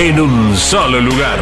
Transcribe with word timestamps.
en 0.00 0.18
un 0.18 0.56
solo 0.56 0.98
lugar. 0.98 1.38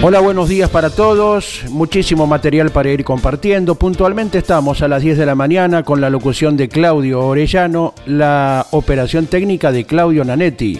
Hola, 0.00 0.20
buenos 0.20 0.48
días 0.48 0.70
para 0.70 0.88
todos. 0.88 1.62
Muchísimo 1.68 2.26
material 2.26 2.70
para 2.70 2.88
ir 2.88 3.04
compartiendo. 3.04 3.74
Puntualmente 3.74 4.38
estamos 4.38 4.80
a 4.80 4.88
las 4.88 5.02
10 5.02 5.18
de 5.18 5.26
la 5.26 5.34
mañana 5.34 5.82
con 5.82 6.00
la 6.00 6.08
locución 6.08 6.56
de 6.56 6.70
Claudio 6.70 7.20
Orellano, 7.20 7.92
la 8.06 8.66
operación 8.70 9.26
técnica 9.26 9.72
de 9.72 9.84
Claudio 9.84 10.24
Nanetti, 10.24 10.78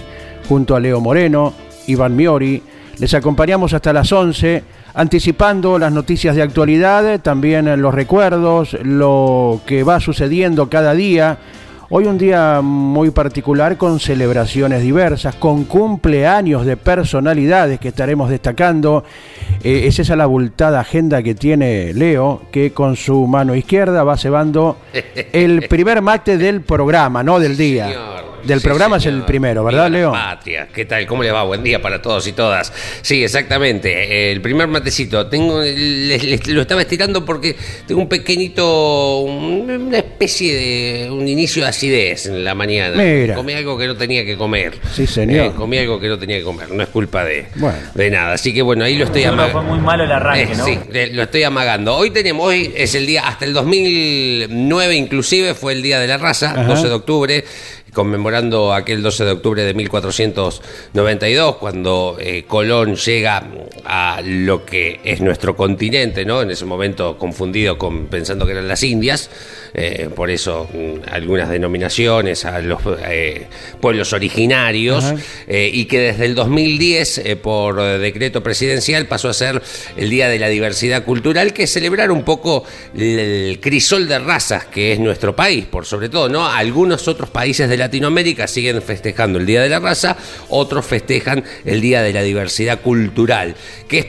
junto 0.48 0.74
a 0.74 0.80
Leo 0.80 1.02
Moreno, 1.02 1.52
Iván 1.86 2.16
Miori. 2.16 2.62
Les 2.98 3.12
acompañamos 3.12 3.74
hasta 3.74 3.92
las 3.92 4.10
11, 4.10 4.62
anticipando 4.94 5.78
las 5.78 5.92
noticias 5.92 6.36
de 6.36 6.42
actualidad, 6.42 7.20
también 7.20 7.80
los 7.80 7.92
recuerdos, 7.92 8.76
lo 8.82 9.60
que 9.66 9.82
va 9.82 10.00
sucediendo 10.00 10.70
cada 10.70 10.94
día 10.94 11.38
Hoy 11.90 12.06
un 12.06 12.16
día 12.16 12.60
muy 12.62 13.10
particular 13.10 13.76
con 13.76 14.00
celebraciones 14.00 14.82
diversas, 14.82 15.34
con 15.36 15.64
cumpleaños 15.64 16.64
de 16.64 16.76
personalidades 16.76 17.78
que 17.78 17.88
estaremos 17.88 18.30
destacando. 18.30 19.04
Eh, 19.62 19.82
es 19.86 19.98
esa 19.98 20.16
la 20.16 20.24
abultada 20.24 20.80
agenda 20.80 21.22
que 21.22 21.34
tiene 21.34 21.92
Leo, 21.92 22.42
que 22.50 22.72
con 22.72 22.96
su 22.96 23.26
mano 23.26 23.54
izquierda 23.54 24.02
va 24.02 24.16
cebando 24.16 24.78
el 25.32 25.68
primer 25.68 26.00
mate 26.00 26.38
del 26.38 26.62
programa, 26.62 27.22
no 27.22 27.38
del 27.38 27.56
día. 27.56 27.90
Del 28.46 28.60
programa 28.60 28.98
es 28.98 29.06
el 29.06 29.22
primero, 29.22 29.64
¿verdad, 29.64 29.90
Leo? 29.90 30.12
Patria, 30.12 30.68
¿qué 30.72 30.84
tal? 30.84 31.06
¿Cómo 31.06 31.22
le 31.22 31.30
va? 31.30 31.44
Buen 31.44 31.62
día 31.62 31.80
para 31.80 32.02
todos 32.02 32.26
y 32.26 32.32
todas. 32.32 32.72
Sí, 33.00 33.24
exactamente. 33.24 34.30
El 34.32 34.40
primer 34.42 34.68
matecito. 34.68 35.26
Tengo, 35.28 35.62
lo 35.62 36.60
estaba 36.60 36.82
estirando 36.82 37.24
porque 37.24 37.56
tengo 37.86 38.02
un 38.02 38.08
pequeñito, 38.08 39.20
una 39.20 39.96
especie 39.96 40.54
de 40.54 41.10
un 41.10 41.26
inicio 41.26 41.62
de 41.62 41.68
acidez 41.70 42.26
en 42.26 42.44
la 42.44 42.54
mañana. 42.54 43.02
Mira. 43.02 43.34
Comí 43.34 43.54
algo 43.54 43.78
que 43.78 43.86
no 43.86 43.96
tenía 43.96 44.24
que 44.24 44.36
comer. 44.36 44.74
Sí, 44.92 45.06
señor. 45.06 45.46
Eh, 45.46 45.52
comí 45.56 45.78
algo 45.78 45.98
que 45.98 46.08
no 46.08 46.18
tenía 46.18 46.36
que 46.38 46.44
comer. 46.44 46.70
No 46.70 46.82
es 46.82 46.88
culpa 46.90 47.24
de, 47.24 47.46
de 47.94 48.10
nada. 48.10 48.34
Así 48.34 48.52
que 48.52 48.60
bueno, 48.60 48.84
ahí 48.84 48.96
lo 48.98 49.06
estoy 49.06 49.24
amagando. 49.24 49.60
Fue 49.62 49.70
muy 49.70 49.80
malo 49.80 50.04
el 50.04 50.12
arranque, 50.12 50.52
Eh, 50.52 50.56
¿no? 50.56 50.64
Sí, 50.66 50.78
eh, 50.92 51.10
lo 51.12 51.22
estoy 51.22 51.44
amagando. 51.44 51.94
Hoy 51.96 52.10
tenemos, 52.10 52.46
hoy 52.46 52.72
es 52.76 52.94
el 52.94 53.06
día, 53.06 53.26
hasta 53.26 53.46
el 53.46 53.54
2009 53.54 54.94
inclusive 54.96 55.54
fue 55.54 55.72
el 55.72 55.82
Día 55.82 55.98
de 55.98 56.06
la 56.08 56.18
Raza, 56.18 56.50
Ajá. 56.52 56.64
12 56.64 56.88
de 56.88 56.94
octubre, 56.94 57.44
conmemorando 57.94 58.74
aquel 58.74 59.02
12 59.02 59.24
de 59.24 59.30
octubre 59.30 59.64
de 59.64 59.72
1492, 59.72 61.56
cuando 61.56 62.18
eh, 62.20 62.44
Colón 62.46 62.96
llega 62.96 63.42
a 63.84 64.20
lo 64.22 64.66
que 64.66 65.00
es 65.04 65.20
nuestro 65.22 65.56
continente, 65.56 66.26
¿no? 66.26 66.42
En 66.42 66.50
ese 66.50 66.66
momento 66.66 67.16
confundido 67.16 67.78
con 67.78 68.06
pensando 68.08 68.44
que 68.44 68.52
eran 68.52 68.68
las 68.68 68.82
Indias, 68.82 69.30
eh, 69.76 70.08
por 70.14 70.30
eso 70.30 70.68
mm, 70.72 71.08
algunas 71.10 71.50
denominaciones 71.50 72.44
a 72.44 72.60
los 72.60 72.80
eh, 73.06 73.46
pueblos 73.80 74.12
originarios, 74.12 75.04
y 75.48 75.84
que 75.86 75.98
desde 75.98 76.26
el 76.26 76.34
2010, 76.34 77.18
eh, 77.18 77.36
por 77.36 77.80
decreto 77.98 78.42
presidencial, 78.42 79.06
pasó 79.06 79.28
a 79.28 79.34
ser 79.34 79.60
el 79.96 80.10
Día 80.10 80.28
de 80.28 80.38
la 80.38 80.48
Diversidad 80.48 81.04
Cultural, 81.04 81.52
que 81.52 81.64
es 81.64 81.72
celebrar 81.72 82.10
un 82.10 82.22
poco 82.22 82.64
el 82.96 83.58
crisol 83.60 84.08
de 84.08 84.18
razas 84.18 84.66
que 84.66 84.92
es 84.92 85.00
nuestro 85.00 85.34
país, 85.34 85.66
por 85.66 85.86
sobre 85.86 86.08
todo, 86.08 86.28
¿no? 86.28 86.46
Algunos 86.46 87.08
otros 87.08 87.30
países 87.30 87.68
de 87.68 87.76
Latinoamérica 87.84 88.46
siguen 88.46 88.80
festejando 88.80 89.38
el 89.38 89.46
Día 89.46 89.62
de 89.62 89.68
la 89.68 89.78
Raza, 89.78 90.16
otros 90.48 90.86
festejan 90.86 91.44
el 91.64 91.80
Día 91.80 92.02
de 92.02 92.12
la 92.12 92.22
Diversidad 92.22 92.80
Cultural, 92.80 93.54
que 93.88 93.98
es 93.98 94.06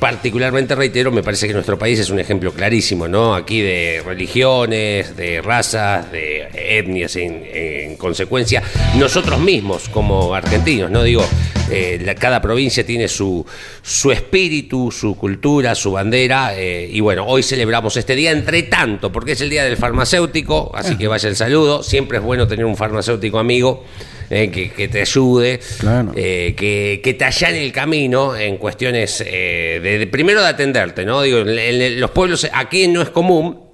Particularmente 0.00 0.76
reitero, 0.76 1.10
me 1.10 1.24
parece 1.24 1.48
que 1.48 1.52
nuestro 1.52 1.76
país 1.76 1.98
es 1.98 2.08
un 2.10 2.20
ejemplo 2.20 2.52
clarísimo, 2.52 3.08
¿no? 3.08 3.34
Aquí 3.34 3.60
de 3.60 4.00
religiones, 4.06 5.16
de 5.16 5.42
razas, 5.42 6.12
de 6.12 6.46
etnias 6.54 7.16
en, 7.16 7.44
en 7.52 7.96
consecuencia. 7.96 8.62
Nosotros 8.96 9.40
mismos, 9.40 9.88
como 9.88 10.34
argentinos, 10.36 10.88
¿no? 10.92 11.02
Digo, 11.02 11.24
eh, 11.72 12.00
la- 12.04 12.14
cada 12.14 12.40
provincia 12.40 12.86
tiene 12.86 13.08
su, 13.08 13.44
su 13.82 14.12
espíritu, 14.12 14.92
su 14.92 15.16
cultura, 15.16 15.74
su 15.74 15.90
bandera. 15.90 16.52
eh, 16.56 16.88
y 16.92 17.00
bueno, 17.00 17.26
hoy 17.26 17.42
celebramos 17.42 17.96
este 17.96 18.14
día 18.14 18.30
entre 18.30 18.62
tanto, 18.64 19.10
porque 19.10 19.32
es 19.32 19.40
el 19.40 19.50
día 19.50 19.64
del 19.64 19.76
farmacéutico, 19.76 20.70
así 20.76 20.96
que 20.96 21.08
vaya 21.08 21.28
el 21.28 21.34
saludo. 21.34 21.82
Siempre 21.82 22.18
es 22.18 22.24
bueno 22.24 22.46
tener 22.46 22.66
un 22.66 22.76
farmacéutico 22.76 23.40
amigo. 23.40 23.84
Eh, 24.30 24.50
que, 24.50 24.70
que 24.70 24.88
te 24.88 25.00
ayude, 25.00 25.60
Claro. 25.78 26.12
eh, 26.16 26.54
que, 26.56 27.00
que 27.02 27.14
te 27.14 27.24
allane 27.24 27.64
el 27.64 27.72
camino 27.72 28.36
en 28.36 28.56
cuestiones 28.58 29.22
eh, 29.26 29.80
de, 29.82 29.98
de- 29.98 30.06
primero 30.06 30.40
de 30.42 30.48
atenderte, 30.48 31.04
¿no? 31.04 31.22
Digo, 31.22 31.38
en, 31.38 31.48
en 31.58 32.00
los 32.00 32.10
pueblos 32.10 32.46
aquí 32.52 32.88
no 32.88 33.02
es 33.02 33.10
común 33.10 33.67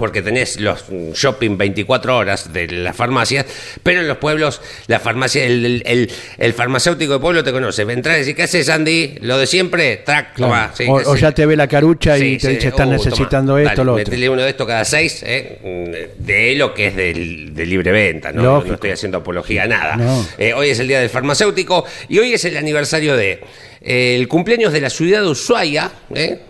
porque 0.00 0.22
tenés 0.22 0.58
los 0.58 0.86
shopping 1.12 1.58
24 1.58 2.16
horas 2.16 2.54
de 2.54 2.66
las 2.68 2.96
farmacias, 2.96 3.44
pero 3.82 4.00
en 4.00 4.08
los 4.08 4.16
pueblos, 4.16 4.62
la 4.86 4.98
farmacia, 4.98 5.44
el, 5.44 5.64
el- 5.66 5.82
el- 5.84 6.10
el 6.38 6.52
farmacéutico 6.54 7.12
de 7.12 7.18
pueblo 7.18 7.44
te 7.44 7.52
conoce. 7.52 7.82
Entras 7.82 8.16
y 8.16 8.20
decís, 8.20 8.34
¿qué 8.34 8.42
haces, 8.44 8.70
Andy? 8.70 9.16
Lo 9.20 9.36
de 9.36 9.46
siempre, 9.46 9.98
track, 9.98 10.32
Claro. 10.36 10.72
sí, 10.74 10.86
o, 10.88 11.16
ya 11.16 11.32
te 11.32 11.44
ve 11.44 11.54
la 11.54 11.68
carucha 11.68 12.16
y 12.16 12.38
te 12.38 12.48
sí. 12.48 12.54
dice, 12.54 12.68
están 12.68 12.88
Uh, 12.88 12.92
necesitando 12.92 13.52
toma, 13.52 13.62
esto, 13.62 13.70
dale, 13.76 13.84
lo 13.84 13.92
otro. 13.92 14.04
metele 14.06 14.30
uno 14.30 14.42
de 14.42 14.48
esto 14.48 14.66
cada 14.66 14.84
seis, 14.86 15.22
¿eh? 15.26 16.08
De 16.18 16.54
lo 16.54 16.72
que 16.72 16.86
es 16.86 16.96
de 16.96 17.66
libre 17.66 17.92
venta, 17.92 18.32
¿no? 18.32 18.64
Estoy 18.64 18.92
haciendo 18.92 19.18
apología 19.18 19.64
a 19.64 19.66
nada. 19.66 19.96
No. 19.96 20.26
Eh, 20.38 20.54
hoy 20.54 20.70
es 20.70 20.78
el 20.80 20.88
día 20.88 21.00
del 21.00 21.10
farmacéutico 21.10 21.84
y 22.08 22.18
hoy 22.18 22.32
es 22.32 22.44
el 22.46 22.56
aniversario 22.56 23.16
de 23.16 23.40
el 23.80 24.28
cumpleaños 24.28 24.72
de 24.72 24.80
la 24.80 24.90
ciudad 24.90 25.22
de 25.22 25.28
Ushuaia, 25.28 25.90
¿eh? 26.14 26.40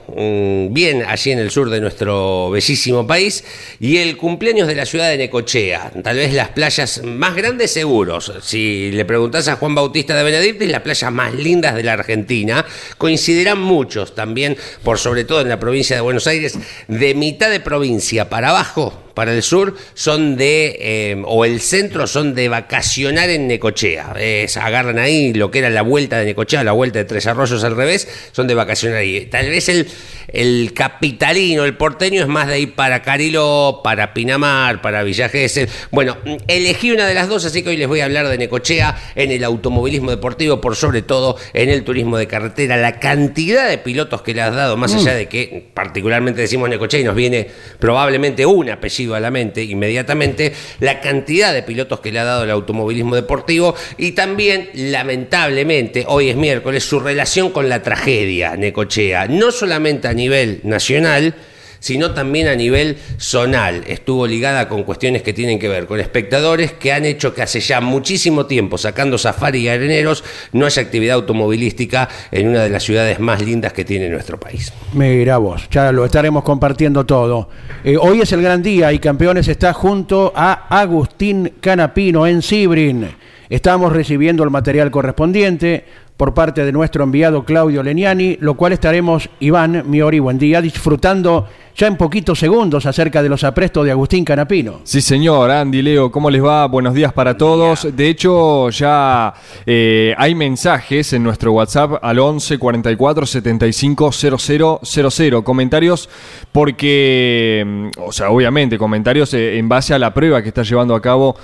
Bien 0.71 1.05
allí 1.07 1.31
en 1.31 1.39
el 1.39 1.53
sur 1.53 1.71
de 1.71 1.81
nuestro 1.81 2.51
bellísimo 2.51 3.07
país, 3.07 3.45
y 3.79 3.99
el 3.99 4.17
cumpleaños 4.17 4.67
de 4.67 4.75
la 4.75 4.85
ciudad 4.85 5.09
de 5.09 5.17
Necochea, 5.17 5.93
tal 6.03 6.17
vez 6.17 6.35
las 6.35 6.49
playas 6.49 7.03
más 7.05 7.37
grandes 7.37 7.71
seguros. 7.71 8.33
Si 8.43 8.91
le 8.91 9.05
preguntás 9.05 9.47
a 9.47 9.55
Juan 9.55 9.77
Bautista 9.77 10.17
de 10.17 10.25
Benedictis, 10.25 10.69
las 10.69 10.83
playas 10.83 11.13
más 11.13 11.33
lindas 11.35 11.77
de 11.77 11.85
la 11.85 11.93
Argentina, 11.93 12.67
coincidirán 12.99 13.61
muchos 13.61 14.17
también, 14.17 14.57
por 14.83 14.99
sobre 14.99 15.25
todo 15.25 15.43
en 15.43 15.49
la 15.49 15.61
provincia 15.61 15.95
de 15.95 16.03
Buenos 16.03 16.27
Aires, 16.27 16.59
de 16.89 17.15
mitad 17.15 17.49
de 17.49 17.61
provincia 17.61 18.29
para 18.29 18.51
abajo, 18.51 19.05
para 19.21 19.35
el 19.35 19.43
sur 19.43 19.75
son 19.93 20.39
de, 20.39 20.79
eh, 20.81 21.23
o 21.27 21.45
el 21.45 21.61
centro 21.61 22.07
son 22.07 22.35
de 22.35 22.49
vacacionar 22.49 23.29
en 23.29 23.49
Necochea. 23.49 24.15
Es- 24.19 24.57
agarran 24.57 24.99
ahí 24.99 25.35
lo 25.35 25.51
que 25.51 25.59
era 25.59 25.69
la 25.69 25.83
vuelta 25.83 26.17
de 26.19 26.25
Necochea, 26.25 26.65
la 26.65 26.73
vuelta 26.73 27.01
de 27.01 27.05
Tres 27.05 27.27
Arroyos 27.27 27.63
al 27.63 27.77
revés, 27.77 28.09
son 28.33 28.47
de 28.47 28.55
vacacionar 28.55 28.97
ahí. 28.97 29.27
Tal 29.27 29.51
vez 29.51 29.69
el, 29.69 29.87
el 30.33 30.73
capitalino, 30.73 31.67
el 31.67 31.77
porteño 31.77 32.23
es 32.23 32.29
más 32.29 32.49
de 32.49 32.61
ir 32.61 32.75
para 32.75 33.03
Carilo, 33.03 33.83
para 33.85 34.15
Pinamar, 34.15 34.81
para 34.81 35.03
Villa 35.03 35.29
Gesell. 35.29 35.69
Bueno, 35.91 36.17
elegí 36.49 36.91
una 36.91 37.07
de 37.07 37.13
las 37.13 37.29
dos, 37.29 37.45
así 37.45 37.63
que 37.63 37.69
hoy 37.69 37.77
les 37.77 37.89
voy 37.89 38.01
a 38.01 38.07
hablar 38.07 38.27
de 38.27 38.39
Necochea 38.39 39.13
en 39.17 39.33
el 39.33 39.45
automovilismo 39.45 40.11
deportivo, 40.11 40.63
por 40.63 40.77
sobre 40.77 41.03
todo 41.03 41.37
en 41.53 41.69
el 41.69 41.85
turismo 41.85 42.17
de 42.17 42.27
carretera. 42.27 42.79
La 42.79 42.99
cantidad 42.99 43.69
de 43.69 43.77
pilotos 43.77 44.23
que 44.23 44.33
le 44.33 44.41
has 44.41 44.55
dado, 44.55 44.79
más 44.79 44.95
allá 44.95 45.13
de 45.13 45.29
que 45.29 45.69
particularmente 45.75 46.41
decimos 46.41 46.71
Necochea 46.71 47.01
y 47.01 47.05
nos 47.05 47.15
viene 47.15 47.49
probablemente 47.79 48.47
un 48.47 48.71
apellido 48.71 49.10
a 49.15 49.21
la 49.21 49.31
mente 49.31 49.63
inmediatamente, 49.63 50.53
la 50.81 51.01
cantidad 51.01 51.53
de 51.53 51.63
pilotos 51.63 52.01
que 52.01 52.13
le 52.13 52.19
ha 52.19 52.25
dado 52.25 52.45
el 52.45 52.51
automovilismo 52.51 53.15
deportivo 53.15 53.75
y 53.97 54.13
también, 54.13 54.71
lamentablemente, 54.75 56.05
hoy 56.07 56.31
es 56.31 56.37
miércoles, 56.37 56.85
su 56.85 57.01
relación 57.01 57.51
con 57.51 57.69
la 57.69 57.83
tragedia 57.83 58.57
Necochea, 58.57 59.29
no 59.29 59.53
solamente 59.53 60.09
a 60.09 60.15
nivel 60.15 60.61
nacional, 60.65 61.35
sino 61.81 62.13
también 62.13 62.47
a 62.47 62.55
nivel 62.55 62.99
zonal. 63.19 63.83
Estuvo 63.87 64.27
ligada 64.27 64.69
con 64.69 64.85
cuestiones 64.85 65.23
que 65.23 65.33
tienen 65.33 65.59
que 65.59 65.69
ver 65.69 65.87
con 65.87 65.99
espectadores 65.99 66.73
que 66.73 66.93
han 66.93 67.05
hecho 67.05 67.35
que 67.35 67.43
hace 67.43 67.61
ya 67.61 67.81
muchísimo 67.81 68.47
tiempo, 68.47 68.79
sacando 68.79 69.19
safari 69.19 69.61
y 69.61 69.69
areneros, 69.69 70.23
no 70.53 70.67
haya 70.67 70.83
actividad 70.83 71.17
automovilística 71.17 72.09
en 72.31 72.49
una 72.49 72.63
de 72.63 72.71
las 72.71 72.85
ciudades 72.85 73.19
más 73.19 73.43
lindas 73.43 73.73
que 73.73 73.85
tiene 73.85 74.09
nuestro 74.09 74.39
país. 74.39 74.73
Mira 74.93 75.39
vos, 75.39 75.69
ya 75.71 75.91
lo 75.91 76.05
estaremos 76.05 76.45
compartiendo 76.45 77.05
todo. 77.05 77.49
Eh, 77.83 77.97
hoy 77.97 78.21
es 78.21 78.33
el 78.33 78.43
gran 78.43 78.63
día 78.63 78.93
y 78.93 78.99
Campeones 78.99 79.49
está 79.49 79.73
junto 79.73 80.33
a 80.37 80.67
Agustín 80.69 81.55
Canapino 81.61 82.27
en 82.27 82.43
Sibrin. 82.43 83.09
Estamos 83.49 83.93
recibiendo 83.93 84.45
el 84.45 84.51
material 84.51 84.93
correspondiente 84.93 85.85
por 86.21 86.35
parte 86.35 86.67
de 86.67 86.71
nuestro 86.71 87.03
enviado 87.03 87.47
Claudio 87.47 87.83
Leniani, 87.83 88.37
lo 88.41 88.53
cual 88.53 88.75
estaremos, 88.75 89.31
Iván 89.41 89.85
Miori, 89.87 90.19
buen 90.19 90.39
día, 90.39 90.61
disfrutando 90.61 91.49
ya 91.75 91.87
en 91.87 91.97
poquitos 91.97 92.39
segundos 92.39 92.85
acerca 92.85 93.23
de 93.23 93.31
los 93.31 93.43
aprestos 93.43 93.87
de 93.87 93.91
Agustín 93.91 94.23
Canapino. 94.23 94.83
Sí, 94.85 95.01
señor, 95.01 95.51
Andy, 95.51 95.81
Leo, 95.81 96.13
¿cómo 96.13 96.29
les 96.29 96.45
va? 96.45 96.67
Buenos 96.67 96.93
días 96.93 97.15
para 97.15 97.39
todos. 97.39 97.97
De 97.97 98.07
hecho, 98.11 98.69
ya 98.69 99.33
eh, 99.65 100.15
hay 100.19 100.35
mensajes 100.35 101.15
en 101.15 101.23
nuestro 101.23 101.53
WhatsApp 101.55 101.93
al 102.03 102.19
11 102.19 102.59
44 102.59 103.25
75 103.25 104.11
0000. 104.13 105.43
Comentarios 105.43 106.11
porque, 106.53 107.65
mm, 107.67 107.89
o 107.99 108.13
sea, 108.13 108.29
obviamente, 108.29 108.77
comentarios 108.77 109.33
eh, 109.33 109.57
en 109.57 109.71
base 109.71 109.95
a 109.95 109.99
la 109.99 110.13
prueba 110.13 110.43
que 110.43 110.49
está 110.49 110.65
llevando 110.65 110.95
a 110.95 111.01
cabo 111.01 111.35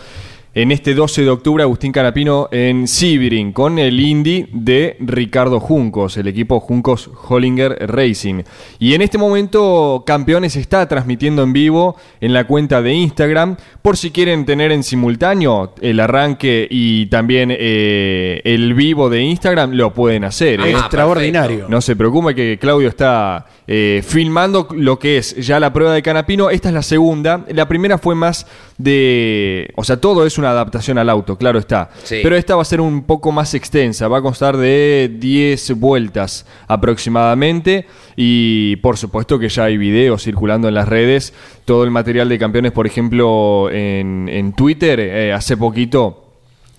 en 0.57 0.73
este 0.73 0.95
12 0.95 1.21
de 1.21 1.29
octubre 1.29 1.63
Agustín 1.63 1.93
Canapino 1.93 2.49
en 2.51 2.89
Sibirin 2.89 3.53
con 3.53 3.79
el 3.79 4.01
Indy 4.01 4.49
de 4.55 4.97
Ricardo 5.01 5.61
Juncos, 5.61 6.17
el 6.17 6.29
equipo 6.29 6.61
Juncos 6.61 7.11
Hollinger 7.29 7.77
Racing. 7.87 8.43
Y 8.79 8.95
en 8.95 9.03
este 9.03 9.19
momento 9.19 10.03
Campeones 10.07 10.57
está 10.57 10.89
transmitiendo 10.89 11.43
en 11.43 11.53
vivo 11.53 11.97
en 12.23 12.33
la 12.33 12.47
cuenta 12.47 12.81
de 12.81 12.95
Instagram 12.95 13.59
por 13.83 13.99
si 13.99 14.11
quieren 14.11 14.47
tener 14.47 14.73
en 14.73 14.83
simultáneo 14.83 15.75
el 15.83 16.01
arranque 16.01 16.67
y 16.71 17.05
también 17.07 17.51
eh, 17.53 18.41
el 18.45 18.73
vivo 18.73 19.11
de 19.11 19.21
Instagram 19.21 19.73
lo 19.73 19.93
pueden 19.93 20.25
hacer. 20.25 20.63
Ah, 20.63 20.69
¿eh? 20.69 20.73
Extraordinario. 20.73 21.67
No 21.69 21.83
se 21.83 21.97
preocupe 21.97 22.35
que 22.35 22.59
Claudio 22.59 22.89
está 22.89 23.45
eh, 23.69 24.03
filmando 24.07 24.69
lo 24.73 24.99
que 24.99 25.19
es 25.19 25.35
ya 25.37 25.59
la 25.59 25.73
prueba 25.73 25.93
de 25.93 26.03
Canapino. 26.03 26.51
Esta 26.51 26.69
es 26.69 26.75
la 26.75 26.83
segunda. 26.83 27.45
La 27.49 27.67
primera 27.67 27.99
fue 27.99 28.15
más 28.15 28.47
de... 28.79 29.71
O 29.77 29.85
sea, 29.85 30.01
todo 30.01 30.25
es 30.27 30.39
una 30.39 30.51
adaptación 30.51 30.99
al 30.99 31.11
auto, 31.11 31.37
claro 31.37 31.59
está. 31.59 31.91
Sí. 32.05 32.21
Pero 32.23 32.37
esta 32.37 32.55
va 32.57 32.63
a 32.63 32.67
ser 32.67 32.81
un 32.81 33.05
poco 33.05 33.33
más 33.33 33.55
extensa. 33.55 34.09
Va 34.09 34.19
a 34.19 34.23
constar 34.23 34.57
de 34.57 35.11
10 35.19 35.73
vueltas 35.79 36.47
aproximadamente. 36.69 37.87
Y 38.15 38.77
por 38.77 38.97
supuesto 38.97 39.39
que 39.39 39.49
ya 39.49 39.65
hay 39.65 39.77
videos 39.77 40.23
circulando 40.23 40.69
en 40.69 40.75
las 40.75 40.89
redes. 40.89 41.35
Todo 41.65 41.85
el 41.85 41.91
material 41.91 42.29
de 42.29 42.39
campeones, 42.39 42.73
por 42.73 42.87
ejemplo, 42.87 43.69
en, 43.71 44.29
en 44.29 44.53
Twitter, 44.53 45.01
eh, 45.01 45.33
hace 45.33 45.57
poquito... 45.57 46.23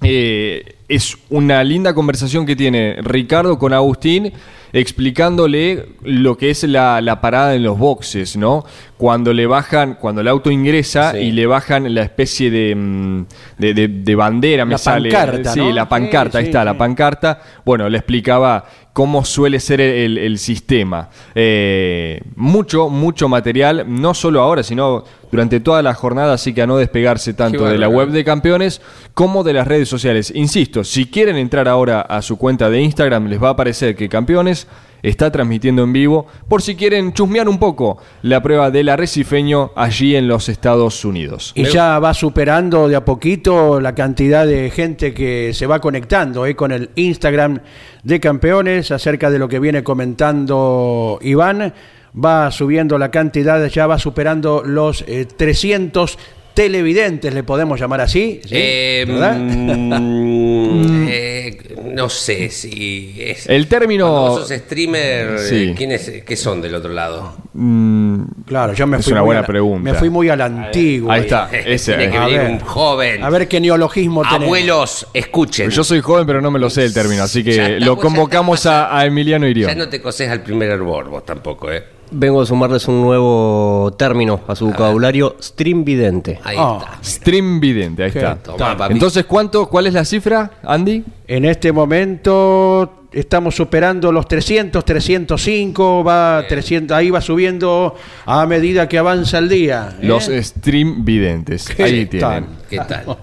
Eh, 0.04 0.76
es 0.88 1.18
una 1.30 1.64
linda 1.64 1.94
conversación 1.94 2.46
que 2.46 2.56
tiene 2.56 2.98
Ricardo 3.02 3.58
con 3.58 3.74
Agustín 3.74 4.32
explicándole 4.74 5.86
lo 6.04 6.38
que 6.38 6.50
es 6.50 6.64
la, 6.64 7.02
la 7.02 7.20
parada 7.22 7.56
en 7.56 7.64
los 7.64 7.78
boxes, 7.80 8.38
¿no? 8.38 8.64
Cuando 8.98 9.34
le 9.34 9.48
bajan, 9.48 9.96
cuando 10.00 10.22
el 10.22 10.28
auto 10.28 10.50
ingresa 10.52 11.12
Sí. 11.14 11.18
y 11.20 11.32
le 11.32 11.46
bajan 11.46 11.94
la 11.94 12.04
especie 12.04 12.50
de, 12.52 12.76
mm, 12.76 13.26
de, 13.58 13.74
de- 13.74 13.88
de 13.88 14.16
bandera, 14.16 14.66
me 14.66 14.72
La 14.72 14.78
sale. 14.78 15.10
pancarta, 15.12 15.54
Sí, 15.54 15.60
¿no? 15.60 15.72
la 15.72 15.88
pancarta, 15.90 16.32
Sí, 16.34 16.38
ahí 16.38 16.44
sí, 16.46 16.50
está, 16.50 16.62
sí. 16.62 16.66
la 16.66 16.78
pancarta. 16.78 17.42
Bueno, 17.66 17.90
le 17.90 17.98
explicaba 17.98 18.66
cómo 18.98 19.24
suele 19.24 19.60
ser 19.60 19.80
el, 19.80 20.18
el 20.18 20.40
sistema. 20.40 21.12
Eh, 21.36 22.20
mucho, 22.36 22.90
mucho 22.90 23.30
material, 23.30 23.86
no 23.88 24.16
solo 24.16 24.42
ahora, 24.42 24.64
sino 24.64 25.04
durante 25.32 25.60
toda 25.60 25.84
la 25.84 25.94
jornada, 25.94 26.34
así 26.34 26.52
que 26.52 26.64
a 26.64 26.66
no 26.66 26.78
despegarse 26.78 27.36
tanto 27.36 27.66
de 27.66 27.78
la 27.78 27.90
web 27.90 28.10
de 28.10 28.24
campeones 28.24 28.82
como 29.14 29.44
de 29.44 29.54
las 29.54 29.68
redes 29.68 29.88
sociales. 29.88 30.32
Insisto, 30.34 30.84
si 30.84 31.06
quieren 31.06 31.38
entrar 31.38 31.68
ahora 31.68 32.02
a 32.02 32.24
su 32.24 32.40
cuenta 32.40 32.72
de 32.72 32.82
Instagram, 32.82 33.28
les 33.28 33.42
va 33.42 33.50
a 33.50 33.52
aparecer 33.52 33.96
que 33.96 34.10
Campeones 34.10 34.68
está 35.04 35.32
transmitiendo 35.32 35.84
en 35.84 35.94
vivo, 35.94 36.26
por 36.48 36.62
si 36.62 36.76
quieren 36.76 37.14
chusmear 37.14 37.48
un 37.48 37.60
poco 37.60 38.00
la 38.24 38.42
prueba 38.42 38.72
del 38.72 38.90
arrecifeño 38.90 39.72
allí 39.76 40.16
en 40.16 40.28
los 40.28 40.50
Estados 40.50 41.06
Unidos. 41.06 41.52
Y 41.56 41.66
ya 41.66 42.00
va 42.00 42.14
superando 42.14 42.88
de 42.88 42.96
a 42.96 43.06
poquito 43.06 43.80
la 43.80 43.94
cantidad 43.94 44.46
de 44.46 44.70
gente 44.70 45.14
que 45.14 45.54
se 45.54 45.68
va 45.68 45.80
conectando 45.80 46.46
eh, 46.46 46.56
con 46.56 46.72
el 46.72 46.90
Instagram 46.96 47.62
de 48.08 48.22
campeones 48.22 48.92
acerca 48.92 49.30
de 49.30 49.38
lo 49.38 49.50
que 49.50 49.60
viene 49.60 49.84
comentando 49.84 51.20
Iván. 51.22 51.74
Va 52.18 52.50
subiendo 52.52 52.98
la 52.98 53.12
cantidad, 53.12 53.64
ya 53.68 53.86
va 53.86 54.00
superando 54.00 54.64
los 54.66 55.04
eh, 55.08 55.26
300 55.26 56.18
televidentes, 56.58 57.32
le 57.32 57.44
podemos 57.44 57.80
llamar 57.80 58.02
así. 58.02 58.42
¿sí? 58.44 58.50
Eh, 58.52 59.06
¿Verdad? 59.08 59.38
mm, 59.38 61.08
eh, 61.08 61.58
no 61.94 62.10
sé 62.10 62.50
si 62.50 63.14
es. 63.20 63.48
El 63.48 63.68
término- 63.68 64.10
Cuando 64.10 64.30
vos 64.40 64.48
sos 64.48 64.58
streamer, 64.58 65.38
Sí. 65.40 65.56
eh, 65.70 65.74
¿quiénes 65.78 66.12
qué 66.26 66.36
son 66.36 66.60
del 66.60 66.74
otro 66.74 66.92
lado? 66.94 67.36
Mm, 67.54 68.24
Claro, 68.48 68.74
yo 68.74 68.88
me 68.88 68.98
Es 68.98 69.04
fui 69.04 69.12
una 69.12 69.22
muy 69.22 69.26
buena 69.28 69.40
a 69.40 69.42
la- 69.44 69.48
pregunta. 69.48 69.92
Me 69.92 69.98
fui 70.00 70.10
muy 70.10 70.30
a 70.30 70.36
la 70.36 70.46
antigua. 70.46 71.14
Ahí 71.14 71.22
está. 71.22 71.50
ese, 71.66 71.94
Tiene 71.96 72.12
que 72.12 72.18
A 72.18 72.26
venir 72.26 72.40
ver. 72.40 72.52
un 72.52 72.60
joven. 72.62 73.24
A 73.24 73.30
ver 73.30 73.48
qué 73.48 73.60
neologismo 73.60 74.24
tenemos. 74.24 74.44
Abuelos, 74.46 75.08
escuchen. 75.14 75.70
yo 75.70 75.84
soy 75.84 76.02
joven, 76.02 76.26
pero 76.26 76.42
no 76.42 76.50
me 76.50 76.58
lo 76.58 76.70
sé 76.72 76.86
el 76.86 76.94
término, 76.94 77.22
así 77.24 77.44
Ya 77.44 77.52
que 77.52 77.76
está, 77.76 77.86
lo 77.86 77.96
ya 77.98 78.02
convocamos 78.02 78.66
a, 78.66 78.98
a 78.98 79.06
Emiliano 79.06 79.46
Ya 79.46 79.52
Irión. 79.52 79.78
no 79.78 79.88
te 79.90 80.02
coses 80.02 80.28
al 80.30 80.42
primer 80.42 80.70
hervor 80.72 81.08
vos 81.10 81.24
tampoco, 81.24 81.72
¿eh? 81.72 81.84
Vengo 82.10 82.42
a 82.42 82.46
sumarles 82.46 82.88
un 82.88 83.02
nuevo 83.02 83.94
término 83.98 84.40
a 84.48 84.56
su 84.56 84.68
vocabulario, 84.68 85.36
stream 85.42 85.84
vidente. 85.84 86.40
Ahí 86.44 86.56
Ah. 86.58 86.78
está. 86.82 87.04
Stream 87.04 87.60
vidente, 87.60 88.04
ahí 88.04 88.12
está. 88.16 88.36
Papi. 88.38 88.94
Entonces, 88.94 89.26
¿cuánto, 89.26 89.68
¿cuál 89.68 89.88
es 89.88 89.94
la 89.94 90.06
cifra, 90.06 90.52
Andy? 90.64 91.04
En 91.28 91.44
este 91.46 91.72
momento 91.74 92.94
estamos 93.12 93.56
superando 93.56 94.12
los 94.12 94.28
300, 94.28 94.86
305, 94.86 96.04
va 96.04 96.46
300, 96.48 96.96
ahí 96.96 97.10
va 97.10 97.20
subiendo 97.20 97.96
a 98.26 98.46
medida 98.46 98.88
que 98.88 98.98
avanza 98.98 99.40
el 99.40 99.50
día. 99.50 99.98
¿eh? 100.02 100.06
Los 100.06 100.26
stream 100.32 101.04
videntes. 101.04 101.68
¿Qué 101.68 101.84
Ahí 101.84 102.06
tal? 102.06 102.46
tienen. 102.46 102.46
¿Qué 102.70 102.78
tal? 102.78 103.18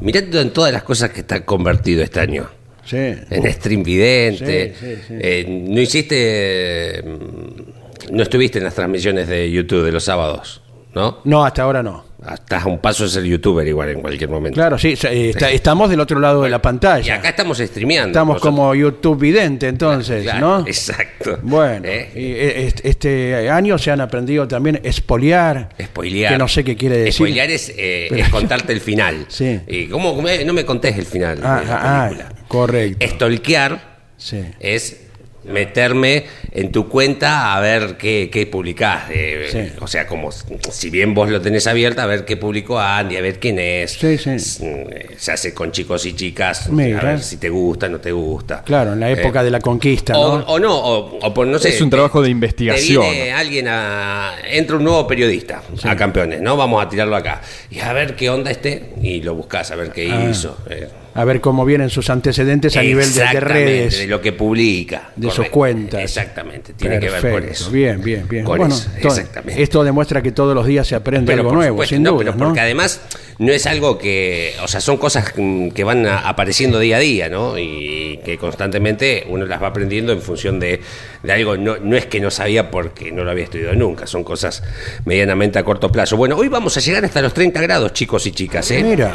Mirá 0.00 0.20
en 0.40 0.52
todas 0.52 0.72
las 0.72 0.82
cosas 0.82 1.10
que 1.10 1.20
está 1.20 1.44
convertido 1.44 2.02
este 2.02 2.18
año. 2.20 2.46
Sí. 2.84 2.96
En 2.98 3.52
stream 3.52 3.82
vidente. 3.82 4.74
Sí, 4.78 4.86
sí, 4.86 5.02
sí. 5.08 5.14
Eh, 5.18 5.64
no 5.68 5.80
hiciste. 5.80 7.02
mm, 7.02 7.73
No 8.10 8.22
estuviste 8.22 8.58
en 8.58 8.64
las 8.64 8.74
transmisiones 8.74 9.28
de 9.28 9.50
YouTube 9.50 9.84
de 9.84 9.92
los 9.92 10.04
sábados, 10.04 10.62
¿no? 10.94 11.18
No, 11.24 11.44
hasta 11.44 11.62
ahora 11.62 11.82
no. 11.82 12.04
Estás 12.32 12.64
a 12.64 12.68
un 12.68 12.78
paso 12.78 13.04
de 13.04 13.10
ser 13.10 13.22
youtuber 13.24 13.66
igual 13.68 13.90
en 13.90 14.00
cualquier 14.00 14.30
momento. 14.30 14.54
Claro, 14.54 14.78
sí, 14.78 14.94
eh, 15.10 15.28
está- 15.28 15.50
estamos 15.50 15.90
del 15.90 16.00
otro 16.00 16.18
lado 16.18 16.42
de 16.42 16.48
la 16.48 16.56
Y 16.56 16.60
pantalla. 16.60 17.16
acá 17.16 17.28
estamos 17.28 17.58
streameando. 17.58 18.08
Estamos 18.08 18.36
nosotros. 18.36 18.54
como 18.54 18.74
YouTube 18.74 19.20
vidente 19.20 19.68
entonces, 19.68 20.22
Claro, 20.22 20.40
¿no? 20.40 20.66
Exacto. 20.66 21.38
Bueno, 21.42 21.86
¿Eh? 21.86 22.10
y, 22.14 22.18
eh, 22.32 22.66
este, 22.66 22.88
este 22.88 23.48
año 23.50 23.76
se 23.76 23.90
han 23.90 24.00
aprendido 24.00 24.48
también 24.48 24.80
espoliar, 24.84 25.68
Spoilear. 25.82 26.32
que 26.32 26.38
no 26.38 26.48
sé 26.48 26.64
qué 26.64 26.76
quiere 26.76 26.96
decir. 26.96 27.12
Spoilear 27.12 27.50
es, 27.50 27.74
eh, 27.76 28.06
Pero- 28.10 28.22
es 28.22 28.28
contarte 28.30 28.72
el 28.72 28.80
final. 28.80 29.26
Sí. 29.28 29.60
¿Y 29.68 29.88
cómo 29.88 30.16
no 30.46 30.52
me 30.54 30.64
contés 30.64 30.96
el 30.96 31.04
final 31.04 31.40
Ah, 31.42 31.60
de 31.60 31.66
la 31.66 31.74
ah, 31.76 32.08
película? 32.08 32.28
ah, 32.32 32.44
correcto. 32.48 33.06
Stalkear 33.06 33.94
Sí. 34.16 34.40
es 34.60 35.03
meterme 35.46 36.24
en 36.52 36.72
tu 36.72 36.88
cuenta 36.88 37.54
a 37.54 37.60
ver 37.60 37.96
qué, 37.96 38.28
qué 38.32 38.46
publicás. 38.46 39.04
eh, 39.10 39.48
Sí. 39.50 39.72
O 39.80 39.86
sea, 39.86 40.06
como 40.06 40.30
si 40.32 40.90
bien 40.90 41.14
vos 41.14 41.28
lo 41.30 41.40
tenés 41.40 41.66
abierta, 41.66 42.02
a 42.04 42.06
ver 42.06 42.24
qué 42.24 42.36
publicó 42.36 42.78
Andy, 42.80 43.16
a 43.16 43.20
ver 43.20 43.38
quién 43.38 43.58
es. 43.58 43.92
Sí, 43.92 44.16
sí. 44.18 44.30
S- 44.30 44.64
eh, 44.66 45.06
Se 45.18 45.32
hace 45.32 45.52
con 45.54 45.70
chicos 45.72 46.04
y 46.06 46.14
chicas, 46.14 46.68
Mira. 46.70 47.00
a 47.00 47.04
ver 47.04 47.20
si 47.22 47.36
te 47.36 47.48
gusta, 47.48 47.88
no 47.88 47.98
te 48.00 48.12
gusta. 48.12 48.62
Claro, 48.62 48.92
en 48.94 49.00
la 49.00 49.10
época 49.10 49.40
Eh, 49.42 49.44
de 49.44 49.50
la 49.50 49.60
conquista, 49.60 50.16
o, 50.18 50.38
¿no? 50.38 50.44
o 50.46 50.58
no, 50.58 50.74
o, 50.76 51.18
o 51.26 51.34
por, 51.34 51.46
no 51.46 51.58
sé. 51.58 51.68
Es 51.70 51.80
un 51.80 51.90
trabajo 51.90 52.20
de 52.20 52.26
te 52.28 52.30
investigación. 52.32 53.02
viene 53.02 53.32
alguien 53.32 53.66
a. 53.68 54.34
Entra 54.48 54.76
un 54.76 54.84
nuevo 54.84 55.06
periodista 55.06 55.62
a 55.82 55.96
campeones, 55.96 56.40
¿no? 56.40 56.56
Vamos 56.56 56.84
a 56.84 56.88
tirarlo 56.88 57.16
acá. 57.16 57.40
Y 57.70 57.80
a 57.80 57.92
ver 57.92 58.16
qué 58.16 58.30
onda 58.30 58.50
este. 58.50 58.90
Y 59.02 59.20
lo 59.22 59.34
buscas, 59.34 59.70
a 59.70 59.76
ver 59.76 59.90
qué 59.92 60.10
Ah. 60.10 60.28
hizo. 60.30 60.58
eh. 60.70 60.88
A 61.14 61.24
ver 61.24 61.40
cómo 61.40 61.64
vienen 61.64 61.90
sus 61.90 62.10
antecedentes 62.10 62.76
a 62.76 62.82
nivel 62.82 63.12
de, 63.12 63.20
de 63.20 63.40
redes. 63.40 63.98
de 63.98 64.06
lo 64.06 64.20
que 64.20 64.32
publica. 64.32 65.10
de 65.14 65.30
sus 65.30 65.48
cuentas. 65.48 66.02
Exactamente, 66.02 66.74
tiene 66.74 66.98
que 66.98 67.10
ver 67.10 67.32
con 67.32 67.44
eso. 67.44 67.70
Bien, 67.70 68.02
bien, 68.02 68.26
bien. 68.28 68.44
Con 68.44 68.58
bueno, 68.58 68.74
eso, 68.74 68.90
exactamente. 68.96 69.62
esto 69.62 69.84
demuestra 69.84 70.22
que 70.22 70.32
todos 70.32 70.54
los 70.54 70.66
días 70.66 70.86
se 70.86 70.96
aprende 70.96 71.32
Pero 71.32 71.42
algo 71.42 71.54
nuevo, 71.54 71.76
supuesto, 71.76 71.94
sin 71.94 72.02
no, 72.02 72.12
duda, 72.12 72.18
pero 72.18 72.32
¿no? 72.36 72.44
porque 72.46 72.60
además 72.60 73.00
no 73.38 73.52
es 73.52 73.66
algo 73.66 73.96
que, 73.98 74.54
o 74.62 74.68
sea, 74.68 74.80
son 74.80 74.96
cosas 74.96 75.32
que 75.32 75.84
van 75.84 76.06
apareciendo 76.06 76.78
día 76.78 76.96
a 76.96 77.00
día, 77.00 77.28
¿no? 77.28 77.58
Y 77.58 78.20
que 78.24 78.36
constantemente 78.38 79.24
uno 79.28 79.46
las 79.46 79.62
va 79.62 79.68
aprendiendo 79.68 80.12
en 80.12 80.20
función 80.20 80.58
de, 80.58 80.80
de 81.22 81.32
algo, 81.32 81.56
no, 81.56 81.76
no 81.78 81.96
es 81.96 82.06
que 82.06 82.20
no 82.20 82.30
sabía 82.30 82.70
porque 82.70 83.12
no 83.12 83.24
lo 83.24 83.30
había 83.30 83.44
estudiado 83.44 83.74
nunca, 83.74 84.06
son 84.06 84.24
cosas 84.24 84.62
medianamente 85.04 85.58
a 85.58 85.64
corto 85.64 85.90
plazo. 85.90 86.16
Bueno, 86.16 86.36
hoy 86.36 86.48
vamos 86.48 86.76
a 86.76 86.80
llegar 86.80 87.04
hasta 87.04 87.22
los 87.22 87.34
30 87.34 87.60
grados, 87.60 87.92
chicos 87.92 88.26
y 88.26 88.32
chicas, 88.32 88.70
¿eh? 88.70 88.82
Mira, 88.82 89.14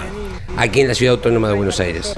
Aquí 0.57 0.81
en 0.81 0.87
la 0.87 0.93
Ciudad 0.93 1.15
Autónoma 1.15 1.47
de 1.47 1.53
Buenos 1.53 1.79
Aires. 1.79 2.15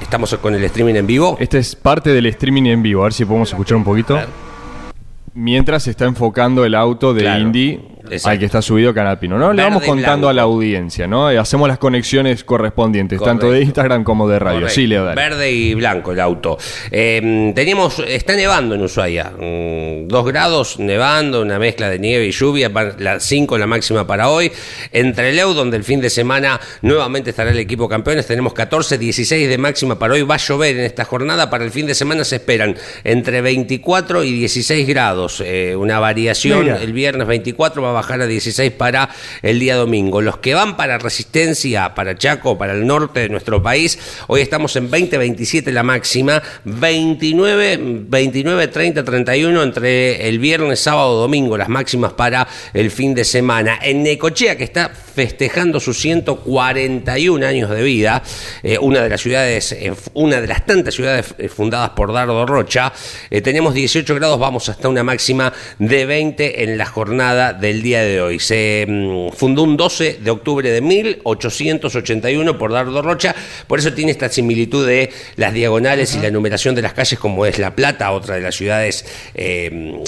Estamos 0.00 0.34
con 0.36 0.54
el 0.54 0.62
streaming 0.64 0.94
en 0.94 1.06
vivo. 1.06 1.36
Este 1.40 1.58
es 1.58 1.74
parte 1.74 2.10
del 2.10 2.26
streaming 2.26 2.64
en 2.64 2.82
vivo. 2.82 3.02
A 3.02 3.04
ver 3.04 3.12
si 3.12 3.24
podemos 3.24 3.50
escuchar 3.50 3.76
un 3.76 3.84
poquito. 3.84 4.18
Mientras 5.34 5.84
se 5.84 5.90
está 5.90 6.06
enfocando 6.06 6.64
el 6.64 6.74
auto 6.74 7.14
de 7.14 7.22
Claro, 7.22 7.40
Indy 7.40 7.78
al 8.24 8.38
que 8.38 8.44
está 8.44 8.62
subido 8.62 8.94
Canal 8.94 9.18
Pino, 9.18 9.38
¿no? 9.38 9.52
Le 9.52 9.62
vamos 9.62 9.82
contando 9.84 10.28
a 10.28 10.32
la 10.32 10.42
audiencia, 10.42 11.06
¿no? 11.06 11.30
Eh, 11.30 11.38
Hacemos 11.38 11.68
las 11.68 11.78
conexiones 11.78 12.44
correspondientes, 12.44 13.18
Correcto. 13.18 13.40
tanto 13.40 13.52
de 13.52 13.62
Instagram 13.62 14.04
como 14.04 14.28
de 14.28 14.38
radio. 14.38 14.60
Correcto. 14.60 14.74
Sí, 14.74 14.86
Leo, 14.86 15.04
dale. 15.04 15.20
Verde 15.20 15.50
y 15.50 15.74
blanco 15.74 16.12
el 16.12 16.20
auto. 16.20 16.58
Eh, 16.90 17.52
teníamos, 17.54 17.98
está 18.06 18.34
nevando 18.34 18.74
en 18.74 18.82
Ushuaia. 18.82 19.32
Mm, 19.38 20.08
dos 20.08 20.26
grados 20.26 20.78
nevando, 20.78 21.42
una 21.42 21.58
mezcla 21.58 21.88
de 21.88 21.98
nieve 21.98 22.26
y 22.26 22.32
lluvia. 22.32 22.70
Las 22.98 23.24
5 23.24 23.58
la 23.58 23.66
máxima 23.66 24.06
para 24.06 24.28
hoy. 24.28 24.50
Entre 24.92 25.32
Leu, 25.32 25.52
donde 25.54 25.76
el 25.76 25.84
fin 25.84 26.00
de 26.00 26.10
semana 26.10 26.60
nuevamente 26.82 27.30
estará 27.30 27.50
el 27.50 27.58
equipo 27.58 27.88
campeones, 27.88 28.26
tenemos 28.26 28.54
14, 28.54 28.98
16 28.98 29.48
de 29.48 29.58
máxima 29.58 29.98
para 29.98 30.14
hoy. 30.14 30.22
Va 30.22 30.34
a 30.34 30.38
llover 30.38 30.76
en 30.76 30.84
esta 30.84 31.04
jornada. 31.04 31.50
Para 31.50 31.64
el 31.64 31.70
fin 31.70 31.86
de 31.86 31.94
semana 31.94 32.24
se 32.24 32.36
esperan 32.36 32.76
entre 33.04 33.40
24 33.40 34.24
y 34.24 34.32
16 34.32 34.86
grados. 34.86 35.19
Eh, 35.44 35.76
una 35.76 35.98
variación. 35.98 36.60
Mira. 36.60 36.82
El 36.82 36.92
viernes 36.92 37.26
24 37.26 37.82
va 37.82 37.90
a 37.90 37.92
bajar 37.92 38.20
a 38.22 38.26
16 38.26 38.72
para 38.72 39.10
el 39.42 39.58
día 39.60 39.76
domingo. 39.76 40.22
Los 40.22 40.38
que 40.38 40.54
van 40.54 40.76
para 40.76 40.98
Resistencia, 40.98 41.94
para 41.94 42.16
Chaco, 42.16 42.56
para 42.56 42.72
el 42.72 42.86
norte 42.86 43.20
de 43.20 43.28
nuestro 43.28 43.62
país, 43.62 43.98
hoy 44.28 44.40
estamos 44.40 44.74
en 44.76 44.90
20, 44.90 45.18
27 45.18 45.72
la 45.72 45.82
máxima, 45.82 46.42
29, 46.64 47.78
29, 48.08 48.68
30, 48.68 49.04
31 49.04 49.62
entre 49.62 50.28
el 50.28 50.38
viernes, 50.38 50.80
sábado, 50.80 51.20
domingo, 51.20 51.58
las 51.58 51.68
máximas 51.68 52.14
para 52.14 52.48
el 52.72 52.90
fin 52.90 53.14
de 53.14 53.24
semana. 53.24 53.78
En 53.82 54.02
Necochea, 54.02 54.56
que 54.56 54.64
está 54.64 54.88
festejando 54.88 55.80
sus 55.80 55.98
141 55.98 57.46
años 57.46 57.68
de 57.68 57.82
vida, 57.82 58.22
eh, 58.62 58.78
una 58.78 59.02
de 59.02 59.08
las 59.10 59.20
ciudades, 59.20 59.72
eh, 59.72 59.92
una 60.14 60.40
de 60.40 60.46
las 60.46 60.64
tantas 60.64 60.94
ciudades 60.94 61.34
fundadas 61.54 61.90
por 61.90 62.12
Dardo 62.12 62.46
Rocha, 62.46 62.92
tenemos 63.42 63.74
18 63.74 64.14
grados, 64.14 64.38
vamos 64.38 64.68
hasta 64.68 64.88
una 64.88 65.02
máxima 65.10 65.52
de 65.80 66.06
20 66.06 66.62
en 66.62 66.78
la 66.78 66.86
jornada 66.86 67.52
del 67.52 67.82
día 67.82 68.02
de 68.02 68.20
hoy. 68.22 68.38
Se 68.38 68.86
mm, 68.88 69.32
fundó 69.36 69.64
un 69.64 69.76
12 69.76 70.18
de 70.22 70.30
octubre 70.30 70.70
de 70.70 70.80
1881 70.80 72.56
por 72.56 72.72
Dardo 72.72 73.02
Rocha, 73.02 73.34
por 73.66 73.80
eso 73.80 73.92
tiene 73.92 74.12
esta 74.12 74.28
similitud 74.28 74.86
de 74.86 75.10
las 75.34 75.52
diagonales 75.52 76.14
y 76.14 76.20
la 76.20 76.30
numeración 76.30 76.76
de 76.76 76.82
las 76.82 76.92
calles 76.92 77.18
como 77.18 77.44
es 77.44 77.58
La 77.58 77.74
Plata, 77.74 78.12
otra 78.12 78.36
de 78.36 78.40
las 78.40 78.54
ciudades 78.54 79.04
eh, 79.34 80.00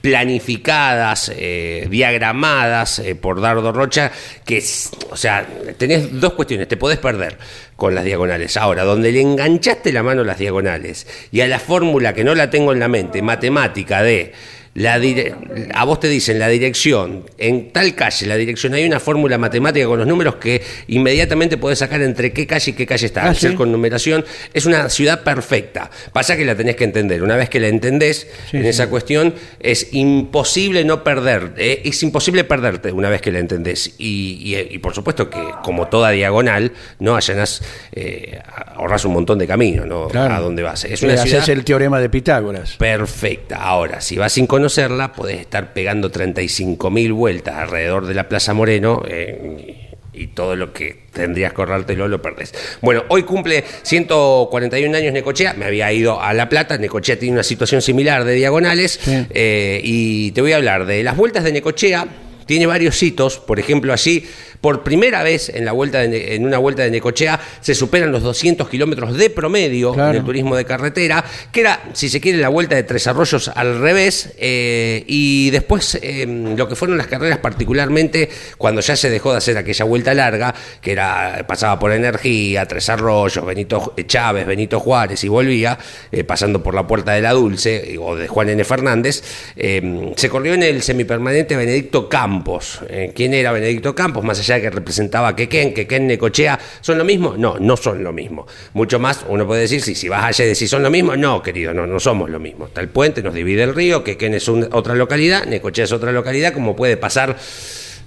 planificadas, 0.00 1.30
eh, 1.34 1.86
diagramadas 1.90 2.98
eh, 3.00 3.14
por 3.14 3.40
Dardo 3.40 3.72
Rocha, 3.72 4.10
que 4.44 4.62
o 5.10 5.16
sea, 5.16 5.46
tenés 5.76 6.20
dos 6.20 6.34
cuestiones, 6.34 6.68
te 6.68 6.76
podés 6.76 6.98
perder 6.98 7.38
con 7.76 7.94
las 7.94 8.04
diagonales. 8.04 8.56
Ahora, 8.56 8.84
donde 8.84 9.12
le 9.12 9.20
enganchaste 9.20 9.92
la 9.92 10.02
mano 10.02 10.22
a 10.22 10.24
las 10.24 10.38
diagonales 10.38 11.06
y 11.32 11.40
a 11.40 11.48
la 11.48 11.58
fórmula 11.58 12.14
que 12.14 12.24
no 12.24 12.34
la 12.34 12.50
tengo 12.50 12.72
en 12.72 12.80
la 12.80 12.88
mente, 12.88 13.22
matemática 13.22 14.02
de 14.02 14.32
la 14.74 14.98
dire- 15.00 15.34
a 15.74 15.84
vos 15.84 15.98
te 15.98 16.08
dicen 16.08 16.38
la 16.38 16.46
dirección, 16.48 17.24
en 17.38 17.72
tal 17.72 17.94
calle, 17.96 18.26
la 18.26 18.36
dirección, 18.36 18.72
hay 18.74 18.84
una 18.84 19.00
fórmula 19.00 19.36
matemática 19.36 19.84
con 19.86 19.98
los 19.98 20.06
números 20.06 20.36
que 20.36 20.62
inmediatamente 20.86 21.56
podés 21.56 21.80
sacar 21.80 22.00
entre 22.02 22.32
qué 22.32 22.46
calle 22.46 22.70
y 22.70 22.74
qué 22.74 22.86
calle 22.86 23.06
está. 23.06 23.24
Ah, 23.24 23.28
Al 23.30 23.36
ser 23.36 23.50
¿sí? 23.50 23.56
con 23.56 23.72
numeración, 23.72 24.24
es 24.54 24.66
una 24.66 24.88
ciudad 24.88 25.24
perfecta. 25.24 25.90
Pasa 26.12 26.36
que 26.36 26.44
la 26.44 26.54
tenés 26.54 26.76
que 26.76 26.84
entender. 26.84 27.22
Una 27.22 27.36
vez 27.36 27.48
que 27.50 27.58
la 27.58 27.66
entendés 27.68 28.28
Sí, 28.50 28.58
en 28.58 28.62
sí. 28.62 28.68
esa 28.68 28.88
cuestión, 28.88 29.34
es 29.58 29.88
imposible 29.92 30.84
no 30.84 31.02
perder. 31.02 31.52
eh, 31.56 31.82
es 31.84 32.02
imposible 32.04 32.44
perderte 32.44 32.92
una 32.92 33.08
vez 33.10 33.20
que 33.20 33.32
la 33.32 33.40
entendés. 33.40 33.94
Y, 33.98 34.38
y- 34.54 34.74
y 34.74 34.78
por 34.78 34.94
supuesto 34.94 35.28
que, 35.28 35.40
como 35.64 35.88
toda 35.88 36.10
diagonal, 36.10 36.72
no 37.00 37.16
allanás, 37.16 37.62
eh, 37.92 38.38
ahorrás 38.76 39.04
un 39.04 39.12
montón 39.14 39.38
de 39.38 39.46
camino 39.46 39.84
¿no? 39.84 40.08
Claro. 40.08 40.34
a 40.34 40.40
dónde 40.40 40.62
vas. 40.62 40.84
Es 40.84 41.02
Eh, 41.02 41.06
una 41.06 41.16
ciudad 41.16 41.48
el 41.50 41.64
teorema 41.64 42.00
de 42.00 42.08
Pitágoras. 42.08 42.76
perfecta. 42.76 43.56
Ahora, 43.56 44.00
si 44.00 44.16
vas 44.16 44.32
sin 44.32 44.46
conocerla, 44.60 45.12
podés 45.12 45.40
estar 45.40 45.72
pegando 45.72 46.12
35.000 46.12 47.14
vueltas 47.14 47.54
alrededor 47.54 48.06
de 48.06 48.12
la 48.12 48.28
Plaza 48.28 48.52
Moreno 48.52 49.02
eh, 49.08 49.96
y, 50.12 50.26
todo 50.26 50.54
lo 50.54 50.74
que 50.74 51.04
tendrías 51.14 51.54
que 51.54 51.62
ahorrártelo 51.62 52.06
lo 52.06 52.20
perdés. 52.20 52.52
Bueno, 52.82 53.04
hoy 53.08 53.22
cumple 53.22 53.64
141 53.82 54.94
años 54.94 55.14
Necochea, 55.14 55.54
me 55.54 55.64
había 55.64 55.90
ido 55.94 56.20
a 56.20 56.34
La 56.34 56.50
Plata, 56.50 56.76
Necochea 56.76 57.18
tiene 57.18 57.32
una 57.32 57.42
situación 57.42 57.80
similar 57.80 58.24
de 58.24 58.34
diagonales 58.34 59.00
Sí. 59.02 59.26
eh, 59.30 59.80
y 59.82 60.32
te 60.32 60.42
voy 60.42 60.52
a 60.52 60.56
hablar 60.56 60.84
de 60.84 61.02
las 61.02 61.16
vueltas 61.16 61.42
de 61.42 61.52
Necochea. 61.52 62.06
Tiene 62.44 62.66
varios 62.66 63.02
hitos, 63.02 63.38
por 63.38 63.60
ejemplo, 63.60 63.94
allí, 63.94 64.28
por 64.60 64.82
primera 64.82 65.22
vez 65.22 65.48
en, 65.48 65.64
la 65.64 65.72
vuelta 65.72 65.98
de 65.98 66.34
en 66.34 66.44
una 66.44 66.58
vuelta 66.58 66.82
de 66.82 66.90
Necochea, 66.90 67.40
se 67.60 67.74
superan 67.74 68.12
los 68.12 68.22
200 68.22 68.68
kilómetros 68.68 69.16
de 69.16 69.30
promedio 69.30 69.92
Claro. 69.92 70.10
en 70.10 70.16
el 70.16 70.24
turismo 70.24 70.56
de 70.56 70.64
carretera, 70.64 71.24
que 71.52 71.60
era, 71.60 71.80
si 71.92 72.08
se 72.08 72.20
quiere, 72.20 72.38
la 72.38 72.48
vuelta 72.48 72.76
de 72.76 72.82
Tres 72.82 73.06
Arroyos 73.06 73.48
al 73.48 73.80
revés, 73.80 74.34
eh, 74.38 75.04
y 75.06 75.50
después 75.50 75.98
eh, 76.02 76.26
lo 76.56 76.68
que 76.68 76.76
fueron 76.76 76.98
las 76.98 77.06
carreras, 77.06 77.38
particularmente 77.38 78.28
cuando 78.58 78.80
ya 78.80 78.96
se 78.96 79.10
dejó 79.10 79.32
de 79.32 79.38
hacer 79.38 79.56
aquella 79.56 79.84
vuelta 79.84 80.14
larga, 80.14 80.54
que 80.80 80.92
era 80.92 81.44
pasaba 81.46 81.78
por 81.78 81.92
Energía, 81.92 82.66
Tres 82.66 82.88
Arroyos, 82.88 83.44
Benito 83.44 83.94
Chávez, 84.06 84.46
Benito 84.46 84.80
Juárez 84.80 85.24
y 85.24 85.28
volvía, 85.28 85.78
eh, 86.12 86.24
pasando 86.24 86.62
por 86.62 86.74
la 86.74 86.86
Puerta 86.86 87.12
de 87.12 87.20
la 87.20 87.32
Dulce, 87.32 87.96
o 88.00 88.16
de 88.16 88.28
Juan 88.28 88.48
N. 88.48 88.64
Fernández, 88.64 89.22
eh, 89.56 90.12
se 90.16 90.28
corrió 90.28 90.54
en 90.54 90.62
el 90.62 90.82
semipermanente 90.82 91.56
Benedicto 91.56 92.08
Campos. 92.08 92.80
Eh, 92.88 93.12
¿Quién 93.14 93.34
era 93.34 93.52
Benedicto 93.52 93.94
Campos? 93.94 94.24
Más 94.24 94.38
allá 94.38 94.49
que 94.58 94.70
representaba 94.70 95.28
a 95.28 95.36
Quequén, 95.36 95.74
Quequén, 95.74 96.06
Necochea, 96.06 96.58
¿son 96.80 96.96
lo 96.96 97.04
mismo? 97.04 97.34
No, 97.36 97.58
no 97.58 97.76
son 97.76 98.02
lo 98.02 98.10
mismo. 98.10 98.46
Mucho 98.72 98.98
más, 98.98 99.26
uno 99.28 99.46
puede 99.46 99.60
decir, 99.60 99.82
si, 99.82 99.94
si 99.94 100.08
vas 100.08 100.24
allá 100.24 100.46
y 100.46 100.48
decís, 100.48 100.70
¿son 100.70 100.82
lo 100.82 100.88
mismo? 100.88 101.14
No, 101.14 101.42
querido, 101.42 101.74
no, 101.74 101.86
no 101.86 102.00
somos 102.00 102.30
lo 102.30 102.40
mismo. 102.40 102.66
Está 102.66 102.80
el 102.80 102.88
puente, 102.88 103.22
nos 103.22 103.34
divide 103.34 103.64
el 103.64 103.74
río, 103.74 104.02
Quequén 104.02 104.32
es 104.32 104.48
otra 104.48 104.94
localidad, 104.94 105.44
Necochea 105.44 105.84
es 105.84 105.92
otra 105.92 106.10
localidad, 106.10 106.54
como 106.54 106.74
puede 106.74 106.96
pasar 106.96 107.36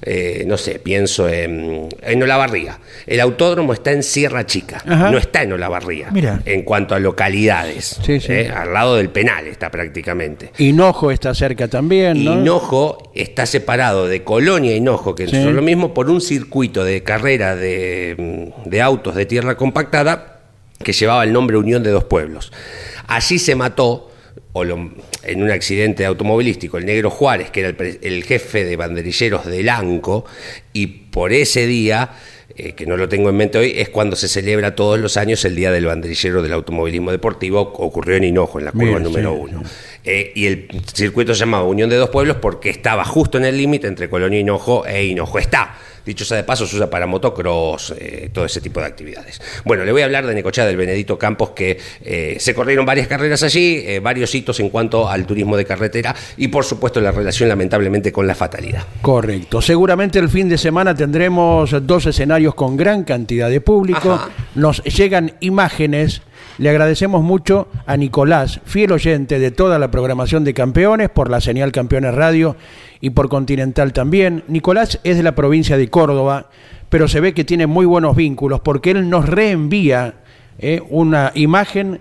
eh, 0.06 0.44
no 0.48 0.58
sé, 0.58 0.80
pienso 0.80 1.28
en, 1.30 1.88
en 2.02 2.24
Olavarría. 2.24 2.80
El 3.08 3.20
autódromo 3.22 3.74
está 3.74 3.92
en 3.92 4.04
Sierra 4.04 4.46
Chica, 4.46 4.82
Ajá. 4.86 5.10
no 5.12 5.18
está 5.18 5.44
en 5.44 5.54
Olavarría. 5.54 6.10
Mira. 6.12 6.42
En 6.46 6.64
cuanto 6.64 6.94
a 6.96 7.00
localidades, 7.00 8.00
Sí, 8.06 8.20
sí. 8.20 8.32
eh, 8.34 8.50
al 8.54 8.74
lado 8.74 8.96
del 8.98 9.10
penal 9.10 9.48
está 9.48 9.72
prácticamente. 9.72 10.52
Hinojo 10.58 11.12
está 11.12 11.34
cerca 11.34 11.68
también, 11.68 12.24
¿no? 12.24 12.34
Hinojo 12.34 13.12
está 13.16 13.46
separado 13.46 14.08
de 14.08 14.24
Colonia 14.24 14.76
Hinojo, 14.76 15.16
que 15.16 15.28
Sí. 15.28 15.42
son 15.42 15.56
lo 15.56 15.62
mismo, 15.62 15.94
por 15.94 16.10
un 16.10 16.22
circuito 16.22 16.84
de 16.84 17.02
carrera 17.04 17.56
de, 17.56 18.52
de 18.66 18.82
autos 18.82 19.16
de 19.16 19.26
tierra 19.26 19.56
compactada 19.58 20.42
que 20.84 20.92
llevaba 20.94 21.24
el 21.24 21.32
nombre 21.32 21.56
Unión 21.58 21.82
de 21.82 21.92
Dos 21.92 22.04
Pueblos. 22.04 22.52
Allí 23.08 23.40
se 23.40 23.56
mató, 23.56 24.12
o 24.54 24.64
lo- 24.64 24.92
en 25.24 25.44
un 25.44 25.52
accidente 25.52 26.06
automovilístico, 26.06 26.78
el 26.78 26.86
negro 26.86 27.10
Juárez, 27.10 27.50
que 27.52 27.62
era 27.62 27.70
el, 27.70 28.00
el 28.02 28.24
jefe 28.24 28.64
de 28.66 28.76
banderilleros 28.76 29.46
del 29.46 29.68
ANCO, 29.70 30.26
y 30.74 30.88
por 30.88 31.34
ese 31.34 31.66
día, 31.68 32.12
eh, 32.56 32.74
que 32.74 32.86
no 32.86 32.96
lo 32.96 33.10
tengo 33.10 33.30
en 33.30 33.36
mente 33.38 33.58
hoy, 33.58 33.74
es 33.76 33.90
cuando 33.90 34.16
se 34.16 34.28
celebra 34.28 34.76
todos 34.76 35.00
los 35.00 35.18
años 35.18 35.44
el 35.46 35.56
Día 35.56 35.72
del 35.72 35.86
Banderillero 35.88 36.44
del 36.44 36.54
Automovilismo 36.54 37.10
Deportivo, 37.12 37.62
ocurrió 37.62 38.16
en 38.16 38.26
Hinojo, 38.26 38.60
en 38.60 38.66
la 38.66 38.72
curva 38.72 38.86
Mira, 38.86 39.00
número 39.00 39.34
sí, 39.34 39.40
uno. 39.56 39.64
Eh, 40.04 40.32
y 40.36 40.46
el 40.48 40.68
circuito 40.94 41.34
se 41.34 41.42
llamaba 41.42 41.64
Unión 41.64 41.90
de 41.90 41.96
Dos 41.96 42.10
Pueblos 42.10 42.38
porque 42.42 42.70
estaba 42.70 43.06
justo 43.06 43.38
en 43.38 43.46
el 43.46 43.58
límite 43.58 43.88
entre 43.88 44.10
Colonia 44.10 44.38
y 44.38 44.42
Hinojo 44.42 44.86
e 44.86 45.06
Hinojo 45.06 45.40
está. 45.40 45.78
Dicho 46.06 46.26
sea 46.26 46.36
de 46.36 46.44
paso, 46.44 46.68
se 46.68 46.76
usa 46.76 46.90
para 46.90 47.08
motocross, 47.08 47.94
eh, 47.98 48.30
todo 48.34 48.44
ese 48.44 48.60
tipo 48.60 48.82
de 48.82 48.88
actividades. 48.88 49.42
Bueno, 49.64 49.86
le 49.86 49.92
voy 49.94 50.02
a 50.02 50.06
hablar 50.06 50.26
de 50.26 50.34
Necochea 50.36 50.66
del 50.66 50.76
Benedito 50.76 51.18
Campos, 51.18 51.52
que 51.52 51.80
eh, 52.04 52.36
se 52.40 52.54
corrieron 52.54 52.86
varias 52.86 53.08
carreras 53.08 53.42
allí, 53.44 53.82
eh, 53.86 54.02
varios 54.02 54.36
hitos 54.36 54.60
en 54.60 54.70
cuanto 54.70 55.08
al 55.08 55.26
turismo 55.26 55.56
de 55.56 55.64
carretera 55.64 56.14
y, 56.36 56.50
por 56.50 56.66
supuesto, 56.66 57.00
la 57.00 57.12
relación 57.12 57.48
lamentablemente 57.48 58.12
con 58.12 58.28
la 58.28 58.36
fatalidad. 58.36 58.84
Correcto. 59.02 59.62
Seguramente 59.62 60.20
el 60.20 60.28
fin 60.28 60.50
de 60.50 60.58
semana 60.58 60.94
tendremos 60.94 61.74
dos 61.88 62.06
escenarios 62.06 62.54
con 62.54 62.76
gran 62.76 63.06
cantidad 63.06 63.50
de 63.50 63.62
público. 63.62 64.14
Ajá. 64.14 64.30
Nos 64.56 64.84
llegan 64.84 65.36
imágenes. 65.40 66.22
Le 66.60 66.70
agradecemos 66.70 67.24
mucho 67.24 67.68
a 67.86 67.98
Nicolás, 67.98 68.62
fiel 68.66 68.92
oyente 68.92 69.40
de 69.40 69.52
toda 69.52 69.80
la 69.80 69.90
programación 69.90 70.44
de 70.44 70.54
Campeones, 70.54 71.10
por 71.10 71.30
la 71.30 71.42
señal 71.42 71.72
Campeones 71.72 72.14
Radio 72.14 72.56
y 73.02 73.10
por 73.10 73.28
Continental 73.28 73.92
también. 73.92 74.44
Nicolás 74.48 75.00
es 75.04 75.18
de 75.18 75.24
la 75.24 75.34
provincia 75.36 75.78
de 75.78 75.90
Córdoba, 75.90 76.50
pero 76.90 77.08
se 77.08 77.20
ve 77.20 77.34
que 77.34 77.44
tiene 77.44 77.66
muy 77.66 77.86
buenos 77.88 78.16
vínculos 78.16 78.60
porque 78.60 78.92
él 78.92 79.10
nos 79.10 79.28
reenvía 79.28 80.14
eh, 80.60 80.82
una 80.90 81.32
imagen 81.34 82.00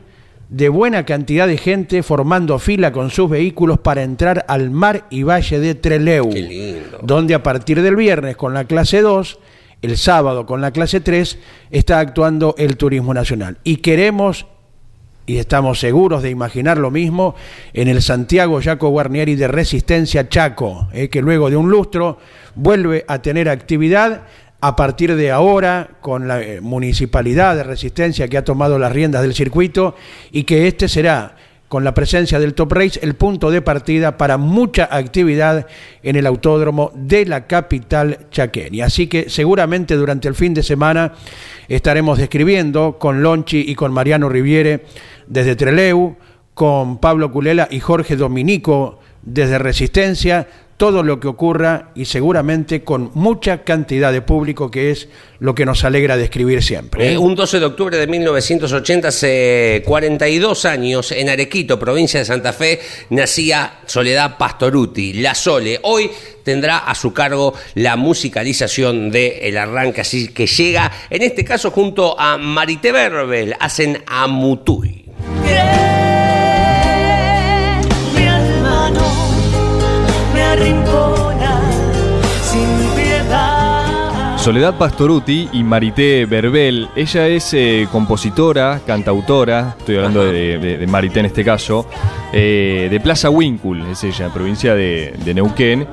de 0.50 0.68
buena 0.68 1.06
cantidad 1.06 1.46
de 1.46 1.56
gente 1.56 2.02
formando 2.02 2.58
fila 2.58 2.92
con 2.92 3.08
sus 3.08 3.30
vehículos 3.30 3.78
para 3.78 4.02
entrar 4.02 4.44
al 4.48 4.70
mar 4.70 5.06
y 5.08 5.22
valle 5.22 5.60
de 5.60 5.74
Treleu, 5.74 6.28
Qué 6.28 6.42
lindo. 6.42 6.98
donde 7.02 7.32
a 7.32 7.42
partir 7.42 7.80
del 7.80 7.96
viernes 7.96 8.36
con 8.36 8.52
la 8.52 8.64
clase 8.64 9.00
2, 9.00 9.38
el 9.82 9.96
sábado 9.98 10.46
con 10.46 10.60
la 10.60 10.70
clase 10.70 11.00
3, 11.00 11.38
está 11.70 11.98
actuando 11.98 12.54
el 12.56 12.76
Turismo 12.76 13.12
Nacional. 13.12 13.58
Y 13.64 13.78
queremos, 13.78 14.46
y 15.26 15.38
estamos 15.38 15.80
seguros 15.80 16.22
de 16.22 16.30
imaginar 16.30 16.78
lo 16.78 16.90
mismo, 16.90 17.34
en 17.72 17.88
el 17.88 18.00
Santiago 18.00 18.60
Jaco 18.62 18.88
Guarnieri 18.88 19.34
de 19.34 19.48
Resistencia 19.48 20.28
Chaco, 20.28 20.88
eh, 20.92 21.08
que 21.08 21.20
luego 21.20 21.50
de 21.50 21.56
un 21.56 21.70
lustro 21.70 22.18
vuelve 22.54 23.04
a 23.08 23.20
tener 23.20 23.48
actividad 23.48 24.22
a 24.60 24.76
partir 24.76 25.16
de 25.16 25.32
ahora 25.32 25.90
con 26.00 26.28
la 26.28 26.40
eh, 26.40 26.60
municipalidad 26.60 27.56
de 27.56 27.64
Resistencia 27.64 28.28
que 28.28 28.38
ha 28.38 28.44
tomado 28.44 28.78
las 28.78 28.92
riendas 28.92 29.22
del 29.22 29.34
circuito 29.34 29.96
y 30.30 30.44
que 30.44 30.68
este 30.68 30.88
será 30.88 31.34
con 31.72 31.84
la 31.84 31.94
presencia 31.94 32.38
del 32.38 32.52
Top 32.52 32.70
Race, 32.70 33.00
el 33.02 33.14
punto 33.14 33.50
de 33.50 33.62
partida 33.62 34.18
para 34.18 34.36
mucha 34.36 34.94
actividad 34.94 35.66
en 36.02 36.16
el 36.16 36.26
autódromo 36.26 36.92
de 36.94 37.24
la 37.24 37.46
capital 37.46 38.26
chaqueña. 38.30 38.84
Así 38.84 39.06
que 39.06 39.30
seguramente 39.30 39.96
durante 39.96 40.28
el 40.28 40.34
fin 40.34 40.52
de 40.52 40.62
semana 40.62 41.14
estaremos 41.68 42.18
describiendo 42.18 42.98
con 42.98 43.22
Lonchi 43.22 43.64
y 43.66 43.74
con 43.74 43.90
Mariano 43.90 44.28
Riviere 44.28 44.84
desde 45.26 45.56
Treleu, 45.56 46.16
con 46.52 46.98
Pablo 46.98 47.32
Culela 47.32 47.68
y 47.70 47.80
Jorge 47.80 48.16
Dominico 48.16 48.98
desde 49.22 49.58
Resistencia, 49.58 50.46
todo 50.76 51.02
lo 51.02 51.20
que 51.20 51.28
ocurra 51.28 51.90
y 51.94 52.06
seguramente 52.06 52.82
con 52.82 53.10
mucha 53.14 53.64
cantidad 53.64 54.12
de 54.12 54.22
público 54.22 54.70
que 54.70 54.90
es 54.90 55.08
lo 55.38 55.54
que 55.54 55.64
nos 55.66 55.84
alegra 55.84 56.16
describir 56.16 56.62
siempre. 56.62 57.12
Eh, 57.12 57.18
un 57.18 57.34
12 57.34 57.60
de 57.60 57.66
octubre 57.66 57.96
de 57.96 58.06
1980, 58.06 59.08
hace 59.08 59.82
42 59.84 60.64
años, 60.64 61.12
en 61.12 61.28
Arequito, 61.28 61.78
provincia 61.78 62.20
de 62.20 62.26
Santa 62.26 62.52
Fe, 62.52 62.80
nacía 63.10 63.80
Soledad 63.86 64.38
Pastoruti, 64.38 65.14
la 65.14 65.34
Sole. 65.34 65.80
Hoy 65.82 66.10
tendrá 66.44 66.78
a 66.78 66.94
su 66.94 67.12
cargo 67.12 67.54
la 67.74 67.96
musicalización 67.96 69.10
del 69.10 69.32
el 69.40 69.56
arranque, 69.56 70.00
así 70.00 70.28
que 70.28 70.46
llega, 70.46 70.90
en 71.10 71.22
este 71.22 71.44
caso, 71.44 71.70
junto 71.70 72.18
a 72.18 72.38
Marité 72.38 72.92
Verbel, 72.92 73.54
hacen 73.58 74.02
Amutuy. 74.06 75.06
mi 75.42 76.01
Soledad 84.42 84.74
Pastoruti 84.76 85.48
y 85.52 85.62
Marité 85.62 86.26
Verbel, 86.26 86.88
ella 86.96 87.28
es 87.28 87.54
eh, 87.54 87.86
compositora, 87.92 88.80
cantautora, 88.84 89.76
estoy 89.78 89.96
hablando 89.96 90.24
de, 90.24 90.58
de- 90.58 90.78
de 90.78 90.86
Marité 90.88 91.20
en 91.20 91.26
este 91.26 91.44
caso, 91.44 91.86
eh, 92.32 92.88
de 92.90 92.98
Plaza 93.00 93.30
Winkul, 93.30 93.82
es 93.92 94.02
ella, 94.02 94.30
provincia 94.30 94.74
de, 94.74 95.14
de 95.24 95.34
Neuquén, 95.34 95.86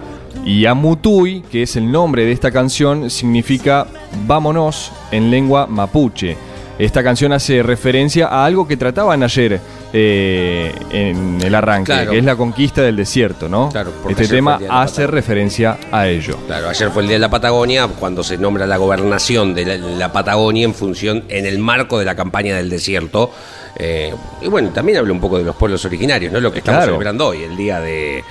y 0.44 0.66
Amutuy, 0.66 1.42
que 1.52 1.62
es 1.62 1.76
el 1.76 1.92
nombre 1.92 2.26
de 2.26 2.32
esta 2.32 2.50
canción, 2.50 3.12
significa 3.12 3.86
vámonos 4.26 4.92
en 5.12 5.30
lengua 5.30 5.68
mapuche. 5.68 6.36
Esta 6.80 7.04
canción 7.04 7.34
hace 7.34 7.62
referencia 7.62 8.28
a 8.28 8.46
algo 8.46 8.68
que 8.68 8.78
trataban 8.78 9.22
ayer 9.22 9.60
eh, 9.94 10.74
en 10.92 11.42
el 11.42 11.56
arranque, 11.56 11.92
Claro. 11.92 12.12
que 12.12 12.20
es 12.20 12.24
la 12.24 12.36
conquista 12.36 12.82
del 12.82 12.96
desierto, 12.96 13.50
¿no? 13.50 13.70
Claro, 13.70 13.92
este 14.08 14.28
tema 14.28 14.60
hace 14.70 15.08
referencia 15.08 15.78
a 15.92 16.08
ello. 16.08 16.38
Claro, 16.48 16.70
ayer 16.70 16.90
fue 16.92 17.02
el 17.02 17.08
Día 17.08 17.16
de 17.16 17.22
la 17.22 17.30
Patagonia, 17.30 17.88
cuando 17.88 18.24
se 18.24 18.38
nombra 18.38 18.68
la 18.68 18.78
gobernación 18.78 19.54
de 19.54 19.66
la, 19.66 19.78
la 19.78 20.12
Patagonia 20.12 20.66
en 20.66 20.74
función, 20.74 21.24
en 21.30 21.46
el 21.46 21.58
marco 21.60 21.98
de 22.00 22.06
la 22.06 22.16
campaña 22.16 22.56
del 22.56 22.70
desierto. 22.70 23.32
Eh, 23.78 24.14
y 24.42 24.48
bueno, 24.48 24.70
también 24.70 24.98
habla 24.98 25.14
un 25.14 25.20
poco 25.22 25.38
de 25.38 25.44
los 25.44 25.56
pueblos 25.56 25.84
originarios, 25.86 26.32
¿no? 26.34 26.40
Lo 26.40 26.52
que 26.52 26.60
estamos 26.60 26.80
Claro. 26.80 26.92
celebrando 26.94 27.28
hoy, 27.28 27.44
el 27.44 27.56
Día 27.56 27.80
de 27.80 28.24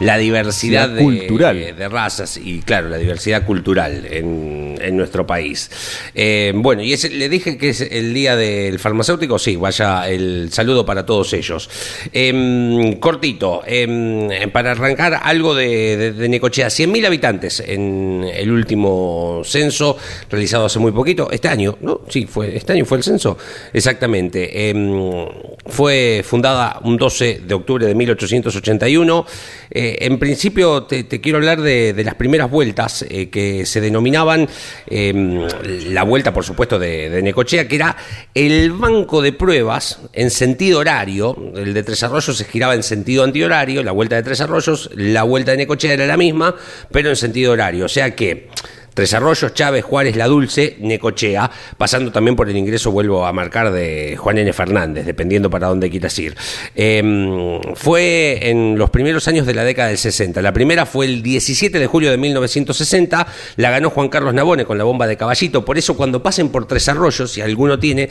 la 0.00 0.18
diversidad 0.18 0.88
de, 0.88 1.02
cultural. 1.02 1.76
de 1.76 1.88
razas 1.88 2.36
y, 2.42 2.60
claro, 2.60 2.88
la 2.88 2.98
diversidad 2.98 3.44
cultural 3.44 4.06
en, 4.10 4.78
en 4.80 4.96
nuestro 4.96 5.26
país. 5.26 5.70
Eh, 6.14 6.52
bueno, 6.54 6.82
y 6.82 6.96
le 6.96 7.28
dije 7.28 7.56
que 7.56 7.70
es 7.70 7.80
el 7.80 8.12
Día 8.12 8.36
del 8.36 8.78
Farmacéutico, 8.78 9.38
sí, 9.38 9.56
vaya 9.56 10.08
el 10.08 10.48
saludo 10.52 10.84
para 10.84 11.06
todos 11.06 11.32
ellos. 11.32 11.68
Em, 12.12 12.94
cortito, 12.98 13.62
em, 13.66 14.28
para 14.52 14.72
arrancar 14.72 15.20
algo 15.22 15.54
de, 15.54 15.96
de, 15.96 16.12
de 16.12 16.28
Necochea, 16.28 16.68
100.000 16.68 17.06
habitantes 17.06 17.60
en 17.60 18.24
el 18.32 18.50
último 18.50 19.42
censo 19.44 19.96
realizado 20.30 20.66
hace 20.66 20.78
muy 20.78 20.92
poquito, 20.92 21.30
este 21.30 21.48
año, 21.48 21.78
¿no? 21.80 22.02
Sí, 22.08 22.26
fue, 22.26 22.56
este 22.56 22.72
año 22.72 22.84
fue 22.84 22.98
el 22.98 23.04
censo, 23.04 23.38
exactamente. 23.72 24.70
Em, 24.70 25.26
fue 25.66 26.22
fundada 26.24 26.80
un 26.84 26.96
12 26.96 27.42
de 27.46 27.54
octubre 27.54 27.86
de 27.86 27.94
1881. 27.94 29.26
En 30.00 30.18
principio 30.18 30.84
te, 30.84 31.06
quiero 31.20 31.38
hablar 31.38 31.60
de, 31.60 31.92
de 31.92 32.04
las 32.04 32.14
primeras 32.14 32.50
vueltas 32.50 33.04
eh, 33.08 33.28
que 33.30 33.66
se 33.66 33.80
denominaban 33.80 34.48
em, 34.86 35.46
la 35.88 36.02
vuelta, 36.02 36.32
por 36.32 36.44
supuesto, 36.44 36.78
de, 36.78 37.10
de 37.10 37.22
Necochea, 37.22 37.68
que 37.68 37.76
era 37.76 37.96
el 38.34 38.72
banco 38.72 39.22
de 39.22 39.32
pruebas 39.32 40.00
en 40.12 40.30
sentido 40.30 40.80
horario. 40.80 41.36
El 41.54 41.74
de 41.74 41.82
Tres 41.82 42.02
Arroyos 42.02 42.36
se 42.36 42.44
giraba 42.44 42.74
en 42.74 42.82
sentido 42.82 43.24
antihorario, 43.24 43.82
la 43.82 43.92
vuelta 43.92 44.16
de 44.16 44.22
Tres 44.22 44.40
Arroyos, 44.40 44.90
la 44.94 45.22
vuelta 45.22 45.52
de 45.52 45.58
Necochea 45.58 45.92
era 45.92 46.06
la 46.06 46.16
misma, 46.16 46.54
pero 46.90 47.10
en 47.10 47.16
sentido 47.16 47.52
horario. 47.52 47.84
O 47.84 47.88
sea 47.88 48.14
que 48.14 48.48
Tres 48.96 49.12
Arroyos, 49.12 49.52
Chávez, 49.52 49.84
Juárez, 49.84 50.16
La 50.16 50.26
Dulce, 50.26 50.78
Necochea, 50.80 51.50
pasando 51.76 52.10
también 52.10 52.34
por 52.34 52.48
el 52.48 52.56
ingreso, 52.56 52.90
vuelvo 52.90 53.26
a 53.26 53.32
marcar, 53.34 53.70
de 53.70 54.16
Juan 54.16 54.38
N. 54.38 54.50
Fernández, 54.54 55.04
dependiendo 55.04 55.50
para 55.50 55.66
dónde 55.68 55.90
quieras 55.90 56.18
ir. 56.18 56.34
Eh, 56.74 57.60
fue 57.74 58.38
en 58.40 58.78
los 58.78 58.88
primeros 58.88 59.28
años 59.28 59.44
de 59.44 59.52
la 59.52 59.64
década 59.64 59.88
del 59.88 59.98
60. 59.98 60.40
La 60.40 60.54
primera 60.54 60.86
fue 60.86 61.04
el 61.04 61.22
17 61.22 61.78
de 61.78 61.86
julio 61.86 62.10
de 62.10 62.16
1960, 62.16 63.26
la 63.56 63.70
ganó 63.70 63.90
Juan 63.90 64.08
Carlos 64.08 64.32
Nabone 64.32 64.64
con 64.64 64.78
la 64.78 64.84
bomba 64.84 65.06
de 65.06 65.18
caballito. 65.18 65.62
Por 65.62 65.76
eso, 65.76 65.94
cuando 65.94 66.22
pasen 66.22 66.48
por 66.48 66.66
Tres 66.66 66.88
Arroyos, 66.88 67.30
si 67.30 67.42
alguno 67.42 67.78
tiene, 67.78 68.08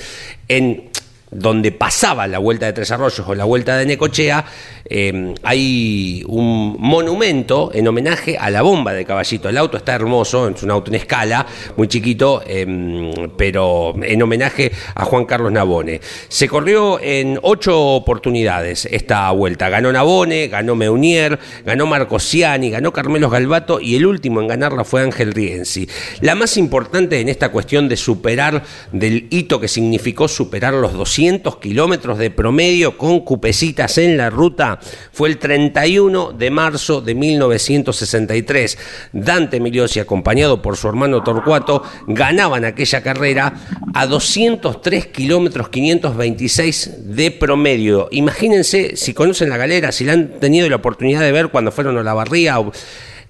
en 0.47 0.91
donde 1.31 1.71
pasaba 1.71 2.27
la 2.27 2.39
vuelta 2.39 2.67
de 2.67 2.73
Tres 2.73 2.91
Arroyos 2.91 3.27
o 3.27 3.35
la 3.35 3.45
vuelta 3.45 3.77
de 3.77 3.85
Necochea, 3.85 4.45
eh, 4.88 5.33
hay 5.41 6.23
un 6.27 6.75
monumento 6.79 7.71
en 7.73 7.88
homenaje 7.88 8.38
a 8.38 8.49
la 8.51 8.61
bomba 8.61 8.93
de 8.93 9.05
Caballito. 9.05 9.49
El 9.49 9.57
auto 9.57 9.77
está 9.77 9.95
hermoso, 9.95 10.47
es 10.47 10.61
un 10.61 10.71
auto 10.71 10.91
en 10.91 10.95
escala, 10.95 11.45
muy 11.75 11.88
chiquito, 11.88 12.43
eh, 12.45 13.11
pero 13.35 13.95
en 14.01 14.21
homenaje 14.21 14.71
a 14.93 15.03
Juan 15.05 15.25
Carlos 15.25 15.51
Nabone. 15.51 15.99
Se 16.27 16.47
corrió 16.47 16.99
en 17.01 17.39
ocho 17.41 17.79
oportunidades 17.79 18.88
esta 18.91 19.31
vuelta. 19.31 19.69
Ganó 19.69 19.91
Nabone, 19.91 20.47
ganó 20.47 20.75
Meunier, 20.75 21.39
ganó 21.65 21.88
Marco 21.88 22.19
Ciani, 22.19 22.69
ganó 22.69 22.93
Carmelos 22.93 23.31
Galvato 23.31 23.79
y 23.79 23.95
el 23.95 24.05
último 24.05 24.41
en 24.41 24.47
ganarla 24.47 24.83
fue 24.83 25.01
Ángel 25.01 25.33
Rienzi. 25.33 25.89
La 26.21 26.35
más 26.35 26.57
importante 26.57 27.19
en 27.19 27.29
esta 27.29 27.49
cuestión 27.49 27.89
de 27.89 27.97
superar, 27.97 28.63
del 28.91 29.27
hito 29.31 29.59
que 29.59 29.67
significó 29.67 30.27
superar 30.27 30.73
los 30.73 30.93
200 30.93 31.14
kilómetros 31.60 32.17
de 32.17 32.30
promedio 32.30 32.97
con 32.97 33.21
cupecitas 33.21 33.97
en 33.97 34.17
la 34.17 34.30
ruta, 34.30 34.80
fue 35.12 35.30
el 35.30 35.38
31 35.38 36.34
de 36.34 36.51
marzo 36.51 37.01
de 37.01 37.15
1963. 37.15 38.78
Dante 39.13 39.60
Miliosi, 39.60 39.99
acompañado 39.99 40.62
por 40.62 40.75
su 40.75 40.88
hermano 40.88 41.23
Torcuato, 41.23 41.84
ganaban 42.08 42.65
aquella 42.65 43.01
carrera 43.01 43.54
a 43.93 44.06
203 44.08 45.08
kilómetros 45.08 45.69
526 45.69 47.15
de 47.15 47.32
promedio. 47.32 48.10
Imagínense, 48.12 48.97
si 48.97 49.13
conocen 49.13 49.49
la 49.49 49.58
galera, 49.58 49.91
si 49.91 50.04
la 50.04 50.13
han 50.13 50.39
tenido 50.39 50.67
la 50.69 50.75
oportunidad 50.78 51.21
de 51.21 51.32
ver 51.32 51.47
cuando 51.47 51.71
fueron 51.71 51.97
a 51.97 52.04
la 52.04 52.13
barría 52.13 52.60
o 52.60 52.71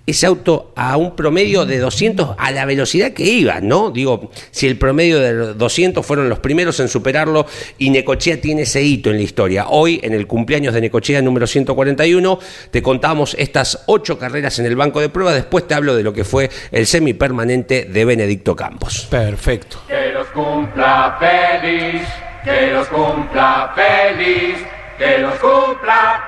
ese 0.05 0.27
auto 0.27 0.71
a 0.75 0.97
un 0.97 1.15
promedio 1.15 1.65
de 1.65 1.79
200 1.79 2.35
a 2.37 2.51
la 2.51 2.65
velocidad 2.65 3.13
que 3.13 3.23
iba, 3.23 3.59
¿no? 3.59 3.89
Digo, 3.89 4.29
si 4.51 4.67
el 4.67 4.77
promedio 4.77 5.19
de 5.19 5.53
200 5.53 6.05
fueron 6.05 6.29
los 6.29 6.39
primeros 6.39 6.79
en 6.79 6.87
superarlo 6.87 7.47
y 7.77 7.89
Necochea 7.89 8.39
tiene 8.39 8.63
ese 8.63 8.83
hito 8.83 9.09
en 9.09 9.17
la 9.17 9.23
historia. 9.23 9.65
Hoy, 9.69 9.99
en 10.03 10.13
el 10.13 10.27
cumpleaños 10.27 10.73
de 10.73 10.81
Necochea 10.81 11.21
número 11.21 11.47
141, 11.47 12.39
te 12.69 12.81
contamos 12.83 13.35
estas 13.39 13.83
ocho 13.87 14.19
carreras 14.19 14.59
en 14.59 14.65
el 14.67 14.75
banco 14.75 15.01
de 15.01 15.09
pruebas. 15.09 15.33
Después 15.35 15.67
te 15.67 15.73
hablo 15.73 15.95
de 15.95 16.03
lo 16.03 16.13
que 16.13 16.23
fue 16.23 16.49
el 16.71 16.85
semipermanente 16.85 17.85
de 17.85 18.05
Benedicto 18.05 18.55
Campos. 18.55 19.07
Perfecto. 19.09 19.81
Que 19.87 20.11
los 20.11 20.27
cumpla 20.27 21.17
feliz, 21.19 22.01
que 22.43 22.71
los 22.71 22.87
cumpla 22.89 23.73
feliz, 23.75 24.57
que 24.99 25.17
los 25.17 25.33
cumpla, 25.35 26.23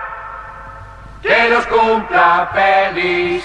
que 1.22 1.50
los 1.50 1.66
cumpla 1.68 2.50
feliz. 2.54 3.44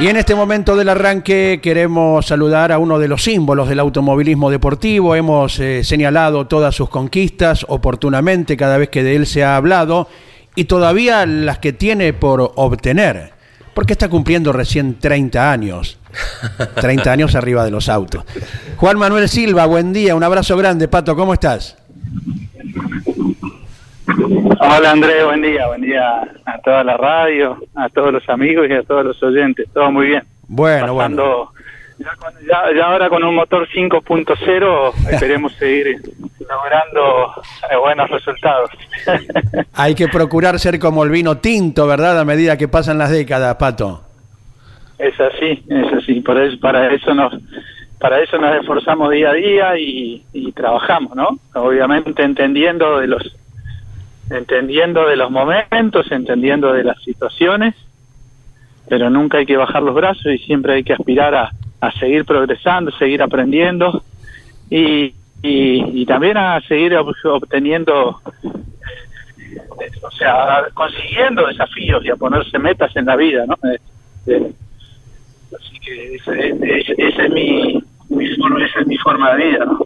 Y 0.00 0.06
en 0.06 0.16
este 0.16 0.36
momento 0.36 0.76
del 0.76 0.90
arranque 0.90 1.58
queremos 1.60 2.24
saludar 2.24 2.70
a 2.70 2.78
uno 2.78 3.00
de 3.00 3.08
los 3.08 3.24
símbolos 3.24 3.68
del 3.68 3.80
automovilismo 3.80 4.48
deportivo. 4.48 5.16
Hemos 5.16 5.58
eh, 5.58 5.82
señalado 5.82 6.46
todas 6.46 6.76
sus 6.76 6.88
conquistas 6.88 7.66
oportunamente 7.68 8.56
cada 8.56 8.78
vez 8.78 8.90
que 8.90 9.02
de 9.02 9.16
él 9.16 9.26
se 9.26 9.42
ha 9.42 9.56
hablado 9.56 10.08
y 10.54 10.64
todavía 10.64 11.26
las 11.26 11.58
que 11.58 11.72
tiene 11.72 12.12
por 12.12 12.52
obtener. 12.54 13.32
Porque 13.74 13.94
está 13.94 14.08
cumpliendo 14.08 14.52
recién 14.52 15.00
30 15.00 15.50
años. 15.50 15.98
30 16.80 17.10
años 17.10 17.34
arriba 17.34 17.64
de 17.64 17.72
los 17.72 17.88
autos. 17.88 18.24
Juan 18.76 18.98
Manuel 18.98 19.28
Silva, 19.28 19.66
buen 19.66 19.92
día, 19.92 20.14
un 20.14 20.22
abrazo 20.22 20.56
grande, 20.56 20.86
Pato, 20.86 21.16
¿cómo 21.16 21.34
estás? 21.34 21.76
Hola 24.16 24.90
Andrés, 24.92 25.24
buen 25.24 25.42
día, 25.42 25.66
buen 25.66 25.82
día 25.82 26.22
a 26.46 26.58
toda 26.64 26.82
la 26.82 26.96
radio, 26.96 27.58
a 27.74 27.88
todos 27.90 28.10
los 28.12 28.26
amigos 28.28 28.66
y 28.68 28.72
a 28.72 28.82
todos 28.82 29.04
los 29.04 29.22
oyentes, 29.22 29.68
todo 29.74 29.90
muy 29.92 30.06
bien. 30.08 30.22
Bueno, 30.46 30.96
Pasando- 30.96 31.24
bueno. 31.24 31.52
Ya, 31.98 32.14
con- 32.16 32.32
ya- 32.46 32.76
ya 32.76 32.86
ahora 32.86 33.08
con 33.10 33.22
un 33.24 33.34
motor 33.34 33.66
5.0 33.74 34.92
esperemos 35.10 35.52
seguir 35.56 36.00
logrando 36.48 37.34
eh, 37.70 37.76
buenos 37.76 38.08
resultados. 38.08 38.70
Hay 39.74 39.94
que 39.94 40.08
procurar 40.08 40.58
ser 40.58 40.78
como 40.78 41.04
el 41.04 41.10
vino 41.10 41.38
tinto, 41.38 41.86
¿verdad? 41.86 42.18
A 42.20 42.24
medida 42.24 42.56
que 42.56 42.68
pasan 42.68 42.98
las 42.98 43.10
décadas, 43.10 43.56
Pato. 43.56 44.04
es 44.98 45.20
así, 45.20 45.62
es 45.68 45.92
así, 45.92 46.20
por 46.20 46.40
eso, 46.40 46.58
para 46.60 46.92
eso 46.94 47.12
nos, 47.14 47.34
para 47.98 48.20
eso 48.22 48.38
nos 48.38 48.56
esforzamos 48.60 49.10
día 49.10 49.30
a 49.30 49.34
día 49.34 49.78
y, 49.78 50.24
y 50.32 50.52
trabajamos, 50.52 51.14
¿no? 51.16 51.38
Obviamente 51.54 52.22
entendiendo 52.22 53.00
de 53.00 53.08
los 53.08 53.36
entendiendo 54.30 55.06
de 55.06 55.16
los 55.16 55.30
momentos, 55.30 56.10
entendiendo 56.10 56.72
de 56.72 56.84
las 56.84 57.02
situaciones, 57.02 57.74
pero 58.88 59.10
nunca 59.10 59.38
hay 59.38 59.46
que 59.46 59.56
bajar 59.56 59.82
los 59.82 59.94
brazos 59.94 60.26
y 60.26 60.38
siempre 60.38 60.74
hay 60.74 60.84
que 60.84 60.94
aspirar 60.94 61.34
a, 61.34 61.52
a 61.80 61.92
seguir 61.92 62.24
progresando, 62.24 62.90
seguir 62.92 63.22
aprendiendo 63.22 64.02
y, 64.70 65.14
y, 65.42 66.04
también 66.06 66.36
a 66.36 66.60
seguir 66.62 66.92
ob- 66.92 67.14
obteniendo, 67.24 68.20
o 70.02 70.10
sea, 70.10 70.66
consiguiendo 70.74 71.46
desafíos 71.46 72.04
y 72.04 72.10
a 72.10 72.16
ponerse 72.16 72.58
metas 72.58 72.94
en 72.96 73.06
la 73.06 73.16
vida, 73.16 73.44
¿no? 73.46 73.56
Eh, 74.26 74.52
así 75.58 75.78
que 75.80 76.14
esa, 76.16 76.32
es 76.34 77.30
mi, 77.32 77.82
mi 78.08 78.26
es 78.26 78.86
mi 78.86 78.96
forma 78.98 79.34
de 79.34 79.46
vida, 79.46 79.64
¿no? 79.64 79.78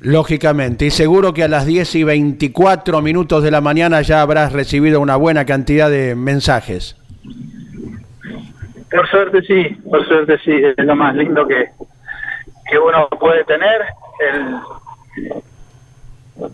Lógicamente, 0.00 0.86
y 0.86 0.90
seguro 0.90 1.32
que 1.32 1.42
a 1.42 1.48
las 1.48 1.66
10 1.66 1.94
y 1.94 2.04
24 2.04 3.00
minutos 3.02 3.42
de 3.42 3.50
la 3.50 3.60
mañana 3.60 4.02
ya 4.02 4.20
habrás 4.20 4.52
recibido 4.52 5.00
una 5.00 5.16
buena 5.16 5.44
cantidad 5.44 5.90
de 5.90 6.14
mensajes. 6.14 6.96
Por 8.90 9.08
suerte 9.08 9.42
sí, 9.42 9.64
por 9.88 10.06
suerte 10.06 10.38
sí, 10.44 10.52
es 10.52 10.84
lo 10.84 10.96
más 10.96 11.14
lindo 11.14 11.46
que, 11.46 11.70
que 12.70 12.78
uno 12.78 13.08
puede 13.08 13.44
tener, 13.44 13.82
el, 14.20 14.56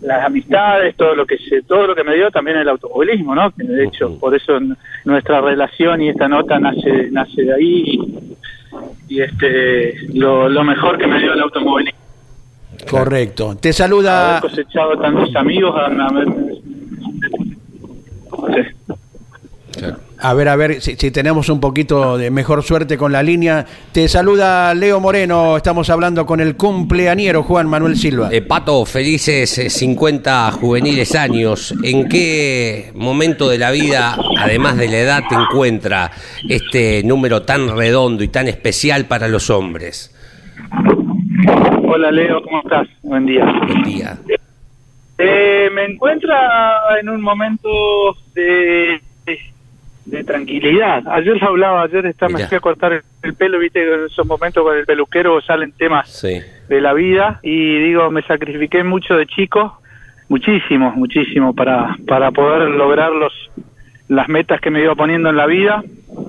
las 0.01 0.25
amistades, 0.25 0.95
todo 0.95 1.15
lo 1.15 1.25
que 1.25 1.37
se, 1.37 1.61
todo 1.63 1.87
lo 1.87 1.95
que 1.95 2.03
me 2.03 2.15
dio 2.15 2.31
también 2.31 2.57
el 2.57 2.69
automovilismo, 2.69 3.35
¿no? 3.35 3.51
Que 3.51 3.63
de 3.63 3.85
hecho 3.85 4.17
por 4.19 4.35
eso 4.35 4.59
nuestra 5.03 5.41
relación 5.41 6.01
y 6.01 6.09
esta 6.09 6.27
nota 6.27 6.59
nace 6.59 7.09
nace 7.11 7.43
de 7.43 7.53
ahí 7.53 7.83
y, 7.85 8.37
y, 9.09 9.21
este 9.21 9.95
lo, 10.13 10.47
lo 10.49 10.63
mejor 10.63 10.97
que 10.97 11.07
me 11.07 11.19
dio 11.19 11.33
el 11.33 11.41
automovilismo. 11.41 12.02
Correcto. 12.89 13.55
Te 13.59 13.73
saluda 13.73 14.37
Haber 14.37 14.49
cosechado 14.49 14.97
tantos 14.99 15.35
amigos, 15.35 15.73
a- 15.75 15.85
a- 15.87 16.23
A 20.19 20.33
ver, 20.33 20.47
a 20.47 20.55
ver 20.55 20.81
si, 20.81 20.95
si 20.95 21.11
tenemos 21.11 21.49
un 21.49 21.59
poquito 21.59 22.17
de 22.17 22.31
mejor 22.31 22.63
suerte 22.63 22.97
con 22.97 23.11
la 23.11 23.21
línea. 23.21 23.65
Te 23.91 24.07
saluda 24.07 24.73
Leo 24.73 25.01
Moreno. 25.01 25.57
Estamos 25.57 25.89
hablando 25.89 26.25
con 26.25 26.39
el 26.39 26.55
cumpleañero 26.55 27.43
Juan 27.43 27.67
Manuel 27.67 27.97
Silva. 27.97 28.29
Eh, 28.31 28.41
Pato, 28.41 28.85
felices 28.85 29.57
eh, 29.57 29.69
50 29.69 30.49
juveniles 30.53 31.13
años. 31.15 31.73
¿En 31.83 32.07
qué 32.07 32.91
momento 32.95 33.49
de 33.49 33.57
la 33.57 33.71
vida, 33.71 34.15
además 34.39 34.77
de 34.77 34.87
la 34.87 34.97
edad, 34.99 35.23
te 35.27 35.35
encuentra 35.35 36.11
este 36.47 37.03
número 37.03 37.41
tan 37.41 37.75
redondo 37.75 38.23
y 38.23 38.29
tan 38.29 38.47
especial 38.47 39.05
para 39.07 39.27
los 39.27 39.49
hombres? 39.49 40.12
Hola 41.95 42.09
Leo, 42.09 42.41
¿cómo 42.41 42.59
estás? 42.63 42.87
Buen 43.03 43.27
día. 43.27 43.45
Buen 43.45 43.83
día. 43.83 44.17
Eh, 45.19 45.69
me 45.71 45.85
encuentra 45.85 46.97
en 46.99 47.07
un 47.07 47.21
momento 47.21 47.69
de, 48.33 48.99
tranquilidad. 50.25 51.03
Ayer 51.07 51.37
hablaba, 51.43 51.83
ayer 51.83 52.07
está, 52.07 52.29
me 52.29 52.47
fui 52.47 52.57
a 52.57 52.61
cortar 52.61 52.93
el, 52.93 53.01
el 53.21 53.35
pelo, 53.35 53.59
viste, 53.59 53.79
que 53.79 53.93
en 53.93 54.05
esos 54.05 54.25
momentos 54.25 54.63
con 54.63 54.75
el 54.75 54.87
peluquero 54.87 55.39
salen 55.41 55.71
temas 55.73 56.09
Sí. 56.09 56.41
de 56.67 56.81
la 56.81 56.93
vida 56.93 57.39
y 57.43 57.77
digo, 57.83 58.09
me 58.09 58.23
sacrifiqué 58.23 58.83
mucho 58.83 59.15
de 59.15 59.27
chico, 59.27 59.79
muchísimo, 60.29 60.93
muchísimo 60.95 61.53
para, 61.53 61.95
para 62.07 62.31
poder 62.31 62.71
lograr 62.71 63.11
los, 63.11 63.33
las 64.07 64.27
metas 64.29 64.59
que 64.59 64.71
me 64.71 64.81
iba 64.81 64.95
poniendo 64.95 65.29
en 65.29 65.37
la 65.37 65.45
vida. 65.45 65.83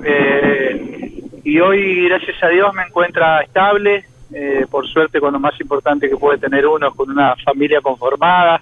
Eh, 0.05 1.23
y 1.43 1.59
hoy, 1.61 2.07
gracias 2.07 2.43
a 2.43 2.49
Dios, 2.49 2.75
me 2.75 2.83
encuentra 2.83 3.41
estable, 3.41 4.05
eh, 4.35 4.67
por 4.71 4.87
suerte 4.89 5.21
con 5.21 5.33
lo 5.33 5.39
más 5.41 5.59
importante 5.61 6.09
que 6.09 6.17
puede 6.17 6.39
tener 6.39 6.67
uno, 6.67 6.93
con 6.95 7.11
una 7.11 7.37
familia 7.37 7.81
conformada, 7.81 8.61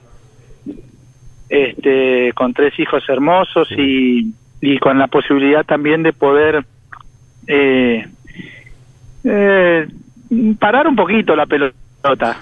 este, 1.49 2.33
con 2.35 2.53
tres 2.55 2.79
hijos 2.79 3.03
hermosos 3.09 3.69
y, 3.77 4.33
y 4.61 4.79
con 4.79 4.99
la 4.99 5.07
posibilidad 5.09 5.65
también 5.65 6.03
de 6.03 6.13
poder 6.13 6.65
eh, 7.47 8.07
eh, 9.25 9.87
parar 10.59 10.87
un 10.89 10.97
poquito 10.97 11.37
la 11.37 11.47
pelota, 11.47 11.75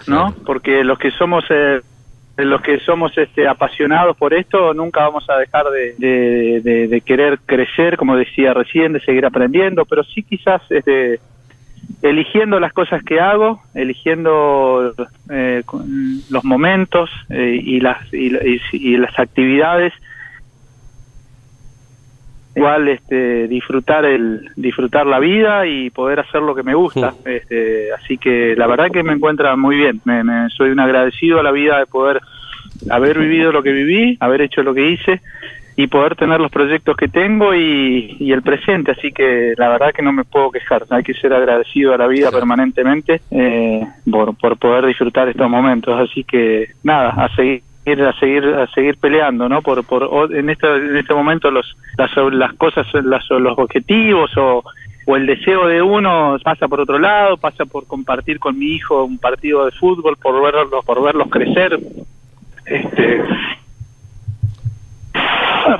¿no? 0.07 0.35
Porque 0.47 0.85
los 0.85 0.99
que 0.99 1.11
somos 1.12 1.45
eh, 1.51 1.81
los 2.37 2.62
que 2.62 2.79
somos 2.81 3.16
este, 3.19 3.47
apasionados 3.47 4.16
por 4.16 4.33
esto 4.33 4.73
nunca 4.73 5.01
vamos 5.03 5.29
a 5.29 5.37
dejar 5.37 5.66
de, 5.71 5.95
de- 5.99 6.61
de- 6.62 6.88
de 6.88 7.01
querer 7.03 7.38
crecer, 7.45 7.97
como 7.99 8.16
decía 8.16 8.55
recién, 8.55 8.93
de 8.95 9.01
seguir 9.01 9.27
aprendiendo, 9.27 9.85
pero 9.85 10.03
sí 10.05 10.23
quizás 10.23 10.62
este, 10.71 11.21
eligiendo 12.03 12.59
las 12.61 12.73
cosas 12.73 13.03
que 13.05 13.21
hago, 13.21 13.61
eligiendo 13.75 14.95
eh, 15.31 15.62
los 16.29 16.45
momentos 16.45 17.11
eh, 17.29 17.61
y 17.62 17.81
las 17.81 17.99
y, 18.12 18.31
la- 18.31 18.47
y- 18.47 18.61
y 18.73 18.97
las 18.97 19.19
actividades. 19.19 19.93
Igual 22.57 22.88
este 22.88 23.47
disfrutar 23.47 24.05
el 24.05 24.51
disfrutar 24.57 25.07
la 25.07 25.21
vida 25.21 25.66
y 25.66 25.90
poder 25.90 26.21
hacer 26.21 26.43
lo 26.43 26.55
que 26.55 26.64
me 26.64 26.75
gusta. 26.75 27.14
Este, 27.25 27.93
así 27.93 28.19
que 28.19 28.55
la 28.57 28.66
verdad 28.66 28.90
que 28.90 29.03
me 29.05 29.12
encuentra 29.12 29.55
muy 29.57 29.77
bien. 29.77 30.01
Me, 30.05 30.25
me- 30.25 30.49
soy 30.51 30.71
un 30.71 30.81
agradecido 30.81 31.38
a 31.38 31.43
la 31.45 31.53
vida 31.53 31.79
de 31.79 31.87
poder 31.87 32.21
haber 32.90 33.19
vivido 33.19 33.53
lo 33.53 33.62
que 33.62 33.73
viví 33.73 34.16
haber 34.21 34.40
hecho 34.43 34.62
lo 34.62 34.75
que 34.75 34.90
hice 34.90 35.21
y 35.83 35.87
poder 35.87 36.14
tener 36.14 36.38
los 36.38 36.51
proyectos 36.51 36.95
que 36.95 37.09
tengo 37.09 37.55
y, 37.55 38.14
y 38.21 38.33
el 38.33 38.43
presente 38.43 38.90
así 38.90 39.12
que 39.12 39.55
la 39.57 39.71
verdad 39.71 39.95
que 39.95 40.03
no 40.03 40.12
me 40.12 40.25
puedo 40.25 40.51
quejar. 40.51 40.85
Hay 40.90 41.03
que 41.03 41.14
ser 41.14 41.33
agradecido 41.33 41.95
a 41.95 41.97
la 41.97 42.07
vida 42.07 42.31
permanentemente 42.31 43.23
eh, 43.31 43.87
por, 44.11 44.37
por 44.37 44.59
poder 44.59 44.85
disfrutar 44.85 45.29
estos 45.29 45.49
momentos. 45.49 45.99
Así 45.99 46.23
que 46.25 46.73
nada 46.83 47.11
a 47.11 47.35
seguir 47.35 47.62
a 47.87 48.12
seguir 48.21 48.45
a 48.45 48.66
seguir 48.69 48.99
peleando 48.99 49.49
no 49.49 49.62
por 49.62 49.83
por 49.85 50.31
en 50.35 50.51
este 50.51 50.66
en 50.69 50.97
este 50.99 51.14
momento 51.14 51.51
los 51.51 51.75
las 51.97 52.14
las 52.31 52.53
cosas 52.53 52.87
las, 53.03 53.29
los 53.31 53.59
objetivos 53.59 54.31
o 54.37 54.62
o 55.07 55.16
el 55.16 55.27
deseo 55.27 55.66
de 55.66 55.81
uno 55.81 56.37
pasa 56.45 56.69
por 56.69 56.81
otro 56.81 56.99
lado 56.99 57.38
pasa 57.38 57.64
por 57.64 57.87
compartir 57.87 58.38
con 58.38 58.57
mi 58.59 58.66
hijo 58.75 59.03
un 59.03 59.19
partido 59.19 59.64
de 59.64 59.73
fútbol 59.73 60.19
por 60.23 60.40
verlos 60.43 60.85
por 60.85 61.03
verlos 61.03 61.31
crecer. 61.31 61.81
Este 62.66 63.25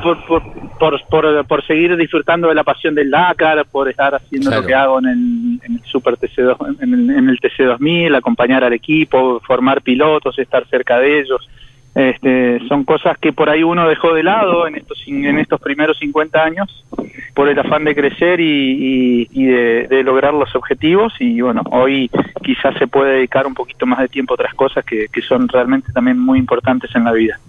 por, 0.03 0.25
por, 0.27 0.43
por, 0.79 1.01
por, 1.09 1.47
por 1.47 1.67
seguir 1.67 1.97
disfrutando 1.97 2.49
de 2.49 2.55
la 2.55 2.65
pasión 2.65 2.95
del 2.95 3.11
Dakar, 3.11 3.65
por 3.67 3.89
estar 3.89 4.15
haciendo 4.15 4.49
Claro. 4.51 4.63
lo 4.63 4.69
que 4.69 4.75
hago 4.75 4.99
en 4.99 5.07
el, 5.07 5.61
en 5.65 5.73
el 5.75 5.83
Super 5.85 6.15
TC2, 6.17 6.77
en 6.83 6.95
el, 6.95 7.11
en 7.11 7.29
el 7.29 7.39
TC2000, 7.41 8.17
acompañar 8.17 8.65
al 8.65 8.73
equipo, 8.73 9.41
formar 9.41 9.83
pilotos, 9.83 10.39
estar 10.39 10.67
cerca 10.69 10.99
de 10.99 11.21
ellos. 11.21 11.49
Este, 11.95 12.61
son 12.69 12.85
cosas 12.85 13.19
que 13.19 13.33
por 13.33 13.51
ahí 13.51 13.65
uno 13.65 13.89
dejó 13.89 14.15
de 14.15 14.23
lado 14.23 14.67
en 14.69 14.77
estos 14.77 15.03
en 15.09 15.39
estos 15.41 15.61
primeros 15.61 15.99
50 15.99 16.41
años 16.41 16.85
por 17.35 17.49
el 17.49 17.59
afán 17.59 17.85
de 17.85 17.97
crecer 17.97 18.39
y, 18.41 18.45
y- 19.25 19.29
y 19.33 19.47
de, 19.47 19.89
de 19.89 20.03
lograr 20.05 20.33
los 20.33 20.55
objetivos 20.55 21.13
y 21.19 21.41
bueno 21.41 21.63
hoy 21.73 22.09
quizás 22.45 22.77
se 22.79 22.87
puede 22.87 23.15
dedicar 23.15 23.45
un 23.47 23.55
poquito 23.55 23.87
más 23.87 23.99
de 23.99 24.07
tiempo 24.09 24.35
a 24.35 24.37
otras 24.37 24.55
cosas 24.55 24.85
que, 24.85 25.09
que 25.13 25.21
son 25.23 25.49
realmente 25.49 25.93
también 25.93 26.17
muy 26.19 26.39
importantes 26.39 26.95
en 26.95 27.03
la 27.05 27.13
vida 27.13 27.41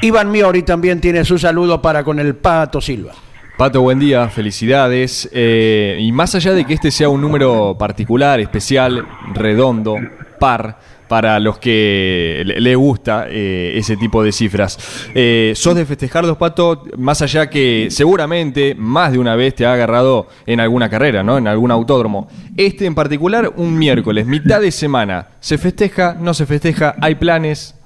Iván 0.00 0.30
Miori 0.30 0.62
también 0.62 0.98
tiene 1.00 1.22
su 1.24 1.38
saludo 1.38 1.82
para 1.82 2.02
con 2.02 2.18
el 2.18 2.34
Pato 2.34 2.80
Silva. 2.80 3.12
Pato, 3.58 3.82
buen 3.82 3.98
día, 3.98 4.28
felicidades. 4.28 5.28
Eh, 5.32 5.98
y 6.00 6.10
más 6.10 6.34
allá 6.34 6.52
de 6.52 6.64
que 6.64 6.72
este 6.72 6.90
sea 6.90 7.10
un 7.10 7.20
número 7.20 7.76
particular, 7.78 8.40
especial, 8.40 9.04
redondo, 9.34 9.96
par, 10.40 10.78
para 11.12 11.38
los 11.40 11.58
que 11.58 12.42
le, 12.42 12.58
le 12.58 12.74
gusta 12.74 13.26
eh, 13.28 13.72
ese 13.74 13.98
tipo 13.98 14.24
de 14.24 14.32
cifras, 14.32 15.10
eh, 15.14 15.52
¿sos 15.54 15.74
de 15.74 15.84
festejarlos, 15.84 16.38
Pato? 16.38 16.84
Más 16.96 17.20
allá 17.20 17.50
que 17.50 17.88
seguramente 17.90 18.74
más 18.74 19.12
de 19.12 19.18
una 19.18 19.36
vez 19.36 19.54
te 19.54 19.66
ha 19.66 19.74
agarrado 19.74 20.28
en 20.46 20.58
alguna 20.58 20.88
carrera, 20.88 21.22
¿no? 21.22 21.36
En 21.36 21.46
algún 21.48 21.70
autódromo. 21.70 22.28
Este 22.56 22.86
en 22.86 22.94
particular, 22.94 23.52
un 23.56 23.78
miércoles, 23.78 24.26
mitad 24.26 24.62
de 24.62 24.70
semana. 24.70 25.26
¿Se 25.40 25.58
festeja? 25.58 26.16
¿No 26.18 26.32
se 26.32 26.46
festeja? 26.46 26.94
¿Hay 27.02 27.16
planes? 27.16 27.78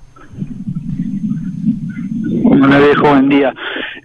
No 2.45 2.69
le 2.69 2.79
dejo 2.79 3.09
buen 3.09 3.29
día. 3.29 3.53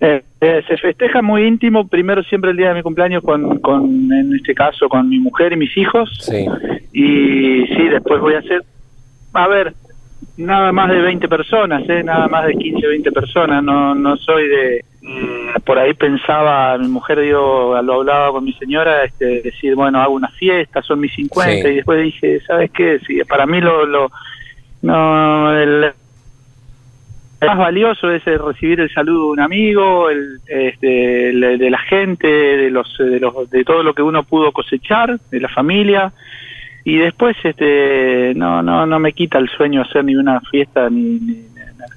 Eh, 0.04 0.24
eh, 0.42 0.64
se 0.68 0.78
festeja 0.78 1.22
muy 1.22 1.44
íntimo, 1.44 1.88
primero 1.88 2.24
siempre 2.24 2.50
el 2.50 2.58
día 2.58 2.70
de 2.70 2.74
mi 2.74 2.82
cumpleaños 2.82 3.22
con, 3.24 3.60
con, 3.60 4.12
en 4.12 4.36
este 4.36 4.56
caso, 4.56 4.90
con 4.90 5.08
mi 5.08 5.20
mujer 5.20 5.54
y 5.54 5.58
mis 5.58 5.78
hijos. 5.78 6.10
Sí. 6.22 6.44
Y 6.92 7.68
sí, 7.68 7.84
después 7.88 8.20
voy 8.20 8.34
a 8.34 8.40
hacer, 8.40 8.64
a 9.34 9.48
ver, 9.48 9.74
nada 10.38 10.72
más 10.72 10.90
de 10.90 11.02
20 11.02 11.28
personas, 11.28 11.84
¿eh? 11.90 12.04
nada 12.04 12.28
más 12.28 12.46
de 12.46 12.54
15 12.56 12.86
o 12.86 12.90
20 12.90 13.12
personas. 13.12 13.64
No, 13.64 13.94
no 13.96 14.16
soy 14.18 14.48
de, 14.48 14.86
mm, 15.02 15.62
por 15.66 15.78
ahí 15.80 15.94
pensaba, 15.94 16.78
mi 16.78 16.88
mujer 16.88 17.20
digo, 17.22 17.80
lo 17.82 17.94
hablaba 17.96 18.32
con 18.32 18.44
mi 18.44 18.54
señora, 18.54 19.04
este, 19.04 19.42
decir, 19.42 19.76
bueno, 19.76 20.02
hago 20.02 20.14
una 20.14 20.30
fiesta, 20.30 20.82
son 20.82 21.00
mis 21.00 21.14
50, 21.14 21.64
Sí. 21.64 21.68
y 21.68 21.76
después 21.76 22.02
dije, 22.04 22.40
¿sabes 22.48 22.72
qué? 22.72 23.00
Sí, 23.06 23.20
para 23.28 23.46
mí 23.46 23.62
lo, 23.62 23.86
lo 23.86 24.12
no, 24.84 25.56
el, 25.56 25.84
el 27.42 27.48
más 27.48 27.58
valioso 27.58 28.10
es 28.12 28.26
el 28.28 28.40
recibir 28.40 28.80
el 28.80 28.92
saludo 28.94 29.26
de 29.28 29.32
un 29.34 29.40
amigo, 29.40 30.10
el, 30.10 30.40
este, 30.48 31.30
el- 31.30 31.58
de 31.60 31.70
la 31.70 31.78
gente, 31.80 32.28
de 32.28 32.70
los, 32.72 32.98
de 32.98 33.20
los, 33.20 33.50
de 33.50 33.64
todo 33.64 33.84
lo 33.84 33.94
que 33.94 34.02
uno 34.02 34.24
pudo 34.24 34.52
cosechar, 34.52 35.20
de 35.32 35.40
la 35.40 35.50
familia, 35.50 36.12
y 36.84 36.98
después 36.98 37.36
este 37.44 38.34
no 38.36 38.62
no 38.64 38.86
no 38.86 39.00
me 39.00 39.14
quita 39.14 39.38
el 39.38 39.50
sueño 39.50 39.82
hacer 39.82 40.04
ni 40.06 40.16
una 40.16 40.40
fiesta 40.42 40.90
ni, 40.90 41.20
ni, 41.20 41.38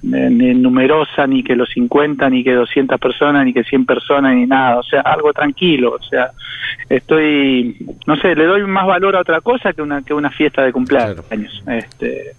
ni- 0.02 0.30
ni 0.30 0.54
numerosa 0.54 1.26
ni 1.26 1.42
que 1.42 1.56
los 1.56 1.70
50 1.70 2.28
ni 2.30 2.44
que 2.44 2.52
200 2.52 2.98
personas 3.00 3.44
ni 3.46 3.52
que 3.54 3.64
100 3.64 3.86
personas 3.86 4.34
ni 4.34 4.46
nada. 4.46 4.78
O 4.78 4.82
sea 4.82 5.00
algo 5.00 5.32
tranquilo. 5.32 5.92
O 5.98 6.02
sea 6.02 6.30
estoy 6.88 7.76
no 8.06 8.16
sé 8.16 8.34
le 8.34 8.44
doy 8.44 8.62
más 8.64 8.86
valor 8.86 9.16
a 9.16 9.20
otra 9.20 9.40
cosa 9.40 9.72
que 9.72 9.82
una 9.82 10.02
que 10.02 10.14
una 10.14 10.30
fiesta 10.30 10.62
de 10.62 10.72
cumpleaños. 10.72 11.16
Este 11.66 12.32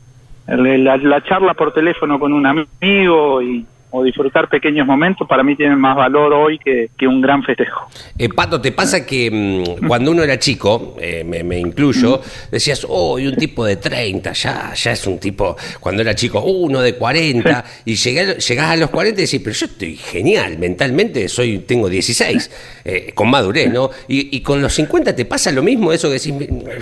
la, 0.48 0.98
la 0.98 1.22
charla 1.24 1.56
por 1.56 1.74
teléfono 1.74 2.20
con 2.20 2.32
un 2.34 2.46
amigo 2.46 3.42
y 3.42 3.66
o 3.92 4.04
disfrutar 4.04 4.50
pequeños 4.50 4.86
momentos 4.86 5.28
para 5.28 5.44
mí 5.44 5.56
tienen 5.56 5.80
más 5.80 5.96
valor 5.96 6.34
hoy 6.34 6.60
que, 6.60 6.90
que 6.98 7.08
un 7.08 7.22
gran 7.22 7.44
festejo. 7.44 7.88
Eh, 8.18 8.28
Pato, 8.30 8.60
¿te 8.60 8.72
pasa 8.72 9.06
que 9.06 9.32
mm, 9.32 9.88
cuando 9.88 10.12
uno 10.12 10.24
era 10.24 10.38
chico, 10.38 10.96
eh, 11.00 11.24
me, 11.24 11.44
me 11.44 11.60
incluyo, 11.60 12.22
decías, 12.52 12.86
oh, 12.90 13.18
y 13.20 13.28
un 13.28 13.36
tipo 13.36 13.64
de 13.66 13.78
30, 13.78 14.34
ya, 14.34 14.74
ya 14.74 14.92
es 14.92 15.08
un 15.08 15.18
tipo, 15.18 15.56
cuando 15.80 16.02
era 16.02 16.14
chico, 16.14 16.42
"Uh, 16.44 16.66
uno 16.66 16.82
de 16.82 16.96
40, 16.96 17.64
y 17.86 17.96
llegué, 17.96 18.36
llegás 18.36 18.72
a 18.72 18.76
los 18.76 18.90
40 18.90 19.22
y 19.22 19.26
decís, 19.26 19.42
pero 19.44 19.56
yo 19.56 19.66
estoy 19.66 19.96
genial, 19.96 20.58
mentalmente 20.58 21.30
soy 21.30 21.60
tengo 21.60 21.88
16, 21.88 22.52
eh, 22.84 23.12
con 23.16 23.30
madurez, 23.30 23.72
¿no? 23.72 23.90
Y, 24.08 24.36
y 24.36 24.42
con 24.42 24.62
los 24.62 24.74
50 24.74 25.16
te 25.16 25.26
pasa 25.26 25.52
lo 25.52 25.64
mismo, 25.64 25.94
eso 25.94 26.10
que 26.10 26.16
decís, 26.16 26.34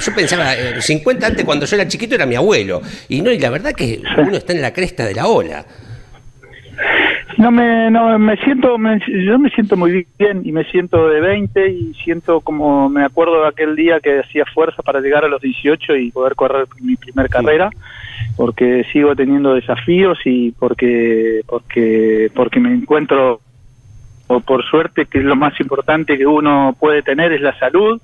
yo 0.04 0.16
pensaba, 0.16 0.56
eh, 0.56 0.82
50 0.82 1.28
antes 1.28 1.46
cuando 1.46 1.66
yo 1.66 1.76
era 1.76 1.88
chiquito 1.88 2.16
era 2.16 2.26
mi 2.26 2.36
abuelo, 2.36 2.82
y 3.08 3.22
no, 3.22 3.32
y 3.32 3.38
la 3.38 3.50
verdad 3.52 3.74
que 3.74 4.02
uno 4.18 4.36
está 4.38 4.54
en 4.54 4.62
la 4.62 4.74
cresta 4.74 5.06
de 5.06 5.14
la 5.14 5.28
ola. 5.28 5.66
No 7.38 7.52
me, 7.52 7.90
no 7.90 8.18
me 8.20 8.38
siento, 8.38 8.78
me- 8.78 9.00
yo 9.08 9.40
me 9.40 9.50
siento 9.50 9.76
muy 9.78 10.06
bien 10.20 10.42
y 10.44 10.52
me 10.52 10.64
siento 10.66 11.08
de 11.08 11.20
20 11.22 11.70
y 11.70 11.94
siento 12.04 12.42
como 12.42 12.90
me 12.90 13.04
acuerdo 13.04 13.42
de 13.42 13.48
aquel 13.48 13.76
día 13.76 14.00
que 14.00 14.20
hacía 14.20 14.46
fuerza 14.54 14.82
para 14.84 15.00
llegar 15.00 15.26
a 15.26 15.28
los 15.28 15.42
18 15.42 15.96
y 15.96 16.12
poder 16.12 16.36
correr 16.36 16.68
mi 16.82 16.96
primer 16.96 17.30
carrera, 17.30 17.70
porque 18.36 18.86
sigo 18.92 19.16
teniendo 19.16 19.54
desafíos 19.54 20.20
y 20.26 20.52
porque 20.52 21.42
porque 21.48 22.30
porque 22.34 22.60
me 22.60 22.74
encuentro 22.74 23.42
o 24.28 24.40
por 24.40 24.64
suerte 24.66 25.06
que 25.06 25.20
es 25.20 25.24
lo 25.26 25.36
más 25.36 25.60
importante 25.60 26.18
que 26.18 26.26
uno 26.26 26.76
puede 26.80 27.02
tener 27.02 27.32
es 27.34 27.42
la 27.42 27.58
salud 27.60 28.00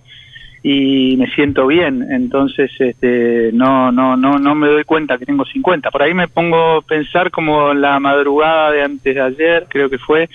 y 0.62 1.15
me 1.17 1.28
siento 1.32 1.67
bien. 1.67 2.06
Entonces 2.12 2.72
este 2.80 3.52
no 3.54 3.91
no 3.91 4.17
no 4.17 4.38
no 4.39 4.56
me 4.56 4.67
doy 4.67 4.84
cuenta 4.84 5.17
que 5.17 5.26
tengo 5.26 5.45
50 5.45 5.91
por 5.91 6.02
ahí 6.04 6.13
me 6.13 6.28
pongo 6.28 6.78
a 6.78 6.82
pensar 6.82 7.32
como 7.32 7.74
la 7.74 8.00
madrugada 8.00 8.72
de 8.72 8.84
antes 8.84 9.15
de 9.15 9.22
ayer 9.22 9.67
creo 9.69 9.89
que 9.89 9.98
fue 9.98 10.30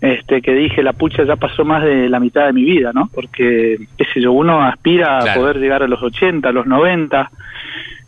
este 0.00 0.40
que 0.42 0.54
dije 0.54 0.82
la 0.82 0.92
pucha 0.92 1.24
ya 1.24 1.36
pasó 1.36 1.64
más 1.64 1.82
de 1.82 2.08
la 2.08 2.20
mitad 2.20 2.46
de 2.46 2.52
mi 2.52 2.64
vida 2.64 2.92
no 2.94 3.10
porque 3.12 3.78
qué 3.96 4.04
sé 4.14 4.20
yo 4.20 4.32
uno 4.32 4.62
aspira 4.62 5.18
Claro. 5.20 5.30
a 5.30 5.34
poder 5.42 5.56
llegar 5.58 5.82
a 5.82 5.88
los 5.88 6.02
80 6.02 6.48
a 6.48 6.52
los 6.52 6.66
90 6.66 7.30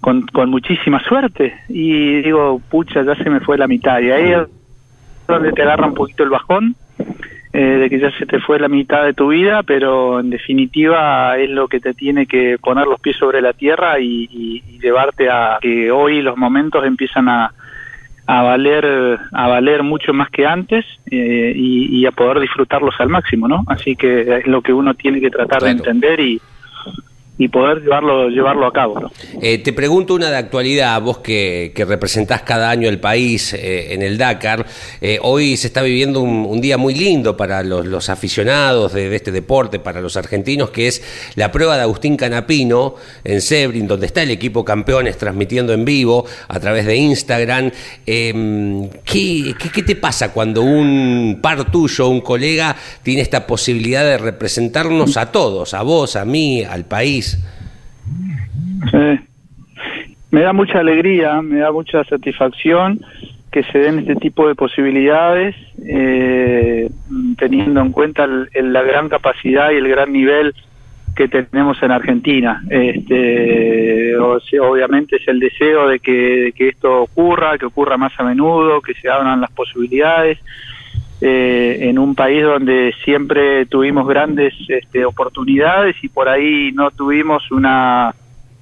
con, 0.01 0.27
con 0.29 0.49
muchísima 0.49 1.03
suerte. 1.05 1.53
Y 1.69 2.23
digo 2.23 2.61
pucha 2.71 3.03
ya 3.03 3.15
se 3.17 3.29
me 3.29 3.41
fue 3.41 3.59
la 3.59 3.67
mitad. 3.69 4.01
Y 4.01 4.11
ahí 4.11 4.33
es 4.33 4.49
donde 5.29 5.53
te 5.53 5.63
agarra 5.63 5.87
un 5.87 5.95
poquito 5.95 6.23
el 6.23 6.31
bajón 6.31 6.75
eh, 7.53 7.59
de 7.59 7.91
que 7.91 7.99
ya 7.99 8.11
se 8.19 8.27
te 8.27 8.39
fue 8.41 8.61
la 8.61 8.69
mitad 8.69 9.05
de 9.05 9.13
tu 9.15 9.29
vida, 9.29 9.63
pero 9.65 10.21
en 10.21 10.31
definitiva 10.31 11.37
es 11.37 11.51
lo 11.51 11.67
que 11.69 11.81
te 11.81 11.95
tiene 11.95 12.27
que 12.27 12.59
poner 12.59 12.87
los 12.87 13.01
pies 13.01 13.17
sobre 13.17 13.41
la 13.41 13.53
tierra 13.53 13.99
y, 13.99 14.29
y- 14.31 14.63
y 14.69 14.79
llevarte 14.81 15.29
a 15.29 15.59
que 15.61 15.91
hoy 15.91 16.23
los 16.23 16.37
momentos 16.37 16.85
empiezan 16.87 17.29
a, 17.29 17.53
a 18.27 18.43
valer 18.43 19.19
a 19.33 19.49
valer 19.49 19.83
mucho 19.83 20.13
más 20.13 20.31
que 20.31 20.47
antes 20.47 20.85
eh, 21.11 21.53
y, 21.57 21.99
y 21.99 22.07
a 22.07 22.13
poder 22.13 22.39
disfrutarlos 22.39 22.95
al 23.01 23.09
máximo, 23.09 23.49
¿no? 23.49 23.65
Así 23.67 23.97
que 23.97 24.21
es 24.39 24.47
lo 24.47 24.63
que 24.63 24.73
uno 24.73 24.95
tiene 24.95 25.21
que 25.21 25.31
tratar 25.31 25.61
de 25.63 25.71
entender 25.79 26.21
y, 26.21 26.41
y 27.41 27.49
poder 27.49 27.81
llevarlo 27.81 28.29
llevarlo 28.29 28.67
a 28.67 28.73
cabo. 28.73 29.11
Eh, 29.41 29.57
te 29.59 29.73
pregunto 29.73 30.15
una 30.15 30.29
de 30.29 30.37
actualidad, 30.37 31.01
vos 31.01 31.19
que, 31.19 31.73
que 31.75 31.87
representás 31.87 32.43
cada 32.43 32.69
año 32.69 32.87
el 32.87 33.01
país 33.01 33.55
eh, 33.55 33.95
en 33.95 34.03
el 34.03 34.19
Dakar. 34.19 34.67
Eh, 35.01 35.19
hoy 35.23 35.57
se 35.57 35.69
está 35.69 35.81
viviendo 35.81 36.21
un, 36.21 36.61
día 36.61 36.77
muy 36.77 36.93
lindo 36.93 37.39
para 37.39 37.63
los, 37.63 38.11
aficionados 38.11 38.93
de, 38.93 39.17
este 39.17 39.33
deporte, 39.33 39.79
para 39.79 40.03
los 40.03 40.19
argentinos, 40.19 40.69
que 40.69 40.89
es 40.89 41.33
la 41.37 41.51
prueba 41.51 41.77
de 41.77 41.83
Agustín 41.83 42.19
Canapino 42.19 42.97
en 43.25 43.41
Sebring, 43.41 43.89
donde 43.89 44.05
está 44.05 44.23
el 44.23 44.31
equipo 44.31 44.63
campeones 44.63 45.17
transmitiendo 45.17 45.73
en 45.73 45.87
vivo 45.87 46.27
a 46.47 46.61
través 46.61 46.85
de 46.85 46.97
Instagram. 46.97 47.71
Eh, 48.05 48.91
¿qué, 49.03 49.55
qué, 49.59 49.71
qué 49.71 49.83
te 49.83 49.97
pasa 49.97 50.35
cuando 50.35 50.61
un 50.61 51.39
par 51.41 51.71
tuyo, 51.71 52.09
un 52.09 52.21
colega, 52.21 52.77
tiene 53.03 53.23
esta 53.23 53.47
posibilidad 53.47 54.05
de 54.05 54.19
representarnos 54.19 55.17
a 55.17 55.33
todos, 55.33 55.73
a 55.73 55.81
vos, 55.81 56.17
a 56.17 56.27
mí, 56.27 56.63
al 56.63 56.85
país? 56.85 57.30
Sí. 58.91 59.21
Me 60.31 60.43
da 60.43 60.53
mucha 60.53 60.79
alegría, 60.79 61.43
me 61.43 61.59
da 61.59 61.73
mucha 61.73 62.05
satisfacción 62.05 63.01
que 63.51 63.65
se 63.65 63.79
den 63.79 63.99
este 63.99 64.15
tipo 64.17 64.47
de 64.47 64.55
posibilidades, 64.55 65.57
eh, 65.85 66.89
teniendo 67.37 67.81
en 67.81 67.91
cuenta 67.91 68.25
el- 68.25 68.49
el- 68.55 68.73
la 68.73 68.83
gran 68.83 69.09
capacidad 69.09 69.73
y 69.73 69.77
el 69.77 69.89
gran 69.89 70.13
nivel 70.13 70.55
que 71.17 71.27
tenemos 71.27 71.83
en 71.83 71.91
Argentina. 71.91 72.63
Este, 72.71 74.17
obviamente 74.17 75.17
es 75.17 75.27
el 75.27 75.41
deseo 75.41 75.89
de 75.89 75.99
que, 75.99 76.13
de 76.13 76.53
que 76.53 76.69
esto 76.69 77.03
ocurra, 77.03 77.59
que 77.59 77.67
ocurra 77.67 77.97
más 77.97 78.13
a 78.19 78.23
menudo, 78.23 78.81
que 78.81 78.95
se 78.95 79.09
abran 79.11 79.41
las 79.41 79.51
posibilidades. 79.51 80.39
Eh, 81.21 81.79
en 81.83 81.99
un 81.99 82.15
país 82.15 82.43
donde 82.43 82.95
siempre 83.05 83.67
tuvimos 83.67 84.09
grandes 84.09 84.55
este, 84.69 85.05
oportunidades 85.05 85.97
y 86.03 86.09
por 86.09 86.29
ahí 86.29 86.73
no 86.73 86.91
tuvimos 86.91 87.51
una 87.51 88.15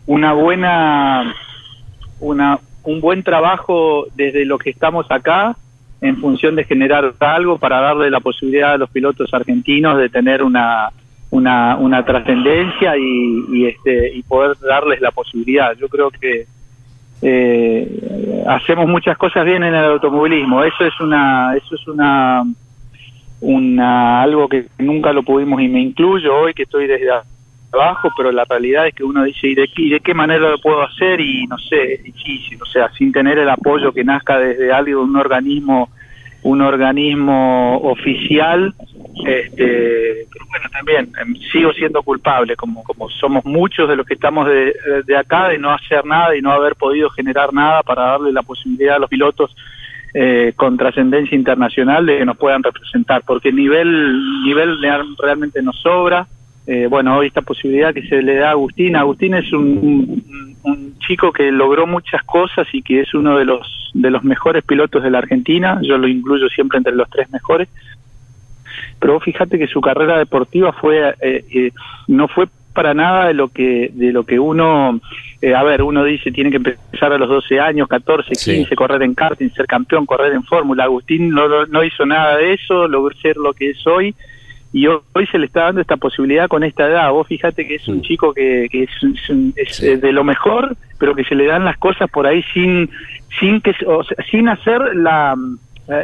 una 0.06 0.32
buena 0.32 1.34
una 2.20 2.58
un 2.82 3.00
buen 3.00 3.22
trabajo 3.22 4.06
desde 4.16 4.44
lo 4.44 4.58
que 4.58 4.70
estamos 4.70 5.06
acá 5.10 5.56
en 6.00 6.16
función 6.16 6.56
de 6.56 6.64
generar 6.64 7.14
algo 7.20 7.58
para 7.58 7.80
darle 7.80 8.10
la 8.10 8.20
posibilidad 8.20 8.72
a 8.72 8.78
los 8.78 8.90
pilotos 8.90 9.32
argentinos 9.32 9.98
de 9.98 10.08
tener 10.08 10.42
una 10.42 10.90
una, 11.30 11.76
una 11.76 12.04
trascendencia 12.04 12.96
y, 12.96 13.44
y 13.52 13.66
este 13.66 14.16
y 14.16 14.22
poder 14.22 14.56
darles 14.60 15.00
la 15.00 15.10
posibilidad. 15.10 15.76
Yo 15.76 15.88
creo 15.88 16.10
que 16.10 16.46
eh, 17.22 18.44
hacemos 18.46 18.88
muchas 18.88 19.16
cosas 19.18 19.44
bien 19.44 19.64
en 19.64 19.74
el 19.74 19.84
automovilismo 19.84 20.62
eso 20.62 20.84
es 20.84 21.00
una 21.00 21.54
eso 21.56 21.74
es 21.74 21.88
una 21.88 22.44
una 23.40 24.22
algo 24.22 24.48
que 24.48 24.66
nunca 24.78 25.12
lo 25.12 25.22
pudimos 25.22 25.60
y 25.60 25.68
me 25.68 25.80
incluyo 25.80 26.36
hoy 26.36 26.54
que 26.54 26.62
estoy 26.62 26.86
desde 26.86 27.10
abajo 27.72 28.08
pero 28.16 28.30
la 28.30 28.44
realidad 28.44 28.86
es 28.86 28.94
que 28.94 29.04
uno 29.04 29.24
dice 29.24 29.48
¿y 29.48 29.54
de, 29.54 29.68
y 29.76 29.90
de 29.90 30.00
qué 30.00 30.14
manera 30.14 30.48
lo 30.48 30.58
puedo 30.58 30.82
hacer? 30.82 31.20
y 31.20 31.46
no 31.46 31.58
sé, 31.58 31.94
es 31.94 32.04
difícil 32.04 32.62
o 32.62 32.66
sea, 32.66 32.90
sin 32.92 33.12
tener 33.12 33.38
el 33.38 33.48
apoyo 33.48 33.92
que 33.92 34.04
nazca 34.04 34.38
desde 34.38 34.72
algo, 34.72 35.02
un 35.02 35.16
organismo 35.16 35.90
un 36.42 36.62
organismo 36.62 37.78
oficial 37.78 38.74
este 39.26 40.26
pero 40.32 40.46
bueno 40.48 40.68
también 40.70 41.10
em, 41.20 41.34
sigo 41.52 41.72
siendo 41.72 42.02
culpable 42.02 42.56
como 42.56 42.82
como 42.84 43.08
somos 43.10 43.44
muchos 43.44 43.88
de 43.88 43.96
los 43.96 44.06
que 44.06 44.14
estamos 44.14 44.46
de, 44.46 44.74
de 45.06 45.16
acá 45.16 45.48
de 45.48 45.58
no 45.58 45.70
hacer 45.72 46.04
nada 46.04 46.36
y 46.36 46.42
no 46.42 46.52
haber 46.52 46.74
podido 46.76 47.10
generar 47.10 47.52
nada 47.52 47.82
para 47.82 48.02
darle 48.02 48.32
la 48.32 48.42
posibilidad 48.42 48.96
a 48.96 48.98
los 49.00 49.08
pilotos 49.10 49.54
eh, 50.14 50.52
con 50.56 50.76
trascendencia 50.76 51.36
internacional 51.36 52.06
de 52.06 52.18
que 52.18 52.24
nos 52.24 52.36
puedan 52.38 52.62
representar 52.62 53.22
porque 53.26 53.50
el 53.50 53.56
nivel 53.56 54.42
nivel 54.44 54.80
real- 54.80 55.16
realmente 55.22 55.62
nos 55.62 55.76
sobra 55.80 56.26
eh, 56.70 56.86
bueno, 56.86 57.16
hoy 57.16 57.28
esta 57.28 57.40
posibilidad 57.40 57.94
que 57.94 58.02
se 58.08 58.20
le 58.20 58.34
da 58.34 58.48
a 58.48 58.50
Agustín. 58.50 58.94
Agustín 58.94 59.32
es 59.32 59.50
un, 59.54 59.64
un- 59.64 60.54
un 60.64 60.98
chico 60.98 61.32
que 61.32 61.50
logró 61.50 61.86
muchas 61.86 62.22
cosas 62.24 62.66
y 62.74 62.82
que 62.82 63.00
es 63.00 63.14
uno 63.14 63.38
de 63.38 63.46
los 63.46 63.90
de 63.94 64.10
los 64.10 64.22
mejores 64.22 64.62
pilotos 64.64 65.02
de 65.02 65.10
la 65.10 65.16
Argentina. 65.16 65.78
Yo 65.80 65.96
lo 65.96 66.06
incluyo 66.06 66.46
siempre 66.50 66.76
entre 66.76 66.94
los 66.94 67.08
tres 67.08 67.30
mejores. 67.30 67.68
Pero 69.00 69.14
vos 69.14 69.22
fíjate 69.24 69.58
que 69.58 69.66
su 69.68 69.80
carrera 69.80 70.18
deportiva 70.18 70.72
fue 70.72 71.14
eh, 71.20 71.44
eh, 71.52 71.70
no 72.08 72.26
fue 72.28 72.46
para 72.74 72.94
nada 72.94 73.26
de 73.28 73.34
lo 73.34 73.48
que 73.48 73.90
de 73.92 74.12
lo 74.12 74.24
que 74.24 74.38
uno 74.38 75.00
eh, 75.42 75.54
a 75.54 75.62
ver 75.64 75.82
uno 75.82 76.04
dice 76.04 76.30
tiene 76.30 76.50
que 76.50 76.56
empezar 76.58 77.12
a 77.12 77.18
los 77.18 77.28
12 77.28 77.58
años 77.60 77.88
14 77.88 78.34
15 78.56 78.76
correr 78.76 79.02
en 79.02 79.14
karting 79.14 79.50
ser 79.50 79.66
campeón 79.66 80.06
correr 80.06 80.32
en 80.32 80.44
fórmula. 80.44 80.84
Agustín 80.84 81.30
no, 81.30 81.66
no- 81.66 81.82
hizo 81.84 82.06
nada 82.06 82.36
de 82.36 82.52
eso 82.54 82.86
logró 82.88 83.16
ser 83.18 83.36
lo 83.36 83.52
que 83.52 83.70
es 83.70 83.86
hoy. 83.86 84.14
Y 84.70 84.86
hoy, 84.86 84.98
hoy 85.14 85.26
se 85.28 85.38
le 85.38 85.46
está 85.46 85.62
dando 85.64 85.80
esta 85.80 85.96
posibilidad 85.96 86.46
con 86.46 86.62
esta 86.62 86.86
edad. 86.86 87.10
Vos 87.10 87.26
fíjate 87.26 87.66
que 87.66 87.76
es 87.76 87.88
un 87.88 88.02
chico 88.02 88.34
que, 88.34 88.68
que 88.70 88.82
es, 88.82 88.90
es, 89.56 89.82
eh, 89.82 89.96
de 89.96 90.12
lo 90.12 90.24
mejor, 90.24 90.76
pero 90.98 91.14
que 91.14 91.24
se 91.24 91.34
le 91.34 91.46
dan 91.46 91.64
las 91.64 91.78
cosas 91.78 92.10
por 92.10 92.26
ahí 92.26 92.42
sin 92.52 92.90
sin 93.40 93.60
que 93.62 93.74
o 93.86 94.04
sea, 94.04 94.16
sin 94.30 94.46
hacer 94.48 94.94
la, 94.94 95.34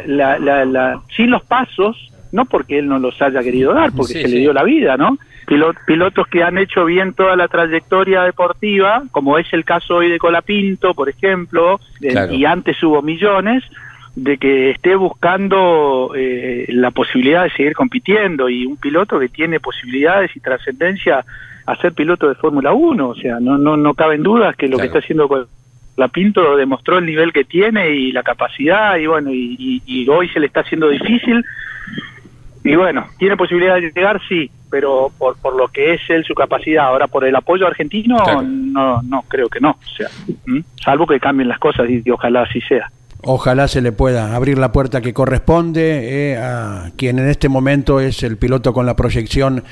la, 0.07 0.39
la- 0.39 0.65
la- 0.65 0.99
sin 1.15 1.29
los 1.29 1.43
pasos, 1.43 2.11
no 2.35 2.45
porque 2.45 2.77
él 2.79 2.87
no 2.87 2.99
los 2.99 3.19
haya 3.21 3.41
querido 3.41 3.73
dar, 3.73 3.91
porque 3.93 4.13
Sí, 4.13 4.21
se 4.21 4.27
sí. 4.27 4.33
le 4.35 4.39
dio 4.41 4.53
la 4.53 4.63
vida, 4.63 4.97
¿no? 4.97 5.17
Pilo- 5.47 5.73
pilotos 5.87 6.27
que 6.27 6.43
han 6.43 6.57
hecho 6.57 6.85
bien 6.85 7.13
toda 7.13 7.35
la 7.35 7.47
trayectoria 7.47 8.23
deportiva, 8.23 9.03
como 9.11 9.37
es 9.37 9.47
el 9.53 9.63
caso 9.63 9.95
hoy 9.95 10.09
de 10.09 10.17
Colapinto, 10.19 10.93
por 10.93 11.07
ejemplo, 11.09 11.79
eh, 12.01 12.13
y 12.35 12.45
antes 12.45 12.81
hubo 12.83 13.01
millones, 13.01 13.63
de 14.15 14.37
que 14.37 14.71
esté 14.71 14.95
buscando 14.95 16.11
eh, 16.15 16.65
la 16.69 16.91
posibilidad 16.91 17.43
de 17.43 17.49
seguir 17.51 17.73
compitiendo 17.73 18.47
y 18.49 18.65
un 18.65 18.77
piloto 18.77 19.19
que 19.19 19.27
tiene 19.29 19.59
posibilidades 19.59 20.35
y 20.35 20.39
trascendencia 20.39 21.25
a 21.65 21.75
ser 21.77 21.93
piloto 21.93 22.27
de 22.29 22.35
Fórmula 22.35 22.73
1. 22.73 23.09
O 23.09 23.15
sea, 23.15 23.39
no, 23.39 23.57
no, 23.57 23.75
no 23.77 23.93
caben 23.93 24.23
dudas 24.23 24.55
que 24.55 24.67
lo 24.67 24.77
que 24.77 24.85
está 24.87 24.99
haciendo 24.99 25.47
la 25.97 26.07
Pinto 26.09 26.55
demostró 26.57 26.97
el 26.97 27.05
nivel 27.05 27.31
que 27.33 27.43
tiene 27.45 27.89
y 27.91 28.11
la 28.11 28.23
capacidad 28.23 28.97
y 28.97 29.05
bueno, 29.07 29.31
y, 29.33 29.55
y- 29.57 29.81
y 29.85 30.09
hoy 30.09 30.27
se 30.29 30.39
le 30.39 30.47
está 30.47 30.61
haciendo 30.61 30.89
difícil. 30.89 31.43
Y 32.65 32.75
bueno, 32.75 33.05
tiene 33.19 33.37
posibilidad 33.37 33.75
de 33.75 33.91
llegar, 33.91 34.19
sí, 34.27 34.49
pero 34.71 35.11
por, 35.19 35.37
por 35.37 35.55
lo 35.55 35.67
que 35.67 35.93
es 35.93 36.01
él 36.09 36.23
su 36.25 36.33
capacidad. 36.33 36.85
Ahora, 36.85 37.05
por 37.05 37.23
el 37.23 37.35
apoyo 37.35 37.67
argentino, 37.67 38.17
no, 38.43 39.03
no, 39.03 39.23
creo 39.27 39.47
que 39.49 39.59
no. 39.59 39.69
O 39.69 39.95
sea, 39.95 40.07
¿m? 40.47 40.63
salvo 40.83 41.05
que 41.05 41.19
cambien 41.19 41.47
las 41.47 41.59
cosas 41.59 41.87
y, 41.87 42.01
y 42.03 42.09
ojalá 42.09 42.41
así 42.41 42.59
sea. 42.61 42.89
Ojalá 43.21 43.67
se 43.67 43.81
le 43.81 43.91
pueda 43.91 44.35
abrir 44.35 44.57
la 44.57 44.71
puerta 44.71 45.01
que 45.01 45.13
corresponde 45.13 46.31
eh, 46.31 46.37
a 46.37 46.89
quien 46.97 47.19
en 47.19 47.29
este 47.29 47.49
momento 47.49 47.99
es 47.99 48.23
el 48.23 48.37
piloto 48.37 48.73
con 48.73 48.87
la 48.87 48.95
proyección 48.95 49.63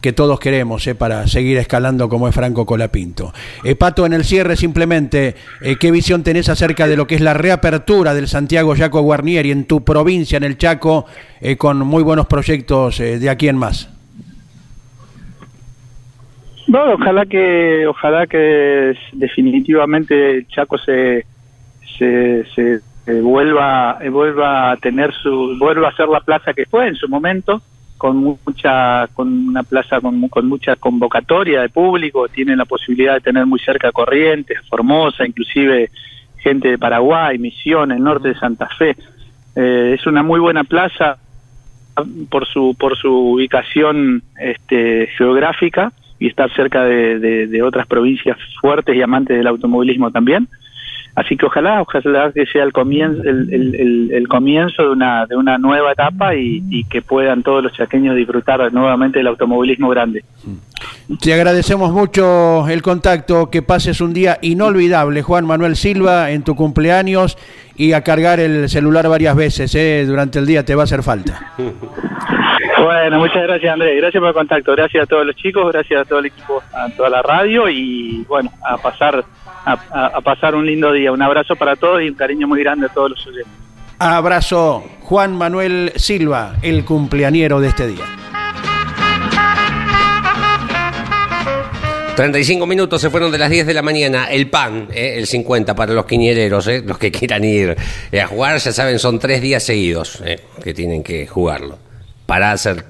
que 0.00 0.12
todos 0.12 0.38
queremos 0.38 0.86
eh, 0.86 0.94
para 0.94 1.26
seguir 1.26 1.58
escalando 1.58 2.08
como 2.08 2.28
es 2.28 2.34
Franco 2.34 2.66
Colapinto. 2.66 3.32
Eh, 3.64 3.74
Pato, 3.74 4.06
en 4.06 4.12
el 4.12 4.24
cierre 4.24 4.56
simplemente, 4.56 5.34
eh, 5.60 5.76
¿qué 5.80 5.90
visión 5.90 6.22
tenés 6.22 6.48
acerca 6.48 6.86
de 6.86 6.96
lo 6.96 7.06
que 7.06 7.16
es 7.16 7.20
la 7.20 7.34
reapertura 7.34 8.14
del 8.14 8.28
Santiago 8.28 8.74
Jaco 8.76 9.00
Guarnieri 9.00 9.50
en 9.50 9.66
tu 9.66 9.84
provincia, 9.84 10.36
en 10.36 10.44
el 10.44 10.58
Chaco, 10.58 11.06
eh, 11.40 11.56
con 11.56 11.78
muy 11.78 12.02
buenos 12.02 12.26
proyectos 12.26 13.00
eh, 13.00 13.18
de 13.18 13.30
aquí 13.30 13.48
en 13.48 13.56
más? 13.56 13.92
No, 16.68 16.94
ojalá 16.94 17.26
que, 17.26 17.86
ojalá 17.86 18.26
que 18.26 18.92
definitivamente 19.12 20.38
el 20.38 20.48
Chaco 20.48 20.76
se, 20.78 21.24
se, 21.96 22.44
se, 22.54 22.80
eh, 23.06 23.20
vuelva, 23.20 23.98
vuelva 24.10 24.72
a 24.72 24.76
tener 24.78 25.12
su, 25.14 25.56
vuelva 25.60 25.88
a 25.88 25.96
ser 25.96 26.08
la 26.08 26.20
plaza 26.20 26.52
que 26.54 26.66
fue 26.66 26.88
en 26.88 26.96
su 26.96 27.08
momento, 27.08 27.62
con 27.96 28.38
mucha, 28.44 29.06
con 29.08 29.48
una 29.48 29.62
plaza 29.62 30.00
con, 30.00 30.28
con 30.28 30.48
mucha 30.48 30.76
convocatoria 30.76 31.62
de 31.62 31.68
público, 31.68 32.28
tiene 32.28 32.56
la 32.56 32.64
posibilidad 32.64 33.14
de 33.14 33.20
tener 33.20 33.46
muy 33.46 33.58
cerca 33.60 33.92
Corrientes, 33.92 34.58
Formosa, 34.68 35.26
inclusive 35.26 35.90
gente 36.38 36.68
de 36.68 36.78
Paraguay, 36.78 37.38
Misiones, 37.38 37.98
norte 37.98 38.28
de 38.28 38.38
Santa 38.38 38.68
Fe. 38.78 38.96
Eh, 39.54 39.96
es 39.98 40.06
una 40.06 40.22
muy 40.22 40.40
buena 40.40 40.64
plaza 40.64 41.18
por 42.30 42.46
su 42.46 42.76
por 42.78 42.96
su 42.98 43.10
ubicación 43.10 44.22
este, 44.38 45.08
geográfica 45.16 45.92
y 46.18 46.28
estar 46.28 46.52
cerca 46.54 46.84
de 46.84 47.62
otras 47.62 47.86
provincias 47.86 48.36
fuertes 48.60 48.94
y 48.94 49.02
amantes 49.02 49.36
del 49.36 49.46
automovilismo 49.46 50.10
también. 50.10 50.48
Así 51.16 51.34
que 51.36 51.46
ojalá, 51.46 51.80
ojalá 51.80 52.30
que 52.30 52.44
sea 52.46 52.62
el 52.62 52.72
comienzo, 52.72 53.22
el, 53.22 53.52
el- 53.52 53.74
el- 53.74 54.10
el 54.12 54.28
comienzo 54.28 54.82
de 54.82 54.90
una, 54.90 55.24
de 55.26 55.34
una 55.34 55.56
nueva 55.56 55.92
etapa 55.92 56.34
y, 56.34 56.62
y 56.70 56.84
que 56.84 57.00
puedan 57.02 57.42
todos 57.42 57.62
los 57.64 57.72
chaqueños 57.72 58.14
disfrutar 58.14 58.70
nuevamente 58.72 59.18
del 59.18 59.26
automovilismo 59.28 59.88
grande. 59.88 60.24
Te 61.22 61.32
agradecemos 61.32 61.90
mucho 61.92 62.68
el 62.68 62.82
contacto, 62.82 63.48
que 63.50 63.62
pases 63.62 64.00
un 64.02 64.12
día 64.12 64.36
inolvidable, 64.42 65.22
Juan 65.22 65.46
Manuel 65.46 65.74
Silva, 65.76 66.30
en 66.32 66.42
tu 66.42 66.54
cumpleaños 66.54 67.38
y 67.76 67.92
a 67.94 68.02
cargar 68.02 68.38
el 68.38 68.68
celular 68.68 69.08
varias 69.08 69.34
veces, 69.36 69.74
eh, 69.74 70.04
durante 70.06 70.38
el 70.38 70.44
día 70.46 70.64
te 70.66 70.74
va 70.74 70.82
a 70.82 70.84
hacer 70.84 71.02
falta. 71.02 71.52
Bueno, 72.78 73.18
muchas 73.18 73.42
gracias 73.42 73.72
Andrés, 73.72 73.96
gracias 74.00 74.20
por 74.20 74.28
el 74.28 74.34
contacto, 74.34 74.72
gracias 74.72 75.04
a 75.04 75.06
todos 75.06 75.26
los 75.26 75.34
chicos, 75.36 75.72
gracias 75.72 76.02
a 76.02 76.04
todo 76.04 76.18
el 76.18 76.26
equipo, 76.26 76.62
a 76.72 76.88
toda 76.90 77.08
la 77.08 77.22
radio 77.22 77.68
y 77.68 78.24
bueno, 78.28 78.50
a 78.62 78.76
pasar 78.76 79.24
a, 79.66 79.72
a- 79.72 80.06
a 80.16 80.20
pasar 80.22 80.54
un 80.54 80.64
lindo 80.64 80.90
día. 80.92 81.12
Un 81.12 81.20
abrazo 81.20 81.54
para 81.56 81.76
todos 81.76 82.00
y 82.02 82.08
un 82.08 82.14
cariño 82.14 82.48
muy 82.48 82.60
grande 82.62 82.86
a 82.86 82.88
todos 82.88 83.10
los 83.10 83.26
oyentes. 83.26 83.52
Abrazo, 83.98 84.84
Juan 85.02 85.36
Manuel 85.36 85.92
Silva, 85.96 86.56
el 86.62 86.84
cumpleañero 86.84 87.60
de 87.60 87.68
este 87.68 87.86
día. 87.88 88.04
35 92.16 92.66
minutos 92.66 93.02
se 93.02 93.10
fueron 93.10 93.30
de 93.30 93.36
las 93.36 93.50
10 93.50 93.66
de 93.66 93.74
la 93.74 93.82
mañana. 93.82 94.24
El 94.30 94.48
pan, 94.48 94.88
eh, 94.94 95.16
el 95.18 95.26
50 95.26 95.74
para 95.74 95.92
los 95.92 96.06
quiniereros, 96.06 96.66
eh, 96.66 96.82
los 96.84 96.96
que 96.96 97.12
quieran 97.12 97.44
ir 97.44 97.76
eh, 98.10 98.20
a 98.22 98.26
jugar, 98.26 98.56
ya 98.58 98.72
saben, 98.72 98.98
son 98.98 99.18
tres 99.18 99.42
días 99.42 99.62
seguidos 99.62 100.22
eh, 100.24 100.40
que 100.64 100.72
tienen 100.72 101.02
que 101.02 101.26
jugarlo. 101.26 101.78
Para 102.24 102.52
hacer. 102.52 102.86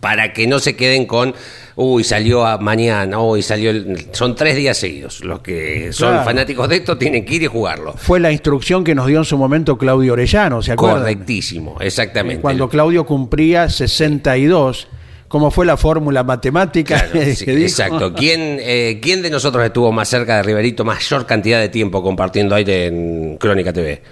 Para 0.00 0.32
que 0.32 0.46
no 0.46 0.60
se 0.60 0.76
queden 0.76 1.06
con. 1.06 1.34
Uy, 1.80 2.02
salió 2.02 2.44
a 2.44 2.58
mañana, 2.58 3.20
uy, 3.20 3.40
salió. 3.40 3.70
el-". 3.70 4.08
Son 4.10 4.34
tres 4.34 4.56
días 4.56 4.76
seguidos. 4.76 5.22
Los 5.24 5.40
que 5.40 5.92
son 5.92 6.08
Claro. 6.10 6.24
fanáticos 6.24 6.68
de 6.68 6.76
esto 6.76 6.98
tienen 6.98 7.24
que 7.24 7.36
ir 7.36 7.42
y 7.44 7.46
jugarlo. 7.46 7.92
Fue 7.96 8.18
la 8.18 8.32
instrucción 8.32 8.82
que 8.82 8.96
nos 8.96 9.06
dio 9.06 9.18
en 9.18 9.24
su 9.24 9.38
momento 9.38 9.78
Claudio 9.78 10.14
Orellano, 10.14 10.60
¿se 10.60 10.72
acuerdan? 10.72 11.02
Correctísimo, 11.02 11.76
exactamente. 11.80 12.42
Cuando 12.42 12.68
Claudio 12.68 13.06
cumplía 13.06 13.68
62, 13.68 14.88
¿cómo 15.28 15.52
fue 15.52 15.66
la 15.66 15.76
fórmula 15.76 16.24
matemática? 16.24 17.06
Claro, 17.12 17.26
sí, 17.34 17.44
exacto. 17.48 18.12
¿Quién, 18.12 18.58
eh, 18.60 18.98
¿Quién 19.00 19.22
de 19.22 19.30
nosotros 19.30 19.64
estuvo 19.64 19.92
más 19.92 20.08
cerca 20.08 20.38
de 20.38 20.42
Riverito 20.42 20.84
mayor 20.84 21.26
cantidad 21.26 21.60
de 21.60 21.68
tiempo 21.68 22.02
compartiendo 22.02 22.56
aire 22.56 22.86
en 22.86 23.36
Crónica 23.38 23.72
TV? 23.72 24.02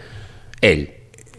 Él. 0.61 0.93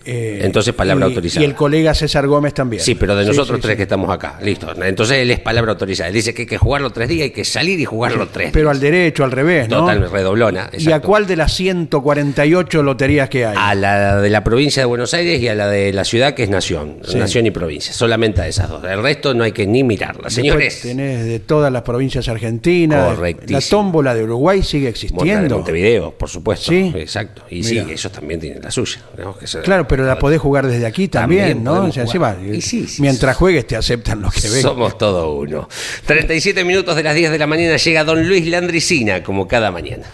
Eh, 0.09 0.39
Entonces, 0.43 0.73
palabra 0.73 1.05
y- 1.05 1.09
autorizada. 1.09 1.41
Y 1.41 1.45
el 1.49 1.53
colega 1.53 1.93
César 1.93 2.25
Gómez 2.27 2.53
también. 2.53 2.81
Sí, 2.81 2.95
pero 2.95 3.13
de 3.15 3.25
nosotros 3.25 3.57
sí, 3.57 3.61
tres 3.61 3.73
sí. 3.73 3.77
que 3.77 3.83
estamos 3.83 4.09
acá. 4.09 4.39
Listo. 4.41 4.73
Entonces 4.81 5.17
él 5.17 5.29
es 5.31 5.39
palabra 5.41 5.73
autorizada. 5.73 6.07
Él 6.07 6.13
dice 6.13 6.33
que 6.33 6.43
hay 6.43 6.47
que 6.47 6.57
jugarlo 6.57 6.91
tres 6.91 7.09
días, 7.09 7.23
hay 7.25 7.31
que 7.31 7.43
salir 7.43 7.77
y 7.79 7.83
jugarlo 7.85 8.27
tres 8.29 8.51
Pero 8.53 8.69
días. 8.69 8.75
al 8.77 8.79
derecho, 8.81 9.23
al 9.25 9.31
revés, 9.31 9.67
¿no? 9.67 9.79
Total, 9.81 10.09
redoblona. 10.09 10.69
¿Y 10.77 10.91
a 10.93 11.01
cuál 11.01 11.27
de 11.27 11.35
las 11.35 11.53
148 11.53 12.83
loterías 12.83 13.29
que 13.29 13.45
hay? 13.45 13.55
A 13.57 13.75
la 13.75 14.21
de 14.21 14.29
la 14.29 14.43
provincia 14.43 14.81
de 14.81 14.85
Buenos 14.85 15.13
Aires 15.13 15.41
y 15.41 15.47
a 15.47 15.55
la 15.55 15.67
de 15.67 15.91
la 15.93 16.03
ciudad 16.05 16.33
que 16.33 16.43
es 16.43 16.49
Nación. 16.49 16.97
Nación 17.15 17.45
y 17.45 17.51
provincia. 17.51 17.91
Solamente 17.93 18.41
a 18.41 18.47
esas 18.47 18.69
dos. 18.69 18.83
El 18.83 19.01
resto 19.01 19.33
no 19.33 19.43
hay 19.43 19.51
que 19.51 19.65
ni 19.67 19.83
mirarla. 19.83 20.23
Después 20.25 20.33
Señores. 20.35 20.81
Tenés 20.81 21.25
de 21.25 21.39
todas 21.39 21.71
las 21.71 21.81
provincias 21.81 22.27
argentinas. 22.29 23.15
Correctísimo. 23.15 23.59
La 23.59 23.65
tómbola 23.69 24.15
de 24.15 24.23
Uruguay 24.23 24.63
sigue 24.63 24.87
existiendo. 24.89 25.55
Montevideo, 25.57 26.11
por 26.11 26.29
supuesto. 26.29 26.71
Sí. 26.71 26.93
Exacto. 26.95 27.43
Y 27.49 27.61
Mira. 27.63 27.67
sí, 27.85 27.91
ellos 27.91 28.11
también 28.11 28.39
tienen 28.39 28.61
la 28.61 28.71
suya. 28.71 29.01
¿no? 29.17 29.37
Que 29.37 29.47
se- 29.47 29.61
Claro, 29.61 29.87
pero 29.87 29.96
la 30.03 30.19
podés 30.19 30.39
jugar 30.39 30.67
desde 30.67 30.85
aquí 30.85 31.07
también, 31.07 31.63
También 31.63 31.63
¿no? 31.63 31.85
O 31.85 31.91
sea, 31.91 32.03
encima, 32.03 32.35
Y 32.41 32.61
sí, 32.61 32.87
sí, 32.87 33.01
mientras 33.01 33.35
juegues 33.37 33.65
te 33.67 33.75
aceptan 33.75 34.21
los 34.21 34.33
que 34.33 34.49
ven. 34.49 34.61
Somos 34.61 34.97
todo 34.97 35.33
uno. 35.33 35.67
37 36.05 36.63
minutos 36.63 36.95
de 36.95 37.03
las 37.03 37.15
10 37.15 37.31
de 37.31 37.39
la 37.39 37.47
mañana 37.47 37.77
llega 37.77 38.03
don 38.03 38.27
Luis 38.27 38.45
Landricina, 38.47 39.23
como 39.23 39.47
cada 39.47 39.71
mañana. 39.71 40.05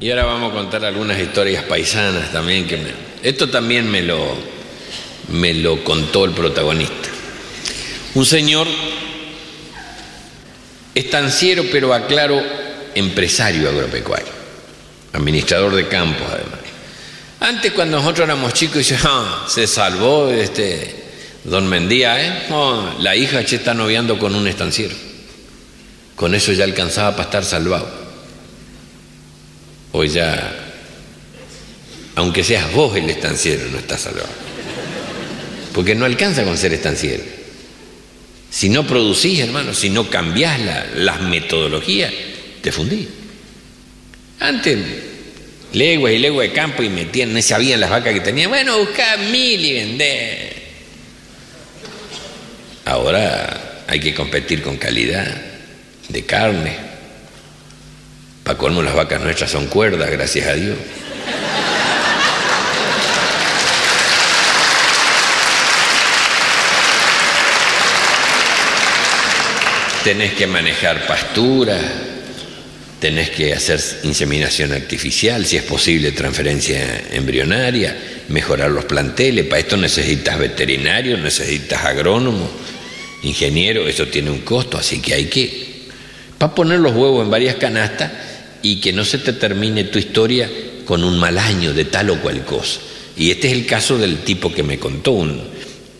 Y 0.00 0.10
ahora 0.10 0.24
vamos 0.24 0.52
a 0.52 0.54
contar 0.56 0.84
algunas 0.84 1.18
historias 1.18 1.62
paisanas 1.64 2.32
también 2.32 2.66
que 2.66 2.76
me- 2.76 2.92
esto 3.22 3.48
también 3.50 3.88
me 3.90 4.02
lo 4.02 4.18
me 5.28 5.54
lo 5.54 5.84
contó 5.84 6.24
el 6.24 6.32
protagonista. 6.32 7.08
Un 8.14 8.26
señor 8.26 8.66
estanciero, 10.94 11.62
pero 11.70 11.94
aclaro, 11.94 12.40
empresario 12.94 13.68
agropecuario, 13.68 14.28
administrador 15.12 15.74
de 15.74 15.88
campos 15.88 16.26
además. 16.28 16.58
Antes 17.42 17.72
cuando 17.72 17.96
nosotros 17.98 18.24
éramos 18.24 18.52
chicos 18.54 18.86
ah, 19.04 19.46
se 19.48 19.66
salvó 19.66 20.30
este 20.30 20.94
don 21.42 21.66
Mendía, 21.66 22.24
¿eh? 22.24 22.46
La 23.00 23.16
hija 23.16 23.44
che 23.44 23.56
está 23.56 23.74
noviando 23.74 24.16
con 24.16 24.34
un 24.36 24.46
estanciero. 24.46 24.94
Con 26.14 26.36
eso 26.36 26.52
ya 26.52 26.62
alcanzaba 26.62 27.12
para 27.16 27.24
estar 27.24 27.44
salvado. 27.44 27.90
Hoy 29.90 30.08
ya, 30.08 30.54
aunque 32.14 32.44
seas 32.44 32.72
vos 32.72 32.96
el 32.96 33.10
estanciero, 33.10 33.64
no 33.72 33.78
estás 33.78 34.02
salvado. 34.02 34.28
Porque 35.74 35.96
no 35.96 36.04
alcanza 36.04 36.44
con 36.44 36.56
ser 36.56 36.72
estanciero. 36.74 37.24
Si 38.50 38.68
no 38.68 38.86
producís, 38.86 39.40
hermano, 39.40 39.74
si 39.74 39.90
no 39.90 40.08
cambiás 40.08 40.60
la- 40.60 40.86
las 40.94 41.20
metodologías, 41.22 42.12
te 42.60 42.70
fundís. 42.70 43.08
Antes, 44.38 44.78
leguas 45.72 46.12
y 46.12 46.18
leguas 46.18 46.48
de 46.48 46.54
campo 46.54 46.82
y 46.82 46.88
metían, 46.88 47.32
no 47.32 47.42
sabían 47.42 47.80
las 47.80 47.90
vacas 47.90 48.12
que 48.14 48.20
tenían. 48.20 48.50
Bueno, 48.50 48.78
buscá 48.78 49.16
mil 49.16 49.64
y 49.64 49.72
vendé. 49.72 50.52
Ahora 52.84 53.84
hay 53.86 54.00
que 54.00 54.14
competir 54.14 54.62
con 54.62 54.76
calidad 54.76 55.26
de 56.08 56.24
carne. 56.24 56.76
Para 58.44 58.58
colmo 58.58 58.82
las 58.82 58.94
vacas 58.94 59.20
nuestras 59.20 59.50
son 59.50 59.66
cuerdas, 59.66 60.10
gracias 60.10 60.48
a 60.48 60.54
Dios. 60.54 60.76
Tenés 70.04 70.32
que 70.32 70.48
manejar 70.48 71.06
pastura, 71.06 71.78
tenés 73.02 73.30
que 73.30 73.52
hacer 73.52 73.80
inseminación 74.04 74.72
artificial, 74.72 75.44
si 75.44 75.56
es 75.56 75.64
posible 75.64 76.12
transferencia 76.12 77.02
embrionaria, 77.10 77.96
mejorar 78.28 78.70
los 78.70 78.84
planteles, 78.84 79.46
para 79.46 79.58
esto 79.58 79.76
necesitas 79.76 80.38
veterinario, 80.38 81.18
necesitas 81.18 81.84
agrónomo, 81.84 82.48
ingeniero, 83.24 83.88
eso 83.88 84.06
tiene 84.06 84.30
un 84.30 84.42
costo, 84.42 84.78
así 84.78 85.00
que 85.00 85.14
hay 85.14 85.24
que, 85.24 85.88
para 86.38 86.54
poner 86.54 86.78
los 86.78 86.94
huevos 86.94 87.24
en 87.24 87.30
varias 87.32 87.56
canastas 87.56 88.12
y 88.62 88.80
que 88.80 88.92
no 88.92 89.04
se 89.04 89.18
te 89.18 89.32
termine 89.32 89.82
tu 89.82 89.98
historia 89.98 90.48
con 90.84 91.02
un 91.02 91.18
mal 91.18 91.38
año 91.38 91.74
de 91.74 91.86
tal 91.86 92.10
o 92.10 92.20
cual 92.20 92.44
cosa. 92.44 92.78
Y 93.16 93.32
este 93.32 93.48
es 93.48 93.54
el 93.54 93.66
caso 93.66 93.98
del 93.98 94.18
tipo 94.18 94.54
que 94.54 94.62
me 94.62 94.78
contó, 94.78 95.10
un 95.10 95.42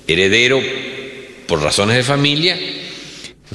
heredero 0.06 0.62
por 1.48 1.60
razones 1.62 1.96
de 1.96 2.04
familia, 2.04 2.56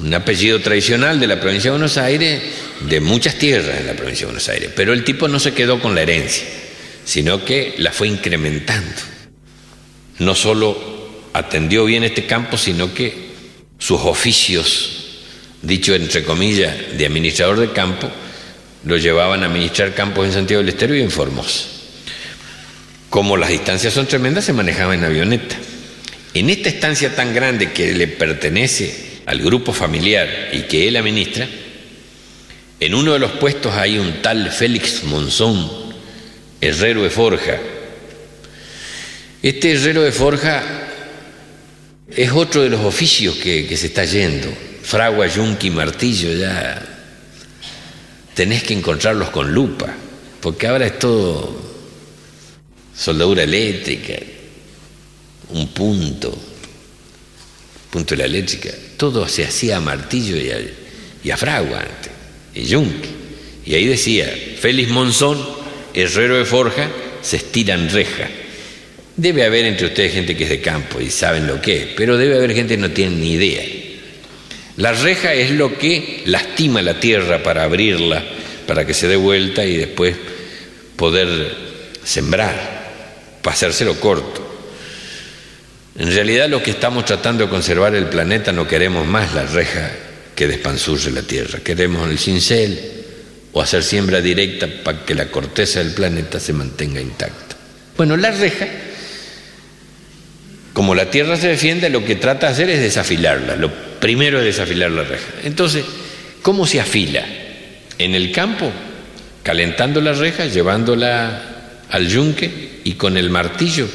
un 0.00 0.14
apellido 0.14 0.60
tradicional 0.60 1.18
de 1.18 1.26
la 1.26 1.40
provincia 1.40 1.70
de 1.70 1.76
Buenos 1.76 1.96
Aires, 1.96 2.40
de 2.80 3.00
muchas 3.00 3.34
tierras 3.36 3.80
en 3.80 3.86
la 3.86 3.94
provincia 3.94 4.26
de 4.26 4.32
Buenos 4.32 4.48
Aires. 4.48 4.70
Pero 4.74 4.92
el 4.92 5.04
tipo 5.04 5.28
no 5.28 5.40
se 5.40 5.52
quedó 5.52 5.80
con 5.80 5.94
la 5.94 6.02
herencia, 6.02 6.44
sino 7.04 7.44
que 7.44 7.74
la 7.78 7.92
fue 7.92 8.08
incrementando. 8.08 9.00
No 10.20 10.34
solo 10.34 11.30
atendió 11.32 11.84
bien 11.84 12.04
este 12.04 12.26
campo, 12.26 12.56
sino 12.56 12.94
que 12.94 13.28
sus 13.78 14.00
oficios, 14.02 15.20
dicho 15.62 15.94
entre 15.94 16.22
comillas, 16.22 16.74
de 16.96 17.06
administrador 17.06 17.58
de 17.58 17.72
campo, 17.72 18.08
lo 18.84 18.96
llevaban 18.96 19.42
a 19.42 19.46
administrar 19.46 19.94
campos 19.94 20.26
en 20.26 20.32
Santiago 20.32 20.62
del 20.62 20.70
Estero 20.70 20.94
y 20.94 21.02
en 21.02 21.10
Formosa. 21.10 21.64
Como 23.10 23.36
las 23.36 23.50
distancias 23.50 23.94
son 23.94 24.06
tremendas, 24.06 24.44
se 24.44 24.52
manejaba 24.52 24.94
en 24.94 25.04
avioneta. 25.04 25.56
En 26.34 26.50
esta 26.50 26.68
estancia 26.68 27.16
tan 27.16 27.34
grande 27.34 27.72
que 27.72 27.94
le 27.94 28.06
pertenece 28.06 29.07
al 29.28 29.42
grupo 29.42 29.74
familiar 29.74 30.48
y 30.54 30.62
que 30.62 30.88
él 30.88 30.96
administra, 30.96 31.46
en 32.80 32.94
uno 32.94 33.12
de 33.12 33.18
los 33.18 33.32
puestos 33.32 33.74
hay 33.74 33.98
un 33.98 34.22
tal 34.22 34.50
Félix 34.50 35.04
Monzón, 35.04 35.70
herrero 36.62 37.02
de 37.02 37.10
forja. 37.10 37.58
Este 39.42 39.72
herrero 39.72 40.00
de 40.00 40.12
forja 40.12 40.62
es 42.10 42.32
otro 42.32 42.62
de 42.62 42.70
los 42.70 42.80
oficios 42.80 43.36
que, 43.36 43.66
que 43.66 43.76
se 43.76 43.88
está 43.88 44.06
yendo. 44.06 44.48
Fragua, 44.82 45.26
yunque 45.26 45.66
y 45.66 45.70
martillo, 45.72 46.32
ya 46.32 46.82
tenés 48.32 48.62
que 48.62 48.72
encontrarlos 48.72 49.28
con 49.28 49.52
lupa, 49.52 49.94
porque 50.40 50.68
ahora 50.68 50.86
es 50.86 50.98
todo 50.98 51.54
soldadura 52.96 53.42
eléctrica, 53.42 54.14
un 55.50 55.68
punto, 55.68 56.34
punto 57.90 58.14
de 58.14 58.18
la 58.18 58.26
eléctrica, 58.26 58.70
todo 58.96 59.28
se 59.28 59.44
hacía 59.44 59.78
a 59.78 59.80
martillo 59.80 60.36
y 60.36 60.50
a, 60.50 60.58
y 61.24 61.30
fragua 61.36 61.80
antes, 61.80 62.12
y 62.54 62.64
yunque. 62.64 63.08
Y 63.64 63.74
ahí 63.74 63.86
decía, 63.86 64.32
Félix 64.58 64.90
Monzón, 64.90 65.38
herrero 65.94 66.38
de 66.38 66.44
forja, 66.44 66.90
se 67.20 67.36
estiran 67.36 67.90
reja. 67.90 68.28
Debe 69.16 69.44
haber 69.44 69.64
entre 69.64 69.88
ustedes 69.88 70.12
gente 70.12 70.36
que 70.36 70.44
es 70.44 70.50
de 70.50 70.60
campo 70.60 71.00
y 71.00 71.10
saben 71.10 71.46
lo 71.46 71.60
que 71.60 71.76
es, 71.82 71.86
pero 71.96 72.16
debe 72.16 72.36
haber 72.36 72.54
gente 72.54 72.76
que 72.76 72.80
no 72.80 72.90
tiene 72.90 73.16
ni 73.16 73.32
idea. 73.32 73.64
La 74.76 74.92
reja 74.92 75.34
es 75.34 75.50
lo 75.50 75.76
que 75.76 76.22
lastima 76.26 76.80
la 76.82 77.00
tierra 77.00 77.42
para 77.42 77.64
abrirla, 77.64 78.24
para 78.66 78.86
que 78.86 78.94
se 78.94 79.08
dé 79.08 79.16
vuelta 79.16 79.64
y 79.64 79.76
después 79.76 80.14
poder 80.94 81.52
sembrar, 82.04 83.38
para 83.42 83.54
hacérselo 83.54 83.98
corto. 83.98 84.57
En 85.98 86.12
realidad 86.12 86.48
lo 86.48 86.62
que 86.62 86.70
estamos 86.70 87.04
tratando 87.04 87.44
de 87.44 87.50
conservar 87.50 87.94
el 87.96 88.06
planeta 88.06 88.52
no 88.52 88.68
queremos 88.68 89.04
más 89.04 89.34
la 89.34 89.42
reja 89.42 89.90
que 90.36 90.46
despanzurre 90.46 91.10
la 91.10 91.22
tierra, 91.22 91.58
queremos 91.58 92.08
el 92.08 92.20
cincel 92.20 92.78
o 93.52 93.60
hacer 93.60 93.82
siembra 93.82 94.20
directa 94.20 94.68
para 94.84 95.04
que 95.04 95.16
la 95.16 95.26
corteza 95.26 95.80
del 95.80 95.92
planeta 95.92 96.38
se 96.38 96.52
mantenga 96.52 97.00
intacta. 97.00 97.56
Bueno, 97.96 98.16
la 98.16 98.30
reja, 98.30 98.68
como 100.72 100.94
la 100.94 101.10
tierra 101.10 101.36
se 101.36 101.48
defiende, 101.48 101.90
lo 101.90 102.04
que 102.04 102.14
trata 102.14 102.46
de 102.46 102.52
hacer 102.52 102.70
es 102.70 102.78
desafilarla. 102.78 103.56
Lo 103.56 103.72
primero 103.98 104.38
es 104.38 104.44
desafilar 104.44 104.92
la 104.92 105.02
reja. 105.02 105.26
Entonces, 105.42 105.84
¿cómo 106.42 106.64
se 106.64 106.80
afila? 106.80 107.26
En 107.98 108.14
el 108.14 108.30
campo, 108.30 108.70
calentando 109.42 110.00
la 110.00 110.12
reja, 110.12 110.46
llevándola 110.46 111.42
al 111.90 112.06
yunque 112.06 112.82
y 112.84 112.92
con 112.92 113.16
el 113.16 113.30
martillo 113.30 113.88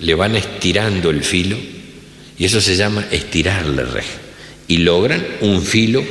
le 0.00 0.14
van 0.14 0.36
estirando 0.36 1.10
el 1.10 1.24
filo 1.24 1.56
y 2.38 2.44
eso 2.44 2.60
se 2.60 2.76
llama 2.76 3.06
estirar 3.10 3.66
la 3.66 3.82
reja 3.82 4.18
y 4.68 4.78
logran 4.78 5.24
un 5.40 5.62
filo 5.62 6.04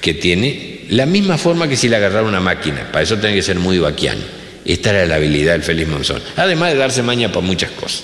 que 0.00 0.14
tiene 0.14 0.86
la 0.90 1.06
misma 1.06 1.38
forma 1.38 1.68
que 1.68 1.76
si 1.76 1.88
le 1.88 1.96
agarrara 1.96 2.26
una 2.26 2.40
máquina. 2.40 2.90
Para 2.90 3.02
eso 3.02 3.16
tiene 3.18 3.36
que 3.36 3.42
ser 3.42 3.58
muy 3.58 3.78
vaquiano. 3.78 4.22
Esta 4.64 4.90
era 4.90 5.06
la 5.06 5.16
habilidad 5.16 5.52
del 5.52 5.62
Félix 5.62 5.88
Monzón. 5.88 6.22
Además 6.36 6.72
de 6.72 6.78
darse 6.78 7.02
maña 7.02 7.28
para 7.28 7.46
muchas 7.46 7.70
cosas. 7.70 8.02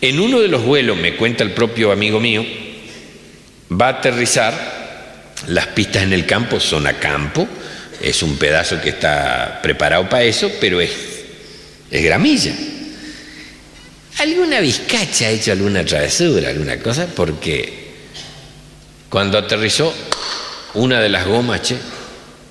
En 0.00 0.20
uno 0.20 0.40
de 0.40 0.48
los 0.48 0.62
vuelos, 0.62 0.96
me 0.98 1.16
cuenta 1.16 1.44
el 1.44 1.52
propio 1.52 1.92
amigo 1.92 2.20
mío, 2.20 2.44
va 3.70 3.86
a 3.86 3.90
aterrizar, 3.90 5.34
las 5.48 5.68
pistas 5.68 6.02
en 6.02 6.12
el 6.12 6.26
campo 6.26 6.60
son 6.60 6.86
a 6.86 6.94
campo, 6.94 7.48
es 8.02 8.22
un 8.22 8.36
pedazo 8.36 8.80
que 8.80 8.90
está 8.90 9.60
preparado 9.62 10.08
para 10.08 10.24
eso, 10.24 10.50
pero 10.60 10.80
es, 10.80 10.90
es 11.90 12.04
gramilla. 12.04 12.54
Alguna 14.18 14.60
vizcacha 14.60 15.26
ha 15.26 15.30
hecho 15.30 15.52
alguna 15.52 15.84
travesura, 15.84 16.48
alguna 16.48 16.78
cosa, 16.78 17.06
porque 17.14 17.84
cuando 19.08 19.38
aterrizó, 19.38 19.92
una 20.74 21.00
de 21.00 21.08
las 21.08 21.26
gomas, 21.26 21.74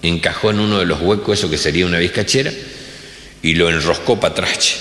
encajó 0.02 0.52
en 0.52 0.60
uno 0.60 0.80
de 0.80 0.86
los 0.86 1.02
huecos, 1.02 1.40
eso 1.40 1.50
que 1.50 1.58
sería 1.58 1.86
una 1.86 2.00
vizcachera, 2.00 2.52
y 3.42 3.56
lo 3.56 3.70
enroscó 3.70 4.20
para 4.20 4.34
atrás. 4.34 4.76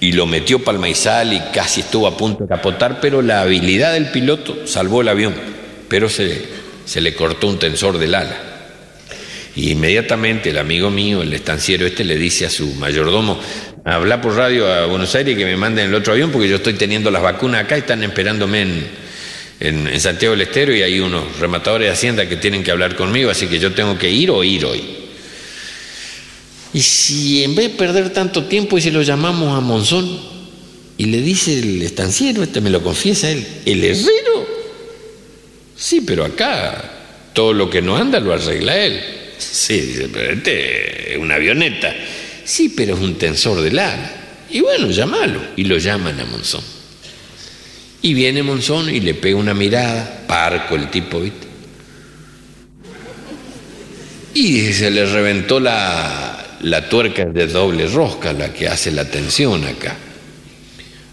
Y 0.00 0.12
lo 0.12 0.26
metió 0.26 0.62
para 0.62 0.76
el 0.76 0.80
maizal 0.80 1.32
y 1.32 1.40
casi 1.52 1.80
estuvo 1.80 2.06
a 2.06 2.16
punto 2.16 2.44
de 2.44 2.48
capotar, 2.48 3.00
pero 3.00 3.22
la 3.22 3.40
habilidad 3.40 3.94
del 3.94 4.10
piloto 4.10 4.66
salvó 4.66 5.00
el 5.00 5.08
avión, 5.08 5.34
pero 5.88 6.10
se, 6.10 6.44
se 6.84 7.00
le 7.00 7.14
cortó 7.14 7.46
un 7.46 7.58
tensor 7.58 7.96
del 7.96 8.14
ala. 8.14 8.53
Y 9.56 9.70
inmediatamente 9.70 10.50
el 10.50 10.58
amigo 10.58 10.90
mío, 10.90 11.22
el 11.22 11.32
estanciero 11.32 11.86
este, 11.86 12.04
le 12.04 12.16
dice 12.16 12.46
a 12.46 12.50
su 12.50 12.66
mayordomo, 12.74 13.38
habla 13.84 14.20
por 14.20 14.34
radio 14.34 14.66
a 14.72 14.86
Buenos 14.86 15.14
Aires 15.14 15.36
que 15.36 15.44
me 15.44 15.56
manden 15.56 15.88
el 15.88 15.94
otro 15.94 16.12
avión 16.12 16.32
porque 16.32 16.48
yo 16.48 16.56
estoy 16.56 16.74
teniendo 16.74 17.10
las 17.10 17.22
vacunas 17.22 17.64
acá 17.64 17.76
y 17.76 17.80
están 17.80 18.02
esperándome 18.02 18.62
en, 18.62 18.86
en, 19.60 19.86
en 19.86 20.00
Santiago 20.00 20.32
del 20.34 20.48
Estero 20.48 20.74
y 20.74 20.82
hay 20.82 20.98
unos 20.98 21.38
rematadores 21.38 21.86
de 21.86 21.92
Hacienda 21.92 22.28
que 22.28 22.36
tienen 22.36 22.64
que 22.64 22.72
hablar 22.72 22.96
conmigo, 22.96 23.30
así 23.30 23.46
que 23.46 23.60
yo 23.60 23.72
tengo 23.72 23.96
que 23.96 24.10
ir 24.10 24.30
o 24.30 24.42
ir 24.42 24.64
hoy. 24.64 24.82
Y 26.72 26.80
si 26.82 27.44
en 27.44 27.54
vez 27.54 27.70
de 27.70 27.78
perder 27.78 28.10
tanto 28.10 28.46
tiempo 28.46 28.76
y 28.76 28.80
si 28.80 28.90
lo 28.90 29.02
llamamos 29.02 29.56
a 29.56 29.60
Monzón 29.60 30.18
y 30.98 31.04
le 31.04 31.20
dice 31.20 31.56
el 31.60 31.80
estanciero, 31.82 32.42
este 32.42 32.60
me 32.60 32.70
lo 32.70 32.82
confiesa 32.82 33.30
él, 33.30 33.46
el 33.64 33.84
herrero, 33.84 34.48
sí, 35.76 36.00
pero 36.00 36.24
acá 36.24 37.30
todo 37.32 37.52
lo 37.52 37.70
que 37.70 37.80
no 37.80 37.96
anda 37.96 38.18
lo 38.18 38.32
arregla 38.32 38.76
él. 38.76 39.00
Sí, 39.38 39.80
dice, 39.80 40.08
pero 40.12 40.32
este 40.32 41.12
es 41.12 41.18
una 41.18 41.36
avioneta. 41.36 41.94
Sí, 42.44 42.72
pero 42.76 42.94
es 42.94 43.00
un 43.00 43.16
tensor 43.16 43.60
del 43.60 43.78
ala. 43.78 44.12
Y 44.50 44.60
bueno, 44.60 44.90
llámalo. 44.90 45.40
Y 45.56 45.64
lo 45.64 45.78
llaman 45.78 46.20
a 46.20 46.24
Monzón. 46.24 46.62
Y 48.02 48.12
viene 48.12 48.42
Monzón 48.42 48.90
y 48.90 49.00
le 49.00 49.14
pega 49.14 49.36
una 49.36 49.54
mirada, 49.54 50.24
parco 50.26 50.76
el 50.76 50.90
tipo, 50.90 51.20
¿viste? 51.20 51.46
Y 54.34 54.72
se 54.72 54.90
le 54.90 55.06
reventó 55.06 55.58
la, 55.58 56.58
la 56.60 56.88
tuerca 56.88 57.24
de 57.24 57.46
doble 57.46 57.86
rosca, 57.86 58.32
la 58.32 58.52
que 58.52 58.68
hace 58.68 58.90
la 58.90 59.08
tensión 59.08 59.64
acá. 59.64 59.96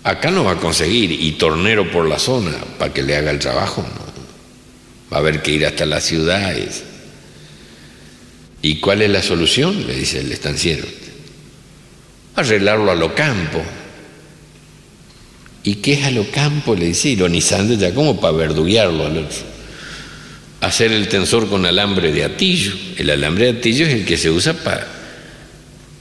Acá 0.04 0.32
no 0.32 0.44
va 0.44 0.54
a 0.54 0.58
conseguir, 0.58 1.12
y 1.12 1.32
tornero 1.34 1.90
por 1.92 2.08
la 2.10 2.18
zona, 2.18 2.52
para 2.80 2.92
que 2.92 3.04
le 3.04 3.16
haga 3.16 3.32
el 3.32 3.40
trabajo, 3.40 3.84
no. 3.84 4.12
Va 5.14 5.18
a 5.18 5.20
haber 5.20 5.42
que 5.42 5.52
ir 5.52 5.66
hasta 5.66 5.86
la 5.86 6.02
ciudad. 6.02 6.54
¿Y 8.62 8.76
cuál 8.76 9.02
es 9.02 9.10
la 9.10 9.24
solución? 9.24 9.88
Le 9.88 9.96
dice 9.96 10.20
el 10.20 10.32
estanciero. 10.32 10.86
Arreglarlo 12.36 12.92
a 12.92 12.96
lo 12.96 13.16
campo. 13.16 13.62
¿Y 15.64 15.76
qué 15.76 15.94
es 15.94 16.06
a 16.06 16.12
lo 16.12 16.30
campo? 16.30 16.76
Le 16.76 16.86
dice, 16.88 17.10
ironizando 17.10 17.74
ya 17.74 17.94
como 17.94 18.20
para 18.20 18.34
verduguearlo 18.34 19.06
al 19.06 19.18
otro. 19.18 19.38
Hacer 20.62 20.92
el 20.92 21.08
tensor 21.08 21.50
con 21.50 21.66
alambre 21.66 22.12
de 22.12 22.24
atillo. 22.24 22.74
El 22.98 23.10
alambre 23.10 23.52
de 23.52 23.60
atillo 23.60 23.86
es 23.86 23.94
el 23.94 24.06
que 24.06 24.18
se 24.18 24.30
usa 24.30 24.54
para 24.54 24.88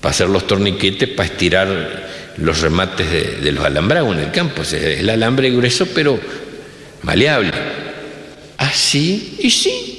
hacer 0.03 0.29
los 0.29 0.47
torniquetes, 0.47 1.09
para 1.11 1.29
estirar 1.29 2.11
los 2.37 2.61
remates 2.61 3.11
de, 3.43 3.53
los 3.53 3.65
alambrados 3.65 4.15
en 4.15 4.25
el 4.25 4.31
campo. 4.31 4.63
Es 4.63 4.75
el 4.75 5.09
alambre 5.09 5.51
grueso, 5.51 5.87
pero 5.95 6.21
maleable. 7.03 7.53
Así 8.59 9.37
y 9.41 9.51
sí. 9.51 9.90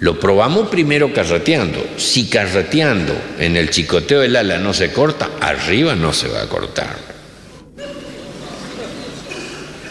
Lo 0.00 0.18
probamos 0.18 0.68
primero 0.68 1.12
carreteando. 1.12 1.86
Si 1.98 2.28
carreteando 2.28 3.14
en 3.38 3.56
el 3.56 3.70
chicoteo 3.70 4.20
del 4.20 4.34
ala 4.34 4.58
no 4.58 4.72
se 4.72 4.92
corta, 4.92 5.32
arriba 5.40 5.94
no 5.94 6.12
se 6.12 6.28
va 6.28 6.42
a 6.42 6.48
cortar. 6.48 6.96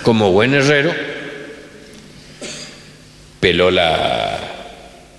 Como 0.02 0.32
buen 0.32 0.56
herrero, 0.56 0.92
peló 3.40 3.70
la, 3.70 4.40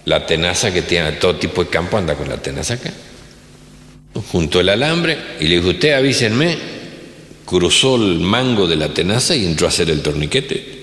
la 0.05 0.27
tenaza 0.27 0.73
que 0.73 0.83
tiene 0.83 1.13
todo 1.13 1.37
tipo 1.37 1.63
de 1.63 1.71
campo, 1.71 1.97
anda 1.97 2.17
con 2.17 2.29
la 2.29 2.39
tenaza 2.39 2.75
acá. 2.75 2.91
Juntó 4.33 4.59
el 4.59 4.71
alambre 4.71 5.17
y 5.39 5.47
le 5.47 5.57
dijo, 5.57 5.69
usted 5.69 5.93
avísenme, 5.93 6.59
cruzó 7.47 7.95
el 7.95 8.19
mango 8.19 8.67
de 8.67 8.75
la 8.75 8.89
tenaza 8.89 9.37
y 9.37 9.47
entró 9.47 9.67
a 9.67 9.71
hacer 9.71 9.89
el 9.89 10.03
torniquete. 10.03 10.80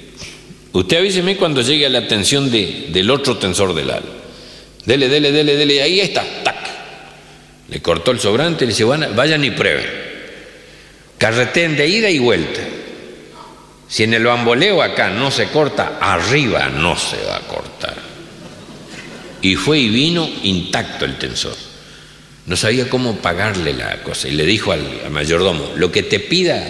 Usted 0.73 0.97
avíseme 0.97 1.37
cuando 1.37 1.61
llegue 1.61 1.85
a 1.85 1.89
la 1.89 2.07
tensión 2.07 2.51
de, 2.51 2.87
del 2.89 3.09
otro 3.09 3.37
tensor 3.37 3.73
del 3.73 3.89
ala. 3.89 4.01
Dele, 4.85 5.09
dele, 5.09 5.31
dele, 5.31 5.55
dele, 5.55 5.81
ahí 5.81 5.99
está, 5.99 6.23
tac. 6.43 6.55
Le 7.69 7.81
cortó 7.81 8.11
el 8.11 8.19
sobrante 8.19 8.63
y 8.63 8.67
le 8.67 8.73
dice, 8.73 8.83
"Van- 8.83 9.15
vayan 9.15 9.43
y 9.43 9.51
prueben. 9.51 9.85
Carreteen 11.17 11.75
de 11.75 11.87
ida 11.87 12.09
y 12.09 12.19
vuelta. 12.19 12.61
Si 13.89 14.03
en 14.03 14.13
el 14.13 14.25
bamboleo 14.25 14.81
acá 14.81 15.09
no 15.09 15.31
se 15.31 15.47
corta, 15.47 15.97
arriba 15.99 16.69
no 16.69 16.97
se 16.97 17.17
va 17.23 17.37
a 17.37 17.41
cortar. 17.41 17.95
Y 19.41 19.55
fue 19.55 19.79
y 19.79 19.89
vino 19.89 20.29
intacto 20.43 21.05
el 21.05 21.17
tensor. 21.17 21.55
No 22.45 22.55
sabía 22.55 22.89
cómo 22.89 23.17
pagarle 23.17 23.73
la 23.73 24.03
cosa. 24.03 24.27
Y 24.27 24.31
le 24.31 24.45
dijo 24.45 24.71
al, 24.71 24.81
al 25.05 25.11
mayordomo, 25.11 25.71
lo 25.75 25.91
que 25.91 26.03
te 26.03 26.19
pida, 26.19 26.65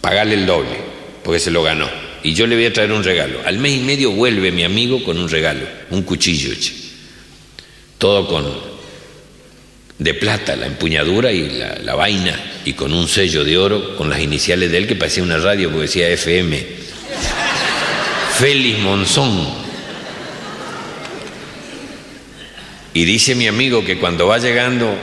pagale 0.00 0.34
el 0.34 0.46
doble, 0.46 0.76
porque 1.22 1.38
se 1.40 1.50
lo 1.50 1.62
ganó. 1.62 1.88
Y 2.24 2.32
yo 2.32 2.46
le 2.46 2.56
voy 2.56 2.64
a 2.64 2.72
traer 2.72 2.90
un 2.90 3.04
regalo. 3.04 3.40
Al 3.44 3.58
mes 3.58 3.76
y 3.76 3.80
medio 3.80 4.10
vuelve 4.10 4.50
mi 4.50 4.64
amigo 4.64 5.04
con 5.04 5.18
un 5.18 5.28
regalo, 5.28 5.60
un 5.90 6.02
cuchillo, 6.02 6.54
che. 6.58 6.72
todo 7.98 8.26
con 8.26 8.74
de 9.98 10.14
plata, 10.14 10.56
la 10.56 10.66
empuñadura 10.66 11.30
y 11.30 11.50
la, 11.50 11.78
la 11.78 11.94
vaina, 11.94 12.34
y 12.64 12.72
con 12.72 12.92
un 12.92 13.06
sello 13.08 13.44
de 13.44 13.56
oro 13.58 13.94
con 13.96 14.10
las 14.10 14.20
iniciales 14.20 14.72
de 14.72 14.78
él 14.78 14.86
que 14.86 14.96
parecía 14.96 15.22
una 15.22 15.38
radio 15.38 15.68
porque 15.68 15.82
decía 15.82 16.08
FM. 16.08 16.66
Félix 18.38 18.78
Monzón. 18.80 19.46
Y 22.94 23.04
dice 23.04 23.34
mi 23.34 23.48
amigo 23.48 23.84
que 23.84 23.98
cuando 23.98 24.26
va 24.26 24.38
llegando 24.38 24.96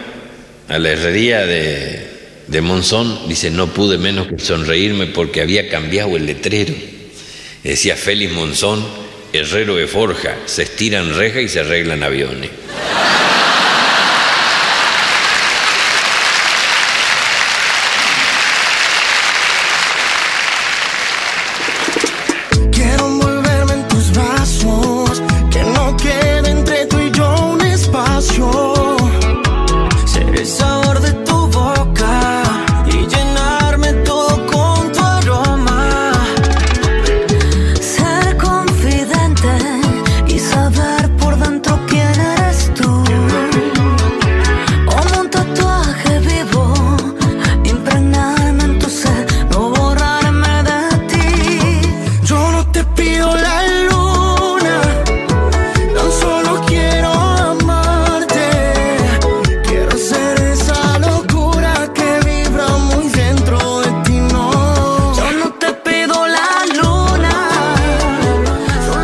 a 0.67 0.80
la 0.80 0.89
herrería 0.89 1.45
de, 1.45 2.07
de 2.47 2.61
Monzón, 2.61 3.30
dice, 3.30 3.51
no 3.51 3.67
pude 3.67 3.99
menos 3.99 4.28
que 4.28 4.39
sonreírme 4.39 5.05
porque 5.05 5.41
había 5.41 5.69
cambiado 5.69 6.17
el 6.17 6.26
letrero. 6.26 6.74
Decía 7.64 7.95
Félix 7.95 8.34
Monzón, 8.34 8.84
herrero 9.34 9.76
de 9.76 9.88
forja, 9.88 10.36
se 10.45 10.64
estiran 10.64 11.16
rejas 11.16 11.43
y 11.43 11.49
se 11.49 11.59
arreglan 11.59 12.03
aviones. 12.03 12.49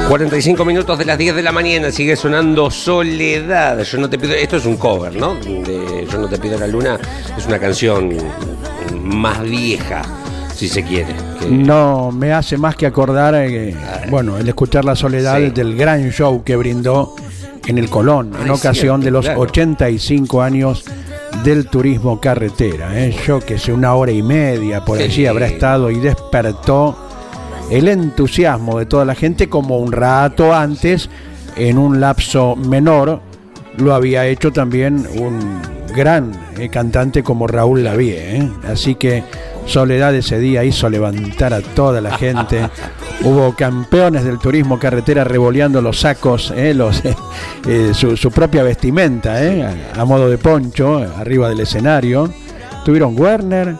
45 0.07 0.63
minutos 0.63 0.97
de 0.97 1.03
las 1.05 1.17
10 1.17 1.35
de 1.35 1.43
la 1.43 1.51
mañana 1.51 1.91
sigue 1.91 2.15
sonando 2.15 2.71
Soledad. 2.71 3.81
Yo 3.83 3.97
no 3.97 4.09
te 4.09 4.17
pido. 4.17 4.33
Esto 4.33 4.55
es 4.57 4.65
un 4.65 4.77
cover, 4.77 5.13
¿no? 5.15 5.35
De 5.35 6.07
Yo 6.09 6.17
no 6.19 6.29
te 6.29 6.37
pido 6.37 6.57
la 6.57 6.67
luna. 6.67 6.97
Es 7.37 7.45
una 7.45 7.59
canción 7.59 8.13
más 9.03 9.41
vieja, 9.43 10.03
si 10.55 10.69
se 10.69 10.83
quiere. 10.83 11.13
que- 11.39 11.47
No 11.49 12.11
me 12.11 12.31
hace 12.31 12.57
más 12.57 12.75
que 12.77 12.85
acordar, 12.85 13.35
eh, 13.35 13.75
bueno, 14.09 14.37
el 14.37 14.47
escuchar 14.47 14.85
la 14.85 14.95
soledad 14.95 15.37
Sí. 15.39 15.49
del 15.49 15.75
gran 15.75 16.09
show 16.11 16.41
que 16.43 16.55
brindó 16.55 17.13
en 17.67 17.77
el 17.77 17.89
Colón, 17.89 18.31
en 18.41 18.49
ocasión 18.49 19.01
cierto, 19.01 19.05
de 19.05 19.11
los 19.11 19.25
claro. 19.25 19.41
85 19.41 20.41
años 20.41 20.85
del 21.43 21.67
turismo 21.67 22.19
carretera. 22.21 22.97
¿eh? 22.97 23.13
Yo 23.27 23.39
que 23.41 23.59
sé, 23.59 23.73
una 23.73 23.93
hora 23.93 24.13
y 24.13 24.23
media 24.23 24.85
por 24.85 24.99
allí 24.99 25.11
Sí. 25.11 25.25
habrá 25.25 25.47
estado 25.47 25.91
y 25.91 25.99
despertó 25.99 26.97
el 27.71 27.87
entusiasmo 27.87 28.79
de 28.79 28.85
toda 28.85 29.05
la 29.05 29.15
gente 29.15 29.49
como 29.49 29.77
un 29.77 29.91
rato 29.91 30.53
antes, 30.53 31.09
en 31.55 31.77
un 31.77 31.99
lapso 31.99 32.55
menor, 32.55 33.21
lo 33.77 33.93
había 33.93 34.25
hecho 34.25 34.51
también 34.51 35.07
un 35.19 35.61
gran 35.95 36.31
eh, 36.57 36.69
cantante 36.69 37.23
como 37.23 37.47
Raúl 37.47 37.83
Lavie. 37.83 38.37
¿eh? 38.37 38.51
Así 38.67 38.95
que 38.95 39.23
Soledad 39.67 40.15
ese 40.15 40.39
día 40.39 40.63
hizo 40.63 40.89
levantar 40.89 41.53
a 41.53 41.61
toda 41.61 41.99
la 41.99 42.17
gente. 42.17 42.69
Hubo 43.23 43.53
campeones 43.53 44.23
del 44.23 44.39
turismo 44.39 44.79
carretera 44.79 45.25
revoleando 45.25 45.81
los 45.81 45.99
sacos, 45.99 46.53
¿eh? 46.55 46.73
los, 46.73 47.03
eh, 47.67 47.89
su, 47.93 48.15
su 48.15 48.31
propia 48.31 48.63
vestimenta, 48.63 49.43
¿eh? 49.43 49.63
a, 49.95 50.01
a 50.01 50.05
modo 50.05 50.29
de 50.29 50.37
poncho, 50.37 50.99
arriba 50.99 51.49
del 51.49 51.59
escenario. 51.59 52.31
Tuvieron 52.85 53.19
Werner, 53.19 53.75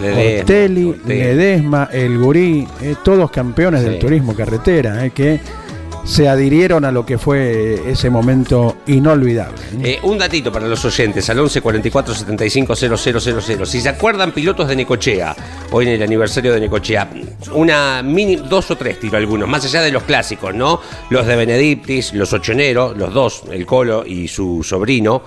Ledesma, 0.00 0.40
Ortelli, 0.40 0.84
Ortelli. 0.84 1.18
Ledesma, 1.18 1.88
El 1.92 2.18
Gurí, 2.18 2.66
eh, 2.82 2.96
todos 3.02 3.30
campeones 3.30 3.82
del 3.82 3.98
turismo 3.98 4.34
carretera, 4.34 5.04
eh, 5.04 5.10
que 5.10 5.40
se 6.06 6.28
adhirieron 6.28 6.84
a 6.84 6.92
lo 6.92 7.04
que 7.04 7.18
fue 7.18 7.90
ese 7.90 8.08
momento 8.08 8.76
inolvidable. 8.86 9.60
¿eh? 9.82 9.94
Eh, 9.94 9.98
un 10.04 10.16
datito 10.16 10.52
para 10.52 10.68
los 10.68 10.84
oyentes, 10.84 11.28
al 11.28 11.40
11 11.40 11.60
44 11.60 12.14
75 12.14 12.76
000. 12.76 13.66
Si 13.66 13.80
se 13.80 13.88
acuerdan, 13.88 14.30
pilotos 14.30 14.68
de 14.68 14.76
Necochea, 14.76 15.34
hoy 15.72 15.88
en 15.88 15.94
el 15.94 16.02
aniversario 16.02 16.54
de 16.54 16.60
Necochea, 16.60 17.10
una 17.52 18.02
mini, 18.04 18.36
dos 18.36 18.70
o 18.70 18.76
tres 18.76 19.00
tiro 19.00 19.16
algunos, 19.18 19.48
más 19.48 19.64
allá 19.64 19.82
de 19.82 19.90
los 19.90 20.04
clásicos, 20.04 20.54
¿no? 20.54 20.80
Los 21.10 21.26
de 21.26 21.34
Benedictis, 21.34 22.14
los 22.14 22.32
ochoneros, 22.32 22.96
los 22.96 23.12
dos, 23.12 23.42
el 23.50 23.66
Colo 23.66 24.06
y 24.06 24.28
su 24.28 24.62
sobrino, 24.62 25.22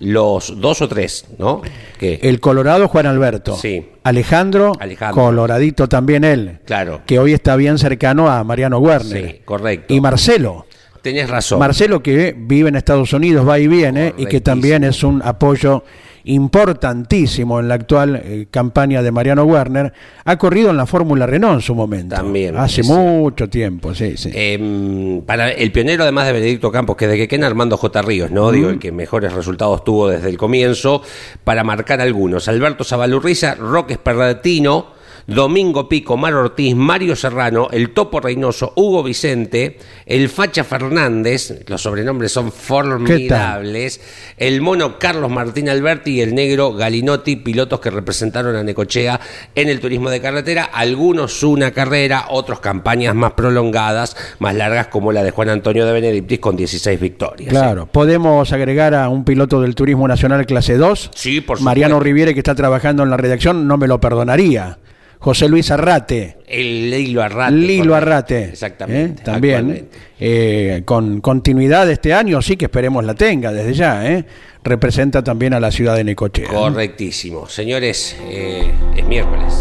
los 0.00 0.60
dos 0.60 0.82
o 0.82 0.88
tres, 0.88 1.26
¿no? 1.38 1.62
El 2.00 2.40
Colorado 2.40 2.88
Juan 2.88 3.06
Alberto. 3.06 3.56
Sí. 3.56 3.88
Alejandro, 4.02 4.72
Alejandro. 4.78 5.22
Coloradito 5.22 5.88
también 5.88 6.24
él. 6.24 6.58
Claro. 6.64 7.02
Que 7.06 7.18
hoy 7.18 7.32
está 7.32 7.56
bien 7.56 7.78
cercano 7.78 8.28
a 8.28 8.42
Mariano 8.44 8.78
Werner. 8.78 9.30
Sí, 9.30 9.40
correcto. 9.44 9.94
Y 9.94 10.00
Marcelo. 10.00 10.66
Tenés 11.02 11.28
razón. 11.28 11.58
Marcelo 11.58 12.02
que 12.02 12.34
vive 12.36 12.68
en 12.68 12.76
Estados 12.76 13.12
Unidos, 13.12 13.48
va 13.48 13.58
y 13.58 13.66
viene, 13.66 14.14
y 14.16 14.26
que 14.26 14.40
también 14.40 14.84
es 14.84 15.02
un 15.02 15.20
apoyo 15.24 15.84
importantísimo 16.24 17.60
en 17.60 17.68
la 17.68 17.74
actual 17.74 18.20
eh, 18.24 18.46
campaña 18.50 19.02
de 19.02 19.10
Mariano 19.12 19.44
Werner, 19.44 19.92
ha 20.24 20.36
corrido 20.36 20.70
en 20.70 20.76
la 20.76 20.86
Fórmula 20.86 21.26
Renault 21.26 21.56
en 21.56 21.60
su 21.60 21.74
momento. 21.74 22.16
También, 22.16 22.56
Hace 22.56 22.82
mucho 22.82 23.48
tiempo, 23.48 23.94
sí, 23.94 24.16
sí. 24.16 24.30
Em, 24.32 25.22
para 25.22 25.50
el 25.50 25.72
pionero, 25.72 26.02
además 26.02 26.26
de 26.26 26.32
Benedicto 26.32 26.70
Campos, 26.70 26.96
que 26.96 27.06
de 27.06 27.16
que 27.16 27.28
quena 27.28 27.46
Armando 27.46 27.76
J. 27.76 28.02
Ríos, 28.02 28.30
¿no? 28.30 28.50
Digo, 28.50 28.70
el 28.70 28.78
que 28.78 28.92
mejores 28.92 29.32
resultados 29.32 29.84
tuvo 29.84 30.08
desde 30.08 30.28
el 30.28 30.38
comienzo, 30.38 31.02
para 31.44 31.64
marcar 31.64 32.00
algunos. 32.00 32.48
Alberto 32.48 32.84
Zabalurriza, 32.84 33.54
Roque 33.54 33.94
Esperdatino, 33.94 35.01
Domingo 35.26 35.88
Pico, 35.88 36.16
Mar 36.16 36.34
Ortiz, 36.34 36.74
Mario 36.74 37.16
Serrano, 37.16 37.68
el 37.70 37.90
Topo 37.90 38.20
Reynoso, 38.20 38.72
Hugo 38.76 39.02
Vicente, 39.02 39.78
el 40.06 40.28
Facha 40.28 40.64
Fernández, 40.64 41.64
los 41.68 41.82
sobrenombres 41.82 42.32
son 42.32 42.50
formidables, 42.52 44.00
el 44.36 44.60
mono 44.60 44.98
Carlos 44.98 45.30
Martín 45.30 45.68
Alberti 45.68 46.12
y 46.12 46.20
el 46.20 46.34
negro 46.34 46.72
Galinotti, 46.72 47.36
pilotos 47.36 47.80
que 47.80 47.90
representaron 47.90 48.56
a 48.56 48.62
Necochea 48.62 49.20
en 49.54 49.68
el 49.68 49.80
turismo 49.80 50.10
de 50.10 50.20
carretera, 50.20 50.64
algunos 50.64 51.42
una 51.42 51.70
carrera, 51.70 52.26
otros 52.30 52.60
campañas 52.60 53.14
más 53.14 53.32
prolongadas, 53.32 54.16
más 54.38 54.54
largas 54.54 54.88
como 54.88 55.12
la 55.12 55.22
de 55.22 55.30
Juan 55.30 55.48
Antonio 55.48 55.86
de 55.86 55.92
Benedictis 55.92 56.38
con 56.38 56.56
16 56.56 57.00
victorias. 57.00 57.50
Claro, 57.50 57.86
podemos 57.86 58.52
agregar 58.52 58.94
a 58.94 59.08
un 59.08 59.24
piloto 59.24 59.60
del 59.60 59.74
Turismo 59.74 60.06
Nacional 60.08 60.46
clase 60.46 60.76
2. 60.76 61.10
Sí, 61.14 61.40
por. 61.40 61.60
Mariano 61.60 62.00
Riviere, 62.00 62.34
que 62.34 62.40
está 62.40 62.54
trabajando 62.54 63.02
en 63.02 63.10
la 63.10 63.16
redacción, 63.16 63.66
no 63.66 63.76
me 63.76 63.86
lo 63.86 64.00
perdonaría. 64.00 64.78
José 65.22 65.48
Luis 65.48 65.70
Arrate. 65.70 66.38
El 66.48 66.90
Lilo 66.90 67.22
Arrate. 67.22 67.52
Lilo. 67.54 67.94
Arrate. 67.94 68.46
Exactamente. 68.46 69.22
¿eh? 69.22 69.24
También. 69.24 69.56
actualmente. 69.56 69.98
eh, 70.18 70.82
con 70.84 71.20
continuidad 71.20 71.88
este 71.88 72.12
año, 72.12 72.42
sí 72.42 72.56
que 72.56 72.64
esperemos 72.64 73.04
la 73.04 73.14
tenga 73.14 73.52
desde 73.52 73.72
ya. 73.72 74.04
¿eh? 74.10 74.24
Representa 74.64 75.22
también 75.22 75.54
a 75.54 75.60
la 75.60 75.70
ciudad 75.70 75.94
de 75.94 76.02
Necochea. 76.02 76.48
Correctísimo. 76.48 77.48
Señores, 77.48 78.16
eh, 78.24 78.72
es 78.96 79.06
miércoles. 79.06 79.54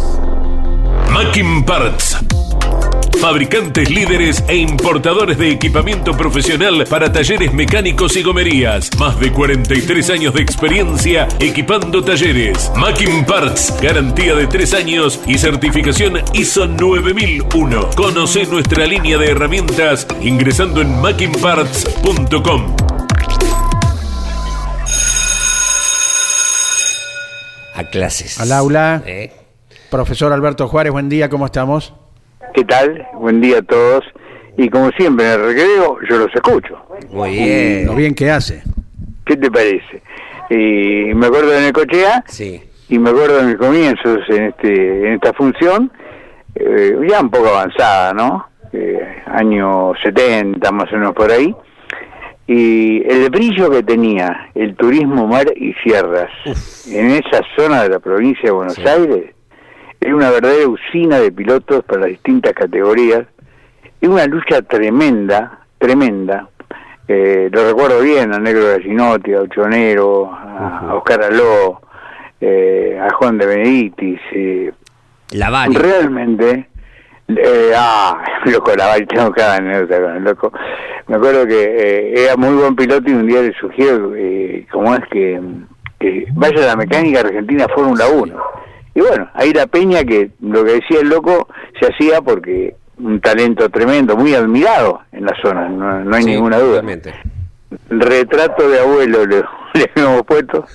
Mackin 1.11 1.63
Parts. 1.63 2.17
Fabricantes 3.21 3.87
líderes 3.91 4.43
e 4.47 4.55
importadores 4.55 5.37
de 5.37 5.51
equipamiento 5.51 6.17
profesional 6.17 6.85
para 6.89 7.11
talleres 7.11 7.53
mecánicos 7.53 8.17
y 8.17 8.23
gomerías. 8.23 8.89
Más 8.97 9.19
de 9.19 9.31
43 9.31 10.09
años 10.09 10.33
de 10.33 10.41
experiencia 10.41 11.27
equipando 11.39 12.03
talleres. 12.03 12.71
Mackin 12.75 13.23
Parts, 13.23 13.79
garantía 13.79 14.33
de 14.33 14.47
3 14.47 14.73
años 14.73 15.19
y 15.27 15.37
certificación 15.37 16.15
ISO 16.33 16.65
9001. 16.65 17.91
Conoce 17.95 18.47
nuestra 18.47 18.87
línea 18.87 19.19
de 19.19 19.29
herramientas 19.29 20.07
ingresando 20.19 20.81
en 20.81 20.99
mackinparts.com. 20.99 22.75
A 27.75 27.83
clases. 27.83 28.39
Al 28.39 28.51
aula. 28.51 29.03
¿Eh? 29.05 29.31
Profesor 29.91 30.33
Alberto 30.33 30.67
Juárez, 30.67 30.91
buen 30.91 31.07
día, 31.07 31.29
¿cómo 31.29 31.45
estamos? 31.45 31.93
¿Qué 32.53 32.63
tal? 32.65 33.07
Buen 33.15 33.41
día 33.41 33.59
a 33.59 33.61
todos. 33.61 34.03
Y 34.57 34.69
como 34.69 34.91
siempre 34.91 35.25
en 35.25 35.39
el 35.39 35.45
recreo, 35.47 35.97
yo 36.09 36.17
los 36.17 36.33
escucho. 36.35 36.77
Muy 37.11 37.31
bien. 37.31 37.85
Lo 37.87 37.95
bien 37.95 38.13
que 38.13 38.29
hace. 38.29 38.61
¿Qué 39.25 39.37
te 39.37 39.49
parece? 39.49 40.01
Y 40.49 41.13
me 41.13 41.27
acuerdo 41.27 41.53
en 41.57 41.63
el 41.63 41.71
Cochea 41.73 42.23
Sí. 42.27 42.61
y 42.89 42.99
me 42.99 43.11
acuerdo 43.11 43.37
de 43.37 43.43
mis 43.45 43.55
comienzos 43.57 44.19
en, 44.29 44.43
este, 44.47 45.07
en 45.07 45.13
esta 45.13 45.31
función, 45.33 45.91
eh, 46.55 46.97
ya 47.07 47.21
un 47.21 47.29
poco 47.29 47.47
avanzada, 47.47 48.13
¿no? 48.13 48.47
Eh, 48.73 48.99
año 49.27 49.93
70, 50.03 50.71
más 50.71 50.91
o 50.91 50.97
menos 50.97 51.13
por 51.13 51.31
ahí. 51.31 51.55
Y 52.47 53.01
el 53.09 53.29
brillo 53.29 53.69
que 53.69 53.83
tenía 53.83 54.49
el 54.55 54.75
turismo 54.75 55.25
mar 55.27 55.45
y 55.55 55.73
sierras 55.75 56.29
en 56.91 57.11
esa 57.11 57.41
zona 57.55 57.83
de 57.83 57.89
la 57.89 57.99
provincia 57.99 58.43
de 58.43 58.51
Buenos 58.51 58.77
Aires 58.79 59.33
era 60.01 60.15
una 60.15 60.31
verdadera 60.31 60.67
usina 60.67 61.19
de 61.19 61.31
pilotos 61.31 61.83
para 61.85 62.01
las 62.01 62.09
distintas 62.09 62.53
categorías 62.53 63.23
y 64.01 64.07
una 64.07 64.25
lucha 64.25 64.61
tremenda, 64.63 65.59
tremenda. 65.77 66.49
Eh, 67.07 67.49
lo 67.51 67.67
recuerdo 67.67 68.01
bien 68.01 68.33
a 68.33 68.39
Negro 68.39 68.65
Gallinotti, 68.67 69.33
a 69.33 69.41
Ochonero, 69.41 70.33
a, 70.33 70.79
a 70.89 70.95
Oscar 70.95 71.23
Aló, 71.23 71.81
eh, 72.39 72.99
a 72.99 73.13
Juan 73.13 73.37
de 73.37 73.45
Beneditis. 73.45 74.19
eh, 74.33 74.71
La 75.33 75.51
Bari. 75.51 75.75
Realmente, 75.75 76.67
eh, 77.27 77.71
ah, 77.77 78.23
loco, 78.45 78.73
la 78.75 78.87
Bari, 78.87 79.05
tengo 79.05 79.31
cada 79.31 79.57
anécdota 79.57 80.01
con 80.01 80.15
el 80.15 80.23
loco. 80.23 80.51
Me 81.07 81.17
acuerdo 81.17 81.45
que 81.45 81.61
eh, 81.63 82.23
era 82.25 82.37
muy 82.37 82.55
buen 82.55 82.75
piloto 82.75 83.07
y 83.07 83.13
un 83.13 83.27
día 83.27 83.41
le 83.43 83.53
sugiero, 83.53 84.13
eh, 84.15 84.65
como 84.71 84.95
es 84.95 85.01
que, 85.11 85.39
que 85.99 86.25
vaya 86.33 86.63
a 86.63 86.67
la 86.67 86.75
mecánica 86.75 87.19
argentina 87.19 87.67
Fórmula 87.75 88.07
1. 88.07 88.41
Y 88.93 89.01
bueno, 89.01 89.29
ahí 89.33 89.53
la 89.53 89.67
peña 89.67 90.03
que 90.03 90.31
lo 90.41 90.63
que 90.65 90.73
decía 90.73 90.99
el 91.01 91.09
loco 91.09 91.47
se 91.79 91.87
hacía 91.87 92.21
porque 92.21 92.75
un 92.97 93.19
talento 93.21 93.69
tremendo, 93.69 94.15
muy 94.17 94.35
admirado 94.35 95.01
en 95.11 95.25
la 95.25 95.35
zona, 95.41 95.67
no, 95.69 96.03
no 96.03 96.15
hay 96.15 96.23
Sí, 96.23 96.29
ninguna 96.31 96.57
duda. 96.59 96.81
totalmente. 96.81 97.13
Retrato 97.89 98.69
de 98.69 98.79
abuelo 98.81 99.25
le, 99.25 99.37
le 99.73 99.89
hemos 99.95 100.23
puesto 100.23 100.65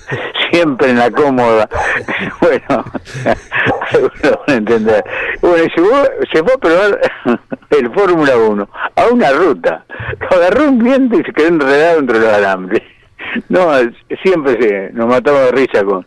siempre 0.51 0.89
en 0.89 0.97
la 0.97 1.11
cómoda. 1.11 1.69
bueno, 2.41 2.83
entender. 4.47 5.03
Bueno, 5.41 5.63
y 5.63 5.69
se 5.69 5.81
fue, 5.81 6.09
se 6.33 6.43
fue 6.43 6.53
a 6.53 6.57
probar 6.57 6.99
el 7.69 7.91
Fórmula 7.93 8.35
1 8.37 8.69
a 8.95 9.07
una 9.07 9.31
ruta. 9.31 9.85
Lo 10.19 10.37
agarró 10.37 10.69
un 10.69 10.79
viento 10.79 11.19
y 11.19 11.23
se 11.23 11.33
quedó 11.33 11.47
enredado 11.47 11.99
entre 11.99 12.19
los 12.19 12.33
alambres. 12.33 12.81
No, 13.49 13.69
siempre 14.23 14.59
se, 14.61 14.89
nos 14.93 15.07
matamos 15.07 15.41
de 15.41 15.51
risa 15.51 15.83
con, 15.83 16.05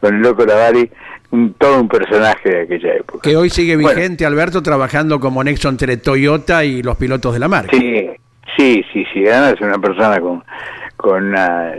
con 0.00 0.14
el 0.14 0.22
loco 0.22 0.44
Lavari, 0.46 0.90
un, 1.32 1.54
todo 1.54 1.80
un 1.80 1.88
personaje 1.88 2.48
de 2.48 2.60
aquella 2.62 2.94
época. 2.94 3.20
Que 3.28 3.36
hoy 3.36 3.50
sigue 3.50 3.74
Bueno. 3.76 3.88
vigente, 3.96 4.24
Alberto, 4.24 4.62
trabajando 4.62 5.18
como 5.18 5.42
nexo 5.42 5.68
entre 5.68 5.96
Toyota 5.96 6.64
y 6.64 6.82
los 6.82 6.96
pilotos 6.96 7.34
de 7.34 7.40
la 7.40 7.48
marca. 7.48 7.76
Sí, 7.76 8.08
sí, 8.56 8.84
sí, 8.92 9.04
sí. 9.12 9.26
Además 9.26 9.54
es 9.54 9.60
una 9.60 9.78
persona 9.78 10.20
con, 10.20 10.44
con 10.96 11.24
una, 11.28 11.72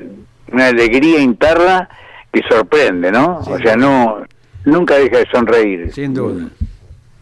una 0.52 0.68
alegría 0.68 1.20
interna 1.20 1.88
que 2.32 2.42
sorprende, 2.50 3.12
¿no? 3.12 3.38
o 3.40 3.58
sea, 3.60 3.76
no 3.76 4.24
nunca 4.66 4.96
deja 4.96 5.20
de 5.20 5.28
sonreír. 5.32 5.92
Sin 5.94 6.14
duda. 6.14 6.48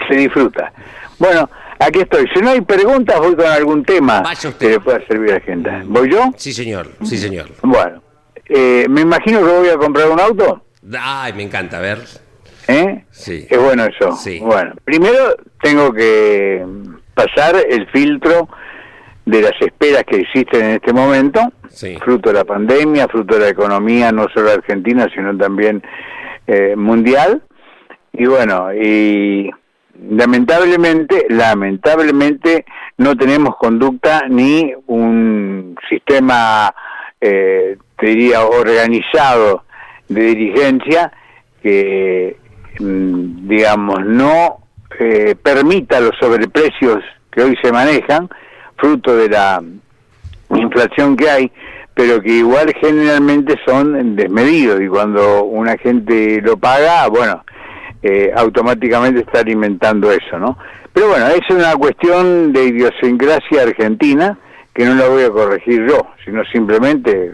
Se 0.08 0.16
disfruta. 0.16 0.72
Bueno, 1.20 1.50
aquí 1.80 2.00
estoy. 2.00 2.28
Si 2.34 2.42
no 2.42 2.50
hay 2.52 2.62
preguntas, 2.62 3.20
voy 3.20 3.36
con 3.36 3.46
algún 3.46 3.84
tema 3.84 4.24
que 4.58 4.70
le 4.70 4.80
pueda 4.80 5.06
servir 5.08 5.32
a 5.32 5.34
la 5.36 5.40
gente. 5.42 5.70
¿Voy 5.86 6.10
yo? 6.12 6.32
Sí, 6.38 6.54
señor. 6.54 6.88
Sí, 7.04 7.18
señor. 7.18 7.48
Bueno, 7.62 8.02
eh, 8.46 8.86
me 8.90 9.02
imagino 9.02 9.40
que 9.40 9.46
voy 9.52 9.70
a 9.70 9.78
comprar 9.78 10.10
un 10.10 10.20
auto. 10.20 10.64
Ay, 11.00 11.34
me 11.34 11.44
encanta, 11.44 11.78
a 11.78 11.82
ver. 11.82 12.00
¿Eh? 12.68 13.04
Sí. 13.12 13.48
Es 13.50 13.60
bueno 13.60 13.86
eso. 13.86 14.12
Sí. 14.14 14.40
Bueno, 14.40 14.74
primero 14.84 15.36
tengo 15.62 15.92
que 15.94 16.66
pasar 17.14 17.56
el 17.70 17.88
filtro 17.88 18.48
de 19.26 19.42
las 19.42 19.54
esperas 19.62 20.04
que 20.04 20.18
existen 20.22 20.62
en 20.64 20.72
este 20.76 20.94
momento, 20.94 21.42
Sí. 21.70 21.98
fruto 22.04 22.30
de 22.30 22.36
la 22.40 22.46
pandemia, 22.46 23.08
fruto 23.08 23.36
de 23.36 23.42
la 23.42 23.50
economía 23.50 24.12
no 24.12 24.28
solo 24.34 24.52
argentina, 24.52 25.08
sino 25.14 25.36
también 25.38 25.82
eh, 26.48 26.76
mundial. 26.76 27.42
Y 28.14 28.26
bueno, 28.26 28.74
y 28.74 29.50
lamentablemente, 30.10 31.26
lamentablemente 31.30 32.66
no 32.98 33.16
tenemos 33.16 33.56
conducta 33.58 34.24
ni 34.28 34.74
un 34.88 35.76
sistema, 35.90 36.74
eh, 37.20 37.78
te 37.98 38.06
diría, 38.08 38.44
organizado 38.46 39.64
de 40.14 40.22
dirigencia 40.22 41.12
que, 41.62 42.38
mm, 42.80 43.48
digamos, 43.48 44.06
no 44.06 44.60
eh, 45.00 45.36
permita 45.42 46.00
los 46.00 46.12
sobreprecios 46.20 47.00
que 47.32 47.42
hoy 47.42 47.58
se 47.62 47.72
manejan, 47.72 48.30
fruto 48.78 49.16
de 49.16 49.30
la 49.30 49.64
inflación 50.50 51.16
que 51.16 51.30
hay, 51.30 51.52
pero 51.94 52.22
que 52.22 52.32
igual 52.32 52.74
generalmente 52.80 53.56
son 53.66 54.16
desmedidos 54.16 54.82
y 54.82 54.88
cuando 54.88 55.44
una 55.44 55.78
gente 55.78 56.42
lo 56.42 56.58
paga, 56.58 57.08
bueno, 57.08 57.44
eh, 58.04 58.32
automáticamente 58.36 59.22
está 59.22 59.40
alimentando 59.40 60.12
eso, 60.12 60.40
¿no? 60.40 60.58
Pero 60.94 61.10
bueno, 61.10 61.28
es 61.28 61.50
una 61.50 61.74
cuestión 61.76 62.52
de 62.52 62.66
idiosincrasia 62.66 63.64
argentina 63.64 64.38
que 64.74 64.86
no 64.86 64.96
la 64.96 65.08
voy 65.10 65.24
a 65.24 65.30
corregir 65.30 65.86
yo, 65.88 66.08
sino 66.24 66.44
simplemente 66.46 67.34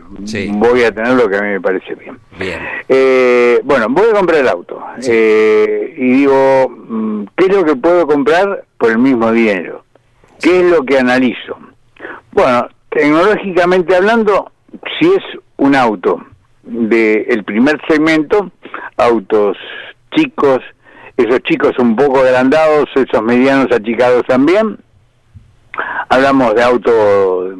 voy 0.53 0.83
a 0.83 0.91
tener 0.91 1.13
lo 1.13 1.29
que 1.29 1.37
a 1.37 1.41
mí 1.41 1.49
me 1.49 1.61
parece 1.61 1.93
bien. 1.95 2.17
Bien. 2.39 2.59
Eh, 2.89 3.61
bueno, 3.63 3.87
voy 3.89 4.09
a 4.09 4.13
comprar 4.13 4.41
el 4.41 4.47
auto 4.47 4.83
eh, 5.07 5.93
y 5.97 6.11
digo, 6.13 6.69
mm, 6.69 7.25
¿qué 7.35 7.45
es 7.45 7.55
lo 7.55 7.63
que 7.63 7.75
puedo 7.75 8.07
comprar 8.07 8.65
por 8.77 8.91
el 8.91 8.97
mismo 8.97 9.31
dinero? 9.31 9.83
¿Qué 10.41 10.61
es 10.61 10.71
lo 10.71 10.83
que 10.83 10.97
analizo? 10.97 11.57
Bueno, 12.31 12.67
tecnológicamente 12.89 13.95
hablando, 13.95 14.51
si 14.99 15.07
es 15.07 15.23
un 15.57 15.75
auto 15.75 16.23
del 16.63 17.43
primer 17.43 17.79
segmento, 17.87 18.51
autos 18.97 19.57
chicos, 20.15 20.59
esos 21.15 21.41
chicos 21.43 21.77
un 21.79 21.95
poco 21.95 22.19
agrandados, 22.19 22.89
esos 22.95 23.23
medianos 23.23 23.67
achicados 23.71 24.23
también, 24.27 24.77
hablamos 26.09 26.55
de 26.55 26.63
autos 26.63 27.53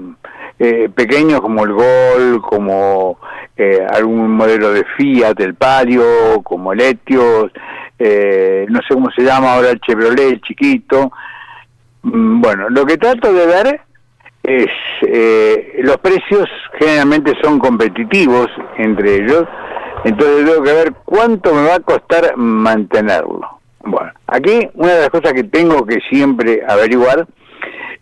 eh, 0.60 0.90
pequeños 0.94 1.42
como 1.42 1.64
el 1.64 1.74
Gol, 1.74 2.42
como 2.42 3.20
eh, 3.56 3.86
algún 3.90 4.32
modelo 4.32 4.72
de 4.72 4.86
Fiat, 4.98 5.40
el 5.40 5.56
Palio, 5.56 6.42
como 6.44 6.74
el 6.74 6.82
Etios, 6.82 7.52
eh, 8.00 8.66
no 8.70 8.80
sé 8.88 8.94
cómo 8.94 9.10
se 9.12 9.24
llama 9.24 9.54
ahora 9.54 9.72
el 9.72 9.80
Chevrolet, 9.82 10.32
el 10.32 10.42
chiquito. 10.42 11.12
Mm, 12.04 12.42
Bueno, 12.42 12.70
lo 12.70 12.86
que 12.86 12.98
trato 12.98 13.34
de 13.34 13.46
ver 13.46 13.82
es, 14.44 14.68
eh, 15.02 15.80
los 15.84 15.98
precios 15.98 16.48
generalmente 16.80 17.34
son 17.42 17.60
competitivos 17.60 18.48
entre 18.78 19.16
ellos, 19.16 19.46
entonces 20.06 20.46
tengo 20.46 20.64
que 20.64 20.74
ver 20.74 20.94
cuánto 21.06 21.54
me 21.54 21.68
va 21.68 21.76
a 21.76 21.80
costar 21.80 22.38
mantenerlo. 22.38 23.60
Bueno, 23.84 24.12
aquí 24.28 24.70
una 24.74 24.94
de 24.94 25.02
las 25.02 25.10
cosas 25.10 25.34
que 25.34 25.44
tengo 25.44 25.86
que 25.86 26.00
siempre 26.10 26.62
averiguar 26.68 27.26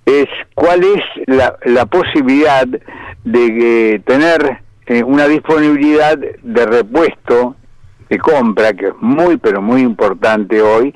es 0.06 0.28
cuál 0.54 0.84
es 0.84 1.04
la, 1.28 1.56
la 1.66 1.86
posibilidad 1.86 2.68
de 3.24 3.94
eh, 3.94 4.00
tener 4.06 4.60
eh, 4.86 5.04
una 5.04 5.28
disponibilidad 5.28 6.18
de 6.18 6.66
repuesto 6.66 7.56
de 8.10 8.18
compra, 8.20 8.74
que 8.74 8.88
es 8.88 8.94
muy, 9.00 9.38
pero 9.38 9.62
muy 9.62 9.82
importante 9.82 10.62
hoy. 10.62 10.94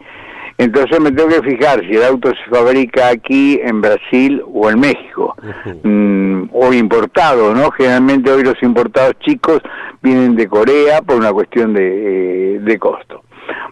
Entonces 0.57 0.99
me 0.99 1.11
tengo 1.11 1.29
que 1.29 1.41
fijar 1.41 1.79
si 1.81 1.95
el 1.95 2.03
auto 2.03 2.29
se 2.29 2.55
fabrica 2.55 3.07
aquí, 3.07 3.59
en 3.63 3.81
Brasil 3.81 4.43
o 4.53 4.69
en 4.69 4.79
México, 4.79 5.35
Mm, 5.83 6.49
o 6.51 6.73
importado, 6.73 7.53
¿no? 7.53 7.71
Generalmente 7.71 8.31
hoy 8.31 8.43
los 8.43 8.61
importados 8.61 9.13
chicos 9.19 9.61
vienen 10.01 10.35
de 10.35 10.47
Corea 10.47 11.01
por 11.01 11.17
una 11.17 11.31
cuestión 11.31 11.73
de, 11.73 12.55
eh, 12.55 12.59
de 12.59 12.79
costo. 12.79 13.23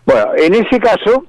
Bueno, 0.05 0.27
en 0.38 0.53
ese 0.55 0.79
caso, 0.79 1.25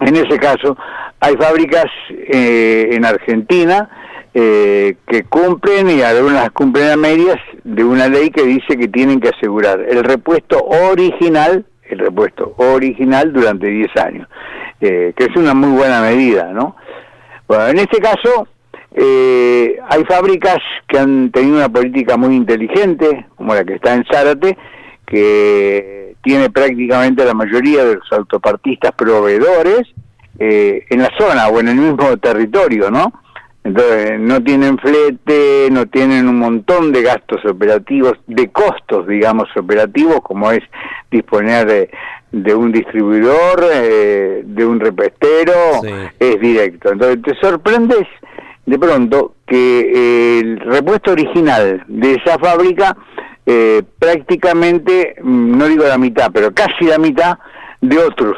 en 0.00 0.16
ese 0.16 0.38
caso, 0.38 0.76
hay 1.20 1.36
fábricas 1.36 1.86
eh, 2.10 2.90
en 2.92 3.04
Argentina 3.04 3.88
eh, 4.36 4.96
que 5.06 5.22
cumplen 5.22 5.90
y 5.90 6.02
algunas 6.02 6.50
cumplen 6.50 6.90
a 6.90 6.96
medias 6.96 7.38
de 7.62 7.84
una 7.84 8.08
ley 8.08 8.30
que 8.30 8.42
dice 8.42 8.76
que 8.76 8.88
tienen 8.88 9.20
que 9.20 9.28
asegurar 9.28 9.80
el 9.80 10.02
repuesto 10.02 10.58
original, 10.58 11.64
el 11.88 11.98
repuesto 12.00 12.52
original 12.56 13.32
durante 13.32 13.68
10 13.68 13.96
años, 13.96 14.28
eh, 14.80 15.12
que 15.16 15.24
es 15.26 15.36
una 15.36 15.54
muy 15.54 15.76
buena 15.76 16.00
medida, 16.00 16.52
¿no? 16.52 16.74
Bueno, 17.46 17.68
en 17.68 17.78
este 17.78 17.98
caso 17.98 18.48
eh, 18.92 19.78
hay 19.88 20.04
fábricas 20.04 20.58
que 20.88 20.98
han 20.98 21.30
tenido 21.30 21.56
una 21.56 21.68
política 21.68 22.16
muy 22.16 22.34
inteligente, 22.34 23.26
como 23.36 23.54
la 23.54 23.64
que 23.64 23.74
está 23.74 23.94
en 23.94 24.04
Zárate, 24.10 24.58
que 25.06 26.03
tiene 26.24 26.50
prácticamente 26.50 27.24
la 27.24 27.34
mayoría 27.34 27.84
de 27.84 27.96
los 27.96 28.12
autopartistas 28.12 28.92
proveedores 28.92 29.82
eh, 30.38 30.84
en 30.90 31.02
la 31.02 31.10
zona 31.16 31.48
o 31.48 31.60
en 31.60 31.68
el 31.68 31.76
mismo 31.76 32.16
territorio, 32.16 32.90
¿no? 32.90 33.12
Entonces, 33.62 34.20
no 34.20 34.42
tienen 34.42 34.76
flete, 34.78 35.68
no 35.70 35.86
tienen 35.86 36.28
un 36.28 36.38
montón 36.38 36.92
de 36.92 37.02
gastos 37.02 37.42
operativos, 37.46 38.14
de 38.26 38.50
costos, 38.50 39.06
digamos, 39.06 39.48
operativos, 39.56 40.20
como 40.22 40.50
es 40.50 40.62
disponer 41.10 41.66
de, 41.66 41.90
de 42.30 42.54
un 42.54 42.72
distribuidor, 42.72 43.64
eh, 43.72 44.42
de 44.44 44.66
un 44.66 44.80
repestero, 44.80 45.52
es 46.18 46.40
directo. 46.40 46.92
Entonces 46.92 47.22
te 47.22 47.34
sorprendes 47.40 48.06
de 48.66 48.78
pronto 48.78 49.34
que 49.46 50.40
el 50.40 50.60
repuesto 50.60 51.12
original 51.12 51.84
de 51.86 52.14
esa 52.14 52.38
fábrica 52.38 52.96
eh, 53.46 53.82
prácticamente, 53.98 55.16
mm, 55.22 55.56
no 55.58 55.66
digo 55.66 55.84
la 55.84 55.98
mitad, 55.98 56.30
pero 56.32 56.52
casi 56.52 56.84
la 56.86 56.98
mitad 56.98 57.38
de 57.80 57.98
otros. 57.98 58.36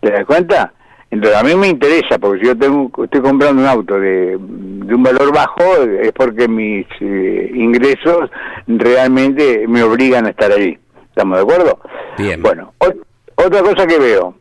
¿Te 0.00 0.10
das 0.10 0.24
cuenta? 0.26 0.72
Entonces 1.10 1.38
a 1.38 1.44
mí 1.44 1.54
me 1.54 1.68
interesa, 1.68 2.18
porque 2.18 2.40
si 2.40 2.46
yo 2.46 2.56
tengo, 2.56 2.90
estoy 3.04 3.20
comprando 3.20 3.60
un 3.62 3.68
auto 3.68 3.98
de, 4.00 4.38
de 4.38 4.94
un 4.94 5.02
valor 5.02 5.32
bajo, 5.34 5.62
es 6.00 6.10
porque 6.12 6.48
mis 6.48 6.86
eh, 7.00 7.50
ingresos 7.54 8.30
realmente 8.66 9.66
me 9.68 9.82
obligan 9.82 10.26
a 10.26 10.30
estar 10.30 10.50
allí. 10.50 10.78
¿Estamos 11.10 11.36
de 11.36 11.42
acuerdo? 11.42 11.78
Bien. 12.16 12.40
Bueno, 12.42 12.72
ot- 12.78 13.02
otra 13.36 13.60
cosa 13.62 13.86
que 13.86 13.98
veo, 13.98 14.34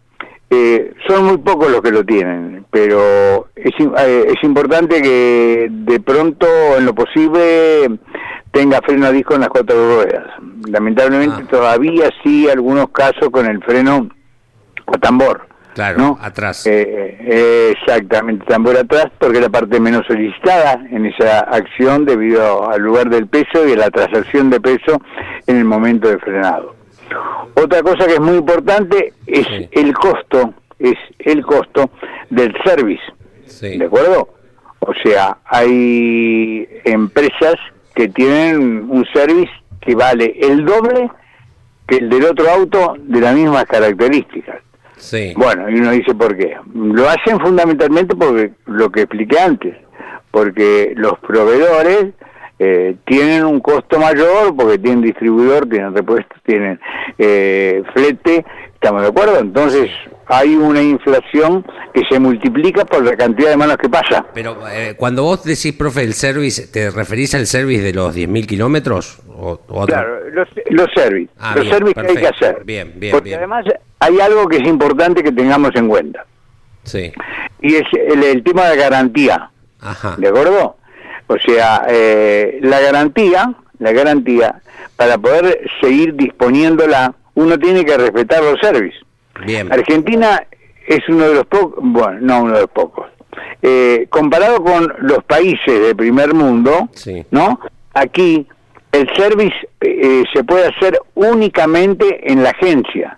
eh, 0.49 0.93
son 1.07 1.25
muy 1.25 1.37
pocos 1.39 1.69
los 1.69 1.81
que 1.81 1.91
lo 1.91 2.05
tienen, 2.05 2.65
pero 2.71 3.47
es, 3.55 3.73
eh, 3.79 4.25
es 4.27 4.43
importante 4.43 5.01
que 5.01 5.67
de 5.69 5.99
pronto, 5.99 6.47
en 6.77 6.85
lo 6.85 6.95
posible, 6.95 7.89
tenga 8.51 8.81
freno 8.81 9.07
a 9.07 9.11
disco 9.11 9.35
en 9.35 9.41
las 9.41 9.49
cuatro 9.49 9.95
ruedas. 9.95 10.27
Lamentablemente 10.67 11.43
todavía 11.45 12.09
sí 12.23 12.49
algunos 12.49 12.89
casos 12.89 13.29
con 13.31 13.45
el 13.45 13.63
freno 13.63 14.09
a 14.87 14.97
tambor. 14.97 15.47
Claro, 15.73 15.97
¿no? 15.99 16.17
atrás. 16.21 16.67
Eh, 16.67 17.17
eh, 17.21 17.73
exactamente, 17.77 18.45
tambor 18.45 18.75
atrás, 18.75 19.05
porque 19.17 19.37
es 19.37 19.43
la 19.43 19.49
parte 19.49 19.79
menos 19.79 20.05
solicitada 20.05 20.85
en 20.91 21.05
esa 21.05 21.39
acción 21.39 22.05
debido 22.05 22.69
al 22.69 22.81
lugar 22.81 23.09
del 23.09 23.27
peso 23.27 23.65
y 23.65 23.71
a 23.71 23.77
la 23.77 23.89
transacción 23.89 24.49
de 24.49 24.59
peso 24.59 25.01
en 25.47 25.57
el 25.57 25.63
momento 25.63 26.09
de 26.09 26.19
frenado. 26.19 26.75
Otra 27.53 27.81
cosa 27.83 28.05
que 28.05 28.15
es 28.15 28.19
muy 28.19 28.37
importante 28.37 29.13
es 29.27 29.47
el 29.71 29.93
costo, 29.93 30.53
es 30.77 30.97
el 31.19 31.45
costo 31.45 31.89
del 32.29 32.53
service, 32.65 33.03
¿de 33.61 33.85
acuerdo? 33.85 34.27
O 34.79 34.93
sea, 35.03 35.37
hay 35.45 36.67
empresas 36.83 37.55
que 37.95 38.07
tienen 38.09 38.89
un 38.89 39.05
service 39.13 39.51
que 39.81 39.95
vale 39.95 40.35
el 40.39 40.65
doble 40.65 41.09
que 41.87 41.97
el 41.97 42.09
del 42.09 42.25
otro 42.25 42.49
auto 42.49 42.95
de 42.99 43.19
las 43.19 43.35
mismas 43.35 43.65
características. 43.65 44.61
Sí. 44.97 45.33
Bueno, 45.35 45.69
y 45.69 45.75
uno 45.75 45.91
dice 45.91 46.13
por 46.13 46.37
qué. 46.37 46.55
Lo 46.73 47.09
hacen 47.09 47.39
fundamentalmente 47.39 48.15
porque 48.15 48.51
lo 48.67 48.91
que 48.91 49.01
expliqué 49.01 49.39
antes, 49.39 49.75
porque 50.29 50.93
los 50.95 51.17
proveedores 51.19 52.13
eh, 52.59 52.95
tienen 53.05 53.43
un 53.43 53.59
costo 53.59 53.99
mayor 53.99 54.55
porque 54.55 54.77
tienen 54.77 55.01
distribuidor, 55.01 55.67
tienen 55.67 55.95
repuestos, 55.95 56.37
tienen 56.45 56.79
eh, 57.17 57.81
flete, 57.93 58.45
¿estamos 58.75 59.01
de 59.01 59.07
acuerdo? 59.07 59.39
Entonces 59.39 59.89
hay 60.33 60.55
una 60.55 60.81
inflación 60.81 61.65
que 61.93 62.03
se 62.09 62.17
multiplica 62.19 62.85
por 62.85 63.03
la 63.03 63.17
cantidad 63.17 63.49
de 63.49 63.57
manos 63.57 63.75
que 63.77 63.89
pasa. 63.89 64.25
Pero 64.33 64.57
eh, 64.69 64.95
cuando 64.97 65.23
vos 65.23 65.43
decís, 65.43 65.73
profe, 65.73 66.03
el 66.03 66.13
service, 66.13 66.67
¿te 66.67 66.89
referís 66.89 67.35
al 67.35 67.45
service 67.47 67.83
de 67.83 67.93
los 67.93 68.15
10.000 68.15 68.45
kilómetros? 68.47 69.19
O, 69.27 69.59
o 69.67 69.79
otro? 69.81 69.87
Claro, 69.87 70.29
los, 70.29 70.47
los 70.69 70.87
service, 70.95 71.29
Ah, 71.37 71.53
los 71.55 71.65
bien, 71.65 71.75
service 71.77 72.01
que 72.01 72.07
hay 72.07 72.15
que 72.17 72.27
hacer. 72.27 72.63
Bien, 72.63 72.93
bien, 72.95 73.11
porque 73.11 73.29
bien. 73.29 73.39
además 73.39 73.65
hay 73.99 74.19
algo 74.21 74.47
que 74.47 74.57
es 74.57 74.67
importante 74.67 75.21
que 75.21 75.31
tengamos 75.33 75.71
en 75.75 75.89
cuenta. 75.89 76.25
Sí. 76.83 77.11
y 77.61 77.75
es 77.75 77.83
el, 77.93 78.23
el 78.23 78.43
tema 78.43 78.69
de 78.69 78.77
garantía. 78.77 79.51
Ajá. 79.81 80.15
¿De 80.17 80.29
acuerdo? 80.29 80.77
O 81.27 81.37
sea, 81.37 81.85
eh, 81.89 82.59
la 82.61 82.79
garantía, 82.79 83.53
la 83.79 83.91
garantía, 83.91 84.61
para 84.95 85.17
poder 85.17 85.59
seguir 85.81 86.15
disponiéndola, 86.15 87.13
uno 87.35 87.57
tiene 87.59 87.83
que 87.85 87.97
respetar 87.97 88.41
los 88.43 88.59
servicios. 88.59 89.05
Bien. 89.45 89.71
Argentina 89.71 90.45
es 90.87 90.99
uno 91.09 91.27
de 91.27 91.35
los 91.35 91.45
pocos, 91.45 91.79
bueno, 91.81 92.19
no 92.21 92.43
uno 92.43 92.53
de 92.53 92.61
los 92.61 92.69
pocos. 92.69 93.07
Eh, 93.61 94.07
comparado 94.09 94.63
con 94.63 94.93
los 94.99 95.23
países 95.23 95.81
de 95.81 95.95
primer 95.95 96.33
mundo, 96.33 96.89
¿no? 97.29 97.59
Aquí 97.93 98.47
el 98.91 99.09
service 99.15 99.55
eh, 99.79 100.23
se 100.33 100.43
puede 100.43 100.67
hacer 100.67 100.99
únicamente 101.15 102.31
en 102.31 102.43
la 102.43 102.49
agencia. 102.49 103.17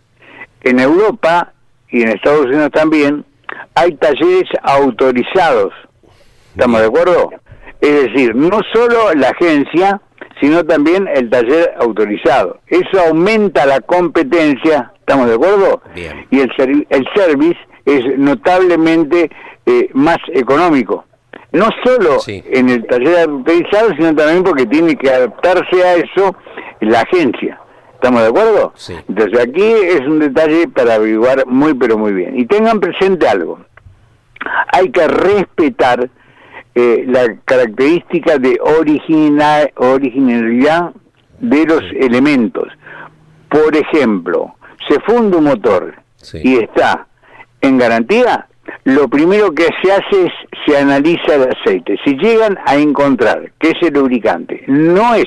En 0.62 0.80
Europa 0.80 1.54
y 1.90 2.04
en 2.04 2.10
Estados 2.10 2.46
Unidos 2.46 2.72
también 2.72 3.26
hay 3.76 3.94
talleres 3.96 4.50
autorizados. 4.62 5.74
¿Estamos 6.52 6.82
de 6.82 6.88
acuerdo? 6.88 7.32
Es 7.82 8.04
decir, 8.04 8.36
no 8.36 8.62
solo 8.72 9.14
la 9.16 9.30
agencia, 9.30 10.00
sino 10.40 10.64
también 10.66 11.08
el 11.14 11.30
taller 11.30 11.74
autorizado. 11.80 12.60
Eso 12.68 13.00
aumenta 13.08 13.66
la 13.66 13.80
competencia, 13.82 14.92
¿estamos 15.00 15.28
de 15.28 15.36
acuerdo? 15.36 15.82
Bien. 15.96 16.26
Y 16.32 16.40
el, 16.42 16.50
servi- 16.56 16.86
el 16.90 17.08
service 17.16 17.60
es 17.86 18.18
notablemente 18.18 19.30
eh, 19.66 19.90
más 19.94 20.18
económico. 20.34 21.06
No 21.52 21.70
solo 21.84 22.18
en 22.28 22.70
el 22.70 22.86
taller 22.88 23.30
autorizado, 23.30 23.90
sino 23.96 24.16
también 24.16 24.44
porque 24.44 24.66
tiene 24.66 24.96
que 24.96 25.10
adaptarse 25.12 25.84
a 25.84 25.96
eso 25.96 26.36
la 26.82 27.02
agencia. 27.02 27.60
¿Estamos 27.94 28.22
de 28.22 28.28
acuerdo? 28.28 28.74
Entonces 29.08 29.40
aquí 29.40 29.62
es 29.64 30.02
un 30.02 30.20
detalle 30.20 30.68
para 30.68 30.96
averiguar 30.96 31.46
muy 31.46 31.74
pero 31.76 31.98
muy 31.98 32.12
bien. 32.12 32.38
Y 32.40 32.46
tengan 32.46 32.80
presente 32.80 33.28
algo. 33.28 33.60
Hay 34.74 34.90
que 34.92 35.08
respetar 35.08 36.10
eh, 36.76 37.04
la 37.08 37.36
característica 37.46 38.38
de 38.38 38.58
origina- 38.62 39.70
originalidad 39.76 40.92
de 41.40 41.66
los 41.66 41.82
elementos. 42.00 42.68
Por 43.50 43.76
ejemplo, 43.76 44.56
se 44.88 45.00
funde 45.02 45.38
un 45.38 45.44
motor 45.46 45.94
y 46.44 46.58
está 46.58 47.08
en 47.62 47.78
garantía, 47.78 48.48
lo 48.86 49.08
primero 49.08 49.52
que 49.54 49.68
se 49.82 49.92
hace 49.92 50.26
es 50.26 50.32
se 50.66 50.78
analiza 50.78 51.36
el 51.36 51.50
aceite. 51.50 51.98
Si 52.06 52.16
llegan 52.18 52.58
a 52.66 52.76
encontrar 52.76 53.52
que 53.60 53.72
ese 53.72 53.92
lubricante 53.92 54.64
no 54.68 55.14
es 55.16 55.26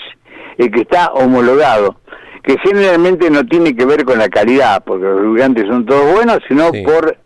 el 0.59 0.71
que 0.71 0.81
está 0.83 1.13
homologado, 1.13 2.01
que 2.43 2.57
generalmente 2.59 3.31
no 3.31 3.45
tiene 3.45 3.75
que 3.77 3.85
ver 3.85 4.05
con 4.05 4.19
la 4.19 4.29
calidad, 4.29 4.83
porque 4.85 5.05
los 5.05 5.21
lubricantes 5.21 5.67
son 5.67 5.85
todos 5.85 6.13
buenos, 6.15 6.39
sino 6.49 6.71
por 6.85 7.17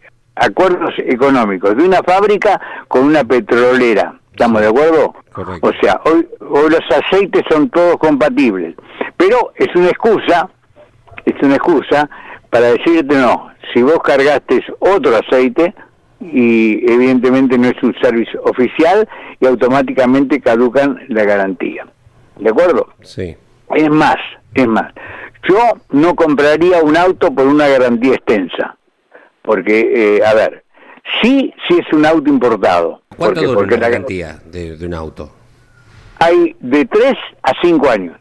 acuerdos 0.41 0.95
económicos 0.99 1.77
de 1.77 1.85
una 1.85 2.03
fábrica 2.03 2.61
con 2.89 3.05
una 3.05 3.23
petrolera. 3.25 4.15
¿Estamos 4.33 4.63
de 4.63 4.69
acuerdo? 4.69 5.15
O 5.61 5.73
sea, 5.83 6.01
hoy, 6.07 6.27
hoy 6.49 6.71
los 6.71 6.81
aceites 6.91 7.43
son 7.51 7.69
todos 7.69 7.97
compatibles, 7.99 8.75
pero 9.17 9.53
es 9.55 9.69
una 9.75 9.89
excusa, 9.89 10.49
es 11.25 11.35
una 11.43 11.57
excusa 11.57 12.09
para 12.49 12.73
decirte 12.73 13.15
no, 13.17 13.51
si 13.73 13.83
vos 13.83 13.99
cargaste 14.03 14.65
otro 14.79 15.17
aceite 15.17 15.75
y 16.21 16.91
evidentemente 16.91 17.59
no 17.59 17.69
es 17.69 17.83
un 17.83 17.95
servicio 18.01 18.43
oficial 18.45 19.09
y 19.41 19.47
automáticamente 19.47 20.41
caducan 20.41 20.99
la 21.09 21.25
garantía. 21.25 21.87
¿De 22.39 22.51
acuerdo? 22.51 22.89
Sí. 23.03 23.37
Es 23.75 23.91
más, 23.91 24.17
es 24.55 24.67
más, 24.67 24.93
yo 25.49 25.59
no 25.91 26.15
compraría 26.17 26.83
un 26.83 26.97
auto 26.97 27.33
por 27.33 27.47
una 27.47 27.69
garantía 27.69 28.15
extensa, 28.15 28.77
porque, 29.43 30.17
eh, 30.19 30.25
a 30.25 30.35
ver, 30.35 30.65
sí, 31.23 31.53
sí 31.69 31.77
es 31.79 31.93
un 31.93 32.05
auto 32.07 32.29
importado. 32.31 33.03
¿Cuánto 33.17 33.35
porque, 33.41 33.47
dura 33.47 33.59
porque 33.59 33.75
una 33.75 33.83
la- 33.83 33.89
garantía 33.91 34.39
de, 34.51 34.77
de 34.77 34.87
un 34.87 34.95
auto? 34.95 35.37
hay 36.23 36.55
de 36.61 36.85
3 36.85 37.15
a 37.43 37.53
5 37.63 37.89
años. 37.91 38.17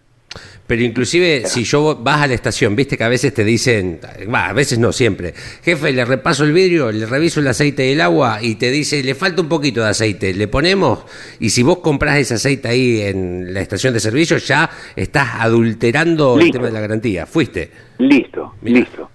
Pero 0.68 0.84
inclusive 0.84 1.48
si 1.48 1.64
yo 1.64 1.98
vas 2.00 2.22
a 2.22 2.28
la 2.28 2.36
estación, 2.36 2.76
viste 2.76 2.96
que 2.96 3.04
a 3.04 3.10
veces 3.10 3.34
te 3.34 3.44
dicen, 3.44 4.00
va, 4.32 4.50
a 4.50 4.54
veces 4.54 4.78
no 4.78 4.92
siempre, 4.94 5.34
jefe, 5.64 5.92
le 5.92 6.06
repaso 6.06 6.44
el 6.44 6.54
vidrio, 6.54 6.92
le 6.92 7.08
reviso 7.08 7.40
el 7.40 7.48
aceite 7.48 7.82
del 7.84 8.00
agua 8.02 8.38
y 8.40 8.54
te 8.56 8.70
dice, 8.70 9.02
le 9.04 9.16
falta 9.16 9.42
un 9.42 9.50
poquito 9.50 9.82
de 9.82 9.90
aceite, 9.90 10.32
le 10.36 10.48
ponemos 10.48 11.06
y 11.40 11.50
si 11.50 11.64
vos 11.64 11.80
compras 11.80 12.18
ese 12.20 12.36
aceite 12.36 12.68
ahí 12.68 13.02
en 13.02 13.52
la 13.52 13.62
estación 13.62 13.96
de 13.96 14.00
servicio 14.00 14.38
ya 14.38 14.70
estás 14.96 15.30
adulterando 15.40 16.40
el 16.40 16.52
tema 16.52 16.68
de 16.68 16.72
la 16.74 16.82
garantía. 16.82 17.26
Fuiste. 17.26 17.72
Listo, 17.98 18.54
listo. 18.62 19.10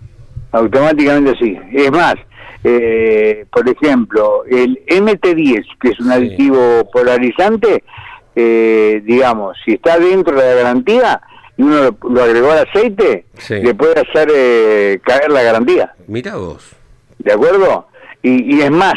Automáticamente 0.54 1.34
sí. 1.38 1.58
Es 1.72 1.90
más, 1.90 2.14
eh, 2.62 3.44
por 3.50 3.68
ejemplo, 3.68 4.44
el 4.48 4.78
MT10, 4.86 5.64
que 5.80 5.90
es 5.90 6.00
un 6.00 6.12
aditivo 6.12 6.88
polarizante, 6.92 7.84
eh, 8.36 9.02
digamos, 9.04 9.56
si 9.64 9.74
está 9.74 9.98
dentro 9.98 10.40
de 10.40 10.46
la 10.46 10.62
garantía 10.62 11.20
y 11.56 11.62
uno 11.62 11.76
lo, 11.82 12.10
lo 12.10 12.22
agregó 12.22 12.50
al 12.50 12.66
aceite, 12.68 13.26
le 13.48 13.74
puede 13.74 14.00
hacer 14.00 14.28
eh, 14.34 15.00
caer 15.04 15.30
la 15.30 15.42
garantía. 15.42 15.94
Mira 16.06 16.36
vos. 16.36 16.74
¿De 17.18 17.32
acuerdo? 17.32 17.88
Y, 18.22 18.56
y 18.56 18.62
es 18.62 18.70
más, 18.70 18.94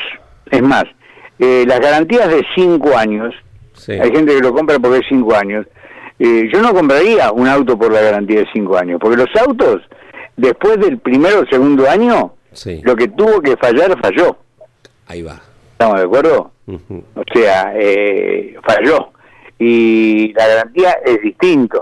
es 0.49 0.61
más, 0.61 0.85
eh, 1.39 1.65
las 1.67 1.79
garantías 1.79 2.29
de 2.29 2.45
5 2.55 2.97
años, 2.97 3.33
hay 3.87 4.11
gente 4.11 4.35
que 4.35 4.41
lo 4.41 4.53
compra 4.53 4.79
porque 4.79 4.99
es 4.99 5.05
5 5.09 5.35
años, 5.35 5.65
eh, 6.19 6.49
yo 6.51 6.61
no 6.61 6.73
compraría 6.73 7.31
un 7.31 7.47
auto 7.47 7.77
por 7.77 7.91
la 7.91 8.01
garantía 8.01 8.39
de 8.39 8.47
5 8.51 8.77
años, 8.77 8.99
porque 8.99 9.17
los 9.17 9.29
autos, 9.47 9.81
después 10.37 10.79
del 10.79 10.99
primero 10.99 11.41
o 11.41 11.45
segundo 11.47 11.89
año, 11.89 12.33
lo 12.83 12.95
que 12.95 13.09
tuvo 13.09 13.41
que 13.41 13.57
fallar, 13.57 13.99
falló. 14.01 14.37
Ahí 15.07 15.21
va. 15.21 15.41
¿Estamos 15.73 15.99
de 15.99 16.05
acuerdo? 16.05 16.51
O 17.15 17.23
sea, 17.33 17.73
eh, 17.75 18.55
falló. 18.65 19.11
Y 19.59 20.33
la 20.33 20.47
garantía 20.47 20.91
es 21.05 21.21
distinto. 21.21 21.81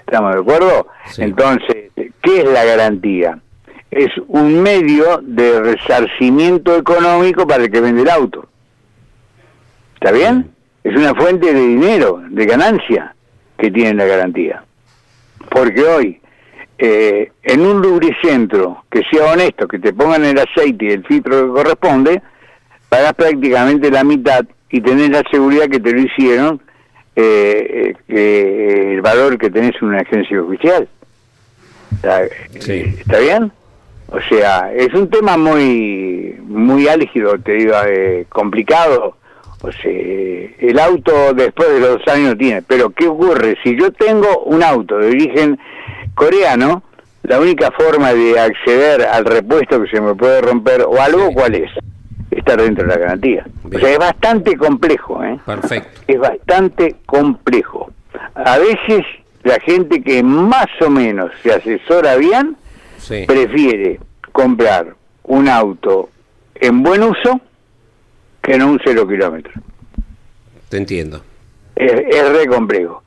¿Estamos 0.00 0.34
de 0.34 0.40
acuerdo? 0.40 0.88
Entonces, 1.16 1.90
¿qué 1.94 2.40
es 2.40 2.44
la 2.44 2.64
garantía? 2.64 3.40
es 3.94 4.10
un 4.26 4.60
medio 4.60 5.20
de 5.22 5.60
resarcimiento 5.60 6.76
económico 6.76 7.46
para 7.46 7.62
el 7.62 7.70
que 7.70 7.80
vende 7.80 8.02
el 8.02 8.10
auto. 8.10 8.48
¿Está 9.94 10.10
bien? 10.10 10.50
Es 10.82 10.96
una 10.96 11.14
fuente 11.14 11.54
de 11.54 11.60
dinero, 11.60 12.20
de 12.28 12.44
ganancia 12.44 13.14
que 13.56 13.70
tiene 13.70 13.94
la 13.94 14.06
garantía. 14.06 14.64
Porque 15.48 15.80
hoy, 15.84 16.20
eh, 16.78 17.30
en 17.42 17.60
un 17.60 17.80
lubricentro 17.80 18.84
que 18.90 19.02
sea 19.10 19.32
honesto, 19.32 19.68
que 19.68 19.78
te 19.78 19.92
pongan 19.92 20.24
el 20.24 20.38
aceite 20.38 20.86
y 20.86 20.90
el 20.90 21.04
filtro 21.04 21.46
que 21.46 21.52
corresponde, 21.52 22.22
pagas 22.88 23.14
prácticamente 23.14 23.90
la 23.90 24.04
mitad 24.04 24.44
y 24.70 24.80
tenés 24.80 25.10
la 25.10 25.22
seguridad 25.30 25.68
que 25.68 25.80
te 25.80 25.92
lo 25.92 26.00
hicieron 26.00 26.60
eh, 27.16 27.94
eh, 27.96 27.96
que 28.08 28.94
el 28.94 29.02
valor 29.02 29.38
que 29.38 29.50
tenés 29.50 29.74
en 29.80 29.88
una 29.88 30.00
agencia 30.00 30.42
oficial. 30.42 30.88
¿Está, 31.92 32.24
eh, 32.24 32.94
¿está 32.98 33.18
bien? 33.20 33.52
O 34.08 34.20
sea, 34.28 34.72
es 34.74 34.92
un 34.94 35.08
tema 35.08 35.36
muy 35.36 36.36
muy 36.42 36.88
álgido, 36.88 37.38
te 37.38 37.52
digo, 37.52 37.74
eh, 37.86 38.26
complicado. 38.28 39.16
O 39.62 39.72
sea, 39.72 39.90
el 39.90 40.78
auto 40.78 41.32
después 41.34 41.68
de 41.68 41.80
los 41.80 42.06
años 42.08 42.36
tiene. 42.36 42.62
Pero 42.62 42.90
¿qué 42.90 43.06
ocurre? 43.06 43.56
Si 43.62 43.76
yo 43.78 43.90
tengo 43.92 44.44
un 44.44 44.62
auto 44.62 44.98
de 44.98 45.08
origen 45.08 45.58
coreano, 46.14 46.82
la 47.22 47.40
única 47.40 47.70
forma 47.70 48.12
de 48.12 48.38
acceder 48.38 49.02
al 49.02 49.24
repuesto 49.24 49.80
que 49.82 49.88
se 49.88 50.00
me 50.00 50.14
puede 50.14 50.40
romper 50.40 50.82
o 50.82 51.00
algo, 51.00 51.32
¿cuál 51.32 51.54
es? 51.54 51.70
Estar 52.30 52.60
dentro 52.60 52.84
de 52.86 52.90
la 52.92 52.98
garantía. 52.98 53.46
O 53.64 53.78
sea, 53.78 53.90
es 53.90 53.98
bastante 53.98 54.56
complejo, 54.56 55.22
¿eh? 55.24 55.38
Perfecto. 55.46 56.00
Es 56.06 56.18
bastante 56.18 56.96
complejo. 57.06 57.90
A 58.34 58.58
veces 58.58 59.04
la 59.42 59.58
gente 59.60 60.02
que 60.02 60.22
más 60.22 60.66
o 60.84 60.90
menos 60.90 61.30
se 61.42 61.52
asesora 61.52 62.16
bien, 62.16 62.56
Sí. 62.98 63.24
prefiere 63.26 64.00
comprar 64.32 64.94
un 65.24 65.48
auto 65.48 66.08
en 66.54 66.82
buen 66.82 67.02
uso 67.02 67.40
que 68.42 68.54
en 68.54 68.62
un 68.62 68.80
cero 68.84 69.06
kilómetro. 69.06 69.52
Te 70.68 70.76
entiendo. 70.78 71.22
Es, 71.76 71.92
es 71.92 72.28
re 72.32 72.46
complejo. 72.46 73.02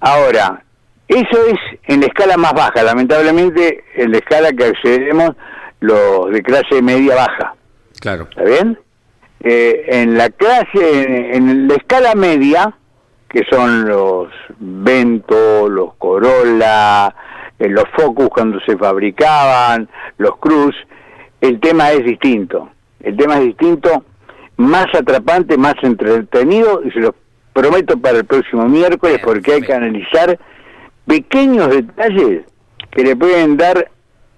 Ahora, 0.00 0.62
eso 1.08 1.46
es 1.46 1.58
en 1.84 2.00
la 2.00 2.06
escala 2.06 2.36
más 2.36 2.52
baja, 2.52 2.82
lamentablemente 2.82 3.84
en 3.96 4.12
la 4.12 4.18
escala 4.18 4.52
que 4.52 4.64
accedemos 4.66 5.32
los 5.80 6.30
de 6.30 6.42
clase 6.42 6.82
media 6.82 7.14
baja. 7.14 7.54
Claro. 8.00 8.26
¿Está 8.30 8.44
bien? 8.44 8.78
Eh, 9.40 9.84
en 9.88 10.16
la 10.16 10.30
clase, 10.30 11.02
en, 11.02 11.48
en 11.48 11.68
la 11.68 11.74
escala 11.74 12.14
media, 12.14 12.74
que 13.28 13.44
son 13.50 13.86
los 13.86 14.28
Vento, 14.58 15.68
los 15.68 15.94
Corolla, 15.94 17.14
eh, 17.58 17.68
los 17.68 17.84
Focus 17.96 18.28
cuando 18.28 18.58
se 18.60 18.76
fabricaban, 18.76 19.88
los 20.18 20.36
Cruz, 20.38 20.74
el 21.40 21.60
tema 21.60 21.92
es 21.92 22.04
distinto. 22.04 22.70
El 23.00 23.16
tema 23.16 23.34
es 23.38 23.44
distinto, 23.44 24.04
más 24.56 24.86
atrapante, 24.92 25.56
más 25.56 25.74
entretenido, 25.82 26.82
y 26.84 26.90
se 26.90 27.00
lo 27.00 27.14
prometo 27.52 27.96
para 27.98 28.18
el 28.18 28.24
próximo 28.24 28.68
miércoles, 28.68 29.20
porque 29.22 29.52
hay 29.54 29.60
que 29.62 29.72
analizar 29.72 30.38
pequeños 31.08 31.70
detalles 31.70 32.44
que 32.90 33.02
le 33.02 33.16
pueden 33.16 33.56
dar 33.56 33.90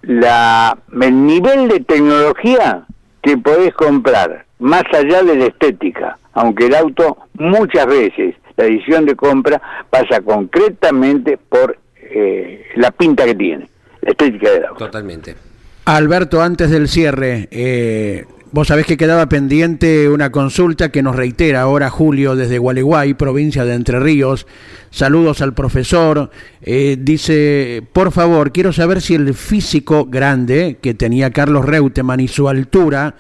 la, 0.03 0.79
el 1.03 1.27
nivel 1.27 1.69
de 1.69 1.81
tecnología 1.81 2.87
que 3.23 3.37
podés 3.37 3.75
comprar, 3.75 4.47
más 4.59 4.85
allá 4.93 5.23
de 5.23 5.37
la 5.37 5.47
estética, 5.47 6.19
aunque 6.33 6.67
el 6.67 6.75
auto 6.75 7.19
muchas 7.35 7.87
veces, 7.87 8.35
la 8.57 8.65
decisión 8.65 9.05
de 9.05 9.15
compra 9.15 9.61
pasa 9.91 10.23
concretamente 10.23 11.37
por 11.37 11.77
eh, 11.97 12.65
la 12.77 12.91
pinta 12.91 13.25
que 13.25 13.35
tiene, 13.35 13.69
la 14.01 14.11
estética 14.11 14.51
del 14.51 14.65
auto. 14.65 14.87
Totalmente. 14.87 15.37
Alberto, 15.85 16.41
antes 16.41 16.71
del 16.71 16.89
cierre, 16.89 17.49
eh, 17.51 18.25
vos 18.53 18.69
sabés 18.69 18.87
que 18.87 18.97
quedaba 18.97 19.29
pendiente 19.29 20.09
una 20.09 20.31
consulta 20.31 20.91
que 20.91 21.03
nos 21.03 21.17
reitera 21.17 21.63
ahora 21.63 21.91
Julio 21.91 22.35
desde 22.35 22.59
Gualeguay, 22.59 23.15
provincia 23.15 23.65
de 23.65 23.75
Entre 23.75 24.01
Ríos. 24.01 24.47
Saludos 24.91 25.41
al 25.41 25.55
profesor. 25.55 26.31
Eh, 26.63 26.97
dice, 26.99 27.83
por 27.93 28.13
favor, 28.13 28.53
quiero 28.53 28.73
saber 28.73 29.01
si 29.01 29.15
el 29.15 29.35
físico 29.35 30.07
grande 30.07 30.79
que 30.81 30.95
tenía 30.95 31.31
Carlos 31.31 31.65
Reutemann 31.65 32.21
y 32.21 32.29
su 32.29 32.49
altura 32.49 33.15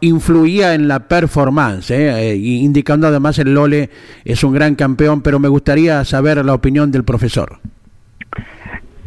influía 0.00 0.74
en 0.74 0.88
la 0.88 1.08
performance, 1.08 1.90
eh, 1.90 2.32
eh, 2.32 2.36
indicando 2.36 3.06
además 3.06 3.38
el 3.38 3.54
Lole 3.54 3.88
es 4.24 4.44
un 4.44 4.52
gran 4.52 4.74
campeón, 4.74 5.22
pero 5.22 5.38
me 5.38 5.48
gustaría 5.48 6.04
saber 6.04 6.44
la 6.44 6.52
opinión 6.52 6.92
del 6.92 7.02
profesor. 7.02 7.58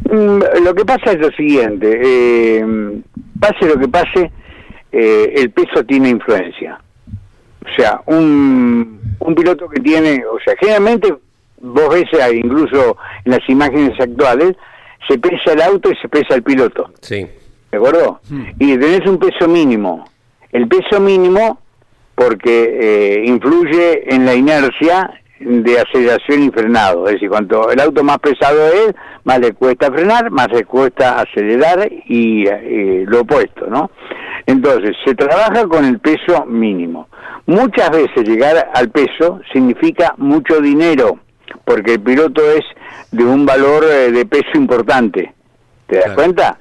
Mm, 0.06 0.64
Lo 0.64 0.74
que 0.74 0.86
pasa 0.86 1.12
es 1.12 1.20
lo 1.20 1.30
siguiente, 1.32 2.66
pase 3.40 3.68
lo 3.68 3.80
que 3.80 3.88
pase, 3.88 4.32
eh, 4.92 5.34
el 5.36 5.52
peso 5.52 5.84
tiene 5.86 6.10
influencia. 6.10 6.80
O 7.66 7.76
sea, 7.76 8.02
un, 8.06 9.00
un 9.20 9.36
piloto 9.36 9.68
que 9.70 9.82
tiene, 9.82 10.24
o 10.26 10.40
sea, 10.44 10.56
generalmente 10.60 11.14
vos 11.62 11.90
ves 11.90 12.22
ahí, 12.22 12.40
incluso 12.44 12.98
en 13.26 13.32
las 13.32 13.50
imágenes 13.50 14.00
actuales, 14.00 14.56
se 15.08 15.18
pesa 15.18 15.54
el 15.54 15.62
auto 15.62 15.92
y 15.92 15.96
se 15.98 16.08
pesa 16.08 16.36
el 16.36 16.44
piloto. 16.44 16.92
Sí. 17.02 17.26
¿De 17.72 17.78
acuerdo? 17.78 18.20
Y 18.58 18.78
tenés 18.78 19.08
un 19.08 19.20
peso 19.20 19.48
mínimo. 19.48 20.06
El 20.52 20.68
peso 20.68 21.00
mínimo, 21.00 21.60
porque 22.16 22.78
eh, 22.80 23.24
influye 23.26 24.14
en 24.14 24.26
la 24.26 24.34
inercia 24.34 25.22
de 25.40 25.80
aceleración 25.80 26.44
y 26.44 26.50
frenado. 26.50 27.06
Es 27.06 27.14
decir, 27.14 27.30
cuanto 27.30 27.70
el 27.70 27.80
auto 27.80 28.04
más 28.04 28.18
pesado 28.18 28.68
es, 28.68 28.94
más 29.24 29.40
le 29.40 29.54
cuesta 29.54 29.92
frenar, 29.92 30.32
más 30.32 30.48
le 30.52 30.66
cuesta 30.66 31.22
acelerar 31.22 31.88
y 32.08 32.48
eh, 32.48 33.06
lo 33.08 33.22
opuesto, 33.22 33.68
¿no? 33.68 33.92
Entonces, 34.50 34.96
se 35.06 35.14
trabaja 35.14 35.68
con 35.68 35.86
el 35.86 36.00
peso 36.00 36.44
mínimo. 36.48 37.08
Muchas 37.46 37.92
veces 37.92 38.28
llegar 38.28 38.72
al 38.74 38.90
peso 38.90 39.42
significa 39.54 40.16
mucho 40.18 40.60
dinero, 40.60 41.20
porque 41.66 41.94
el 41.94 42.00
piloto 42.02 42.42
es 42.50 42.66
de 43.12 43.24
un 43.24 43.46
valor 43.46 43.84
eh, 43.84 44.12
de 44.12 44.26
peso 44.26 44.50
importante. 44.56 45.36
¿Te 45.86 46.00
das 46.00 46.14
cuenta? 46.14 46.60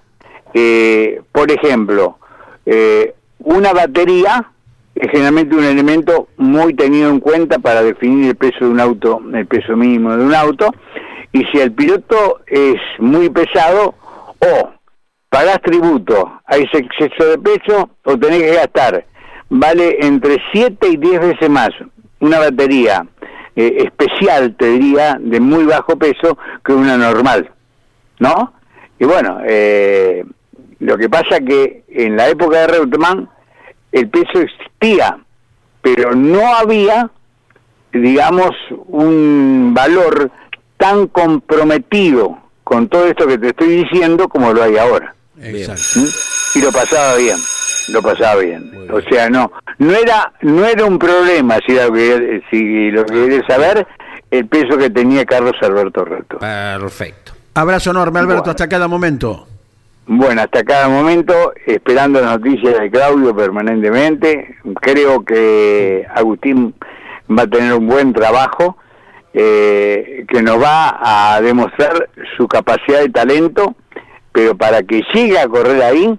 Eh, 0.53 1.23
por 1.33 1.51
ejemplo, 1.51 2.19
eh, 2.67 3.15
una 3.39 3.73
batería 3.73 4.51
es 4.95 5.11
generalmente 5.11 5.57
un 5.57 5.65
elemento 5.65 6.29
muy 6.37 6.75
tenido 6.75 7.09
en 7.09 7.21
cuenta 7.21 7.59
para 7.59 7.83
definir 7.83 8.29
el 8.29 8.37
peso 8.37 8.67
de 8.67 8.71
un 8.71 8.81
auto, 8.81 9.23
el 9.33 9.47
peso 9.47 9.77
mínimo 9.77 10.15
de 10.15 10.25
un 10.25 10.35
auto, 10.35 10.75
y 11.33 11.43
si 11.47 11.59
el 11.59 11.73
piloto 11.73 12.41
es 12.47 12.77
muy 12.99 13.31
pesado, 13.31 13.95
o 14.41 14.78
pagás 15.29 15.61
tributo 15.63 16.41
ese 16.49 16.79
exceso 16.79 17.31
de 17.31 17.39
peso, 17.39 17.91
o 18.05 18.19
tenés 18.19 18.43
que 18.43 18.55
gastar, 18.55 19.05
vale 19.49 19.99
entre 20.01 20.39
7 20.53 20.89
y 20.89 20.97
10 20.97 21.21
veces 21.21 21.51
más 21.51 21.71
una 22.21 22.39
batería 22.39 23.07
eh, 23.55 23.85
especial, 23.85 24.55
te 24.57 24.67
diría, 24.67 25.17
de 25.21 25.41
muy 25.41 25.65
bajo 25.65 25.97
peso 25.97 26.39
que 26.65 26.73
una 26.73 26.97
normal, 26.97 27.51
¿no? 28.19 28.53
Y 28.99 29.05
bueno, 29.05 29.41
eh, 29.47 30.25
lo 30.81 30.97
que 30.97 31.09
pasa 31.09 31.41
que 31.41 31.85
en 31.89 32.17
la 32.17 32.29
época 32.29 32.59
de 32.61 32.67
Reutemann 32.69 33.29
el 33.93 34.09
peso 34.09 34.41
existía, 34.41 35.19
pero 35.83 36.15
no 36.15 36.55
había, 36.55 37.11
digamos, 37.93 38.51
un 38.87 39.73
valor 39.75 40.31
tan 40.77 41.09
comprometido 41.09 42.39
con 42.65 42.89
todo 42.89 43.07
esto 43.07 43.27
que 43.27 43.39
te 43.39 43.49
estoy 43.49 43.85
diciendo 43.85 44.29
como 44.29 44.53
lo 44.53 44.63
hay 44.63 44.77
ahora. 44.77 45.15
Y 45.41 46.61
lo 46.61 46.73
pasaba 46.73 47.17
bien, 47.17 47.37
lo 47.89 48.03
pasaba 48.03 48.41
bien. 48.41 48.89
O 48.91 49.01
sea, 49.03 49.29
no, 49.29 49.53
no 49.79 49.95
era, 49.95 50.33
no 50.43 50.65
era 50.65 50.85
un 50.85 50.99
problema 50.99 51.59
si, 51.67 51.75
lo 51.75 51.93
que, 51.93 52.43
si 52.51 52.91
lo 52.91 53.05
que 53.05 53.15
querés 53.15 53.43
saber 53.47 53.87
el 54.31 54.47
peso 54.47 54.77
que 54.77 54.91
tenía 54.91 55.25
Carlos 55.25 55.55
Alberto 55.63 56.05
Reto. 56.05 56.39
Perfecto. 56.39 57.33
Abrazo 57.55 57.91
enorme, 57.91 58.21
Alberto, 58.21 58.51
hasta 58.51 58.69
cada 58.69 58.89
momento. 58.89 59.47
Bueno, 60.07 60.41
hasta 60.41 60.65
cada 60.65 60.89
momento, 60.89 61.53
esperando 61.67 62.21
las 62.21 62.39
noticias 62.39 62.81
de 62.81 62.91
Claudio 62.91 63.37
permanentemente. 63.37 64.57
Creo 64.81 65.25
que 65.25 66.07
Agustín 66.15 66.75
va 67.37 67.43
a 67.43 67.47
tener 67.47 67.75
un 67.75 67.87
buen 67.87 68.13
trabajo 68.13 68.79
eh, 69.35 70.25
que 70.27 70.43
nos 70.43 70.63
va 70.63 70.99
a 71.35 71.41
demostrar 71.43 72.09
su 72.37 72.49
capacidad 72.49 73.01
de 73.01 73.11
talento, 73.11 73.75
pero 74.39 74.57
para 74.57 74.85
que 74.85 75.03
llegue 75.13 75.37
a 75.37 75.49
correr 75.49 75.83
ahí 75.83 76.17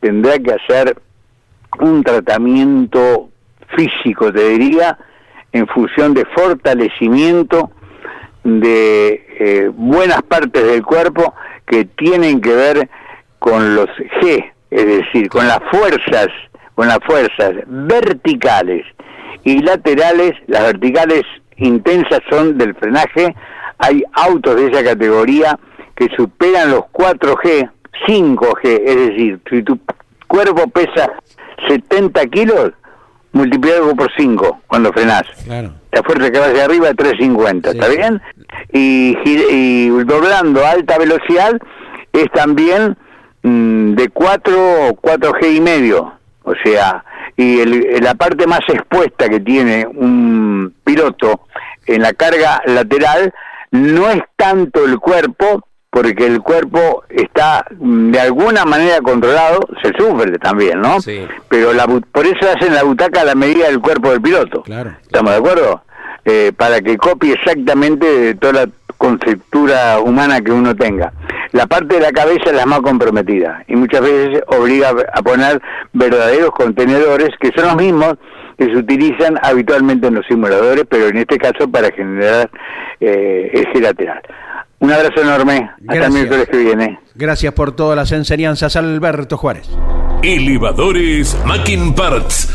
tendrá 0.00 0.36
que 0.40 0.54
hacer 0.54 1.00
un 1.78 2.02
tratamiento 2.02 3.28
físico, 3.76 4.32
te 4.32 4.48
diría, 4.48 4.98
en 5.52 5.68
función 5.68 6.12
de 6.12 6.24
fortalecimiento 6.34 7.70
de 8.42 9.24
eh, 9.38 9.70
buenas 9.72 10.20
partes 10.22 10.64
del 10.64 10.82
cuerpo 10.82 11.32
que 11.64 11.84
tienen 11.84 12.40
que 12.40 12.52
ver 12.52 12.90
con 13.38 13.76
los 13.76 13.86
G, 14.20 14.50
es 14.72 14.86
decir, 14.86 15.28
con 15.28 15.46
las 15.46 15.60
fuerzas, 15.70 16.26
con 16.74 16.88
las 16.88 16.98
fuerzas 17.06 17.52
verticales 17.68 18.84
y 19.44 19.62
laterales, 19.62 20.32
las 20.48 20.64
verticales 20.64 21.22
intensas 21.56 22.18
son 22.28 22.58
del 22.58 22.74
frenaje, 22.74 23.32
hay 23.78 24.02
autos 24.14 24.56
de 24.56 24.72
esa 24.72 24.82
categoría 24.82 25.56
que 26.00 26.08
superan 26.16 26.70
los 26.70 26.84
4G, 26.92 27.70
5G, 28.08 28.80
es 28.86 28.96
decir, 28.96 29.40
si 29.50 29.62
tu 29.62 29.78
cuerpo 30.26 30.66
pesa 30.68 31.12
70 31.68 32.26
kilos, 32.28 32.72
multiplicado 33.32 33.94
por 33.94 34.10
5 34.16 34.60
cuando 34.66 34.92
frenás. 34.94 35.24
Claro. 35.44 35.72
La 35.92 36.02
fuerza 36.02 36.30
que 36.30 36.38
va 36.38 36.46
hacia 36.46 36.64
arriba 36.64 36.88
es 36.88 36.96
350, 36.96 37.70
¿está 37.72 37.88
bien? 37.88 38.22
Y, 38.72 39.14
y 39.26 39.88
doblando 40.04 40.64
a 40.64 40.70
alta 40.70 40.96
velocidad 40.98 41.52
es 42.14 42.30
también 42.32 42.96
mm, 43.42 43.92
de 43.94 44.08
4, 44.08 44.54
4G 45.02 45.56
y 45.56 45.60
medio. 45.60 46.14
O 46.44 46.54
sea, 46.64 47.04
y 47.36 47.60
el- 47.60 47.98
la 48.02 48.14
parte 48.14 48.46
más 48.46 48.60
expuesta 48.68 49.28
que 49.28 49.40
tiene 49.40 49.86
un 49.86 50.74
piloto 50.82 51.42
en 51.86 52.00
la 52.02 52.14
carga 52.14 52.62
lateral 52.64 53.34
no 53.72 54.08
es 54.10 54.22
tanto 54.36 54.84
el 54.84 54.98
cuerpo, 54.98 55.62
porque 55.90 56.26
el 56.26 56.40
cuerpo 56.40 57.04
está 57.08 57.64
mm, 57.78 58.12
de 58.12 58.20
alguna 58.20 58.64
manera 58.64 59.00
controlado, 59.00 59.60
se 59.82 59.92
sufre 59.98 60.38
también, 60.38 60.80
¿no? 60.80 60.98
Pero 61.48 61.72
la, 61.72 61.86
por 61.86 62.26
eso 62.26 62.48
hacen 62.56 62.74
la 62.74 62.84
butaca 62.84 63.22
a 63.22 63.24
la 63.24 63.34
medida 63.34 63.66
del 63.66 63.80
cuerpo 63.80 64.10
del 64.10 64.22
piloto. 64.22 64.62
Claro. 64.62 64.92
¿Estamos 65.02 65.32
de 65.32 65.38
acuerdo? 65.38 65.82
Eh, 66.24 66.52
para 66.56 66.80
que 66.80 66.96
copie 66.96 67.32
exactamente 67.32 68.34
toda 68.34 68.64
la 68.64 68.68
conceptura 68.98 69.98
humana 70.00 70.40
que 70.40 70.52
uno 70.52 70.76
tenga. 70.76 71.12
La 71.52 71.66
parte 71.66 71.96
de 71.96 72.00
la 72.00 72.12
cabeza 72.12 72.50
es 72.50 72.52
la 72.52 72.66
más 72.66 72.80
comprometida 72.80 73.64
y 73.66 73.74
muchas 73.74 74.02
veces 74.02 74.42
obliga 74.46 74.92
a 75.12 75.22
poner 75.22 75.60
verdaderos 75.92 76.50
contenedores 76.50 77.30
que 77.40 77.50
son 77.52 77.64
los 77.64 77.76
mismos 77.76 78.14
que 78.58 78.66
se 78.66 78.76
utilizan 78.76 79.38
habitualmente 79.42 80.06
en 80.06 80.14
los 80.16 80.26
simuladores, 80.26 80.84
pero 80.88 81.08
en 81.08 81.16
este 81.16 81.38
caso 81.38 81.68
para 81.68 81.90
generar 81.90 82.50
eh, 83.00 83.50
eje 83.54 83.80
lateral. 83.80 84.20
Un 84.80 84.90
abrazo 84.92 85.20
enorme. 85.20 85.70
Hasta 85.72 85.76
el 85.78 85.86
Gracias. 86.00 86.12
miércoles 86.12 86.48
que 86.50 86.56
viene. 86.58 86.98
Gracias 87.14 87.52
por 87.54 87.72
todas 87.76 87.96
las 87.96 88.12
enseñanzas, 88.12 88.76
Alberto 88.76 89.36
Juárez. 89.36 89.68
Elevadores 90.22 91.36
Mackin 91.44 91.94
Parts. 91.94 92.48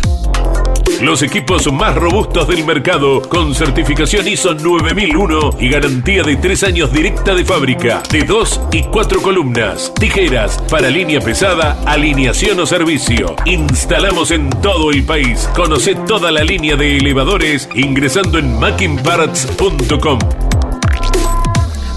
Los 1.02 1.24
equipos 1.24 1.72
más 1.74 1.94
robustos 1.96 2.48
del 2.48 2.64
mercado 2.64 3.22
con 3.24 3.54
certificación 3.54 4.28
ISO 4.28 4.54
9001 4.54 5.58
y 5.60 5.70
garantía 5.70 6.24
de 6.24 6.36
3 6.38 6.64
años 6.64 6.94
directa 6.94 7.34
de 7.36 7.44
fábrica, 7.44 8.02
de 8.12 8.24
2 8.24 8.62
y 8.72 8.84
4 8.84 9.22
columnas, 9.22 9.94
tijeras 10.00 10.58
para 10.70 10.90
línea 10.90 11.20
pesada, 11.20 11.78
alineación 11.86 12.60
o 12.60 12.66
servicio. 12.66 13.36
Instalamos 13.46 14.32
en 14.32 14.50
todo 14.62 14.92
el 14.92 15.04
país. 15.04 15.50
Conoce 15.56 15.96
toda 16.08 16.32
la 16.32 16.44
línea 16.44 16.76
de 16.76 16.98
elevadores 16.98 17.68
ingresando 17.76 18.40
en 18.40 18.58
mackinparts.com. 18.58 20.20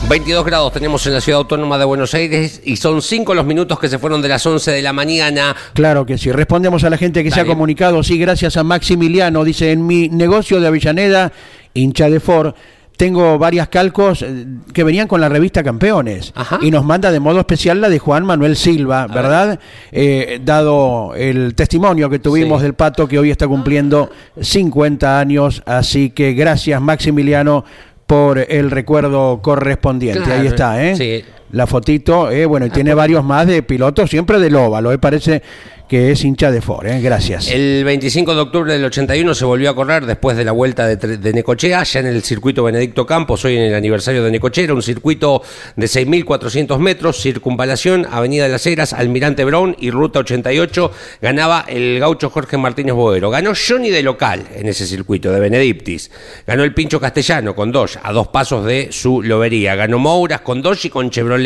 22 0.08 0.42
grados 0.46 0.72
tenemos 0.72 1.06
en 1.06 1.12
la 1.12 1.20
ciudad 1.20 1.40
autónoma 1.40 1.76
de 1.76 1.84
Buenos 1.84 2.14
Aires 2.14 2.62
y 2.64 2.76
son 2.76 3.02
5 3.02 3.34
los 3.34 3.44
minutos 3.44 3.78
que 3.78 3.90
se 3.90 3.98
fueron 3.98 4.22
de 4.22 4.28
las 4.28 4.46
11 4.46 4.70
de 4.70 4.80
la 4.80 4.94
mañana. 4.94 5.54
Claro 5.74 6.06
que 6.06 6.16
sí. 6.16 6.32
Respondemos 6.32 6.82
a 6.84 6.88
la 6.88 6.96
gente 6.96 7.22
que 7.22 7.30
se 7.30 7.40
ha 7.40 7.44
comunicado. 7.44 8.02
Sí, 8.02 8.18
gracias 8.18 8.56
a 8.56 8.64
Maximiliano. 8.64 9.44
Dice, 9.44 9.70
en 9.70 9.86
mi 9.86 10.08
negocio 10.08 10.60
de 10.60 10.68
Avellaneda, 10.68 11.30
hincha 11.74 12.08
de 12.08 12.20
Ford, 12.20 12.54
tengo 12.96 13.38
varias 13.38 13.68
calcos 13.68 14.22
eh, 14.22 14.46
que 14.72 14.82
venían 14.82 15.08
con 15.08 15.20
la 15.20 15.28
revista 15.28 15.62
Campeones. 15.62 16.32
Y 16.62 16.70
nos 16.70 16.86
manda 16.86 17.12
de 17.12 17.20
modo 17.20 17.40
especial 17.40 17.82
la 17.82 17.90
de 17.90 17.98
Juan 17.98 18.24
Manuel 18.24 18.56
Silva, 18.56 19.06
¿verdad? 19.08 19.60
Eh, 19.92 20.40
dado 20.42 21.14
el 21.16 21.54
testimonio 21.54 22.08
que 22.08 22.18
tuvimos 22.18 22.62
del 22.62 22.72
pato 22.72 23.06
que 23.06 23.18
hoy 23.18 23.30
está 23.30 23.46
cumpliendo 23.46 24.10
50 24.40 25.20
años. 25.20 25.62
Así 25.66 26.10
que 26.10 26.32
gracias, 26.32 26.80
Maximiliano, 26.80 27.66
por 28.08 28.38
el 28.38 28.70
recuerdo 28.70 29.40
correspondiente. 29.42 30.22
Claro, 30.22 30.40
Ahí 30.40 30.46
está, 30.46 30.82
¿eh? 30.82 30.96
sí. 30.96 31.24
La 31.52 31.66
fotito, 31.66 32.30
eh, 32.30 32.44
bueno, 32.44 32.66
y 32.66 32.70
tiene 32.70 32.92
varios 32.92 33.24
más 33.24 33.46
de 33.46 33.62
pilotos, 33.62 34.10
siempre 34.10 34.38
del 34.38 34.54
óvalo, 34.54 34.92
eh, 34.92 34.98
parece 34.98 35.42
que 35.88 36.12
es 36.12 36.22
hincha 36.22 36.50
de 36.50 36.60
Ford, 36.60 36.86
eh, 36.86 37.00
gracias. 37.00 37.50
El 37.50 37.82
25 37.82 38.34
de 38.34 38.40
octubre 38.42 38.72
del 38.74 38.84
81 38.84 39.34
se 39.34 39.44
volvió 39.46 39.70
a 39.70 39.74
correr 39.74 40.04
después 40.04 40.36
de 40.36 40.44
la 40.44 40.52
vuelta 40.52 40.86
de, 40.86 41.32
Necochea, 41.32 41.82
ya 41.82 42.00
en 42.00 42.06
el 42.06 42.22
circuito 42.22 42.62
Benedicto 42.62 43.06
Campos, 43.06 43.46
hoy 43.46 43.56
en 43.56 43.62
el 43.62 43.74
aniversario 43.74 44.22
de 44.22 44.30
Necochea, 44.30 44.64
era 44.64 44.74
un 44.74 44.82
circuito 44.82 45.42
de 45.76 45.86
6.400 45.86 46.78
metros, 46.78 47.22
circunvalación, 47.22 48.06
Avenida 48.10 48.44
de 48.44 48.50
las 48.50 48.66
Heras, 48.66 48.92
Almirante 48.92 49.46
Brown 49.46 49.74
y 49.80 49.90
Ruta 49.90 50.18
88, 50.18 50.92
ganaba 51.22 51.64
el 51.66 51.98
gaucho 51.98 52.28
Jorge 52.28 52.58
Martínez 52.58 52.94
Boero. 52.94 53.30
Ganó 53.30 53.52
Johnny 53.54 53.88
de 53.88 54.02
local 54.02 54.46
en 54.54 54.68
ese 54.68 54.86
circuito, 54.86 55.32
de 55.32 55.40
Benedictis. 55.40 56.10
Ganó 56.46 56.64
el 56.64 56.74
Pincho 56.74 57.00
Castellano 57.00 57.54
con 57.54 57.72
Dodge, 57.72 57.98
a 58.02 58.12
dos 58.12 58.28
pasos 58.28 58.66
de 58.66 58.88
su 58.90 59.22
lobería. 59.22 59.74
Ganó 59.74 59.98
Mouras 59.98 60.42
con 60.42 60.60
Dodge 60.60 60.88
y 60.88 60.90
con 60.90 61.08
Chevrolet. 61.08 61.37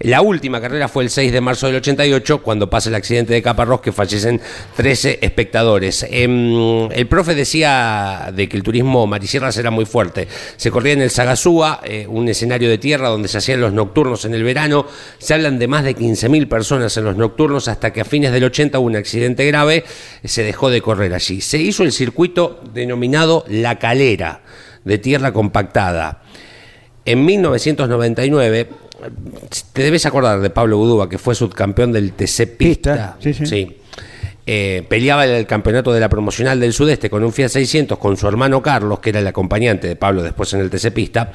La 0.00 0.20
última 0.20 0.60
carrera 0.60 0.88
fue 0.88 1.04
el 1.04 1.10
6 1.10 1.32
de 1.32 1.40
marzo 1.40 1.66
del 1.66 1.76
88, 1.76 2.42
cuando 2.42 2.68
pasa 2.68 2.88
el 2.88 2.94
accidente 2.94 3.32
de 3.32 3.42
Caparrós, 3.42 3.80
que 3.80 3.92
fallecen 3.92 4.40
13 4.76 5.18
espectadores. 5.22 6.06
Em, 6.10 6.90
el 6.92 7.06
profe 7.06 7.34
decía 7.34 8.30
de 8.34 8.48
que 8.48 8.56
el 8.56 8.62
turismo 8.62 9.06
Marisierras 9.06 9.56
era 9.56 9.70
muy 9.70 9.84
fuerte. 9.84 10.28
Se 10.56 10.70
corría 10.70 10.92
en 10.92 11.02
el 11.02 11.10
Sagasúa, 11.10 11.80
eh, 11.84 12.06
un 12.08 12.28
escenario 12.28 12.68
de 12.68 12.78
tierra 12.78 13.08
donde 13.08 13.28
se 13.28 13.38
hacían 13.38 13.60
los 13.60 13.72
nocturnos 13.72 14.24
en 14.24 14.34
el 14.34 14.44
verano. 14.44 14.86
Se 15.18 15.34
hablan 15.34 15.58
de 15.58 15.68
más 15.68 15.84
de 15.84 15.94
15.000 15.96 16.48
personas 16.48 16.96
en 16.96 17.04
los 17.04 17.16
nocturnos 17.16 17.68
hasta 17.68 17.92
que 17.92 18.00
a 18.00 18.04
fines 18.04 18.32
del 18.32 18.44
80 18.44 18.78
hubo 18.78 18.86
un 18.86 18.96
accidente 18.96 19.46
grave, 19.46 19.84
se 20.24 20.42
dejó 20.42 20.70
de 20.70 20.80
correr 20.80 21.14
allí. 21.14 21.40
Se 21.40 21.58
hizo 21.58 21.82
el 21.82 21.92
circuito 21.92 22.60
denominado 22.72 23.44
La 23.48 23.78
Calera, 23.78 24.42
de 24.84 24.98
tierra 24.98 25.32
compactada. 25.32 26.22
En 27.04 27.24
1999, 27.24 28.68
te 29.72 29.82
debes 29.82 30.06
acordar 30.06 30.40
de 30.40 30.50
Pablo 30.50 30.78
Gudúa, 30.78 31.08
que 31.08 31.18
fue 31.18 31.34
subcampeón 31.34 31.92
del 31.92 32.12
TC 32.12 32.56
Pista. 32.56 33.16
sí, 33.20 33.32
sí. 33.34 33.76
Eh, 34.44 34.84
peleaba 34.88 35.24
el 35.24 35.46
campeonato 35.46 35.92
de 35.92 36.00
la 36.00 36.08
promocional 36.08 36.58
del 36.58 36.72
sudeste 36.72 37.08
con 37.08 37.22
un 37.22 37.32
Fiat 37.32 37.48
600 37.48 37.96
con 37.96 38.16
su 38.16 38.26
hermano 38.26 38.60
Carlos, 38.60 38.98
que 38.98 39.10
era 39.10 39.20
el 39.20 39.26
acompañante 39.28 39.86
de 39.86 39.94
Pablo 39.94 40.22
después 40.22 40.52
en 40.54 40.60
el 40.60 40.68
TC 40.68 40.90
Pista. 40.92 41.32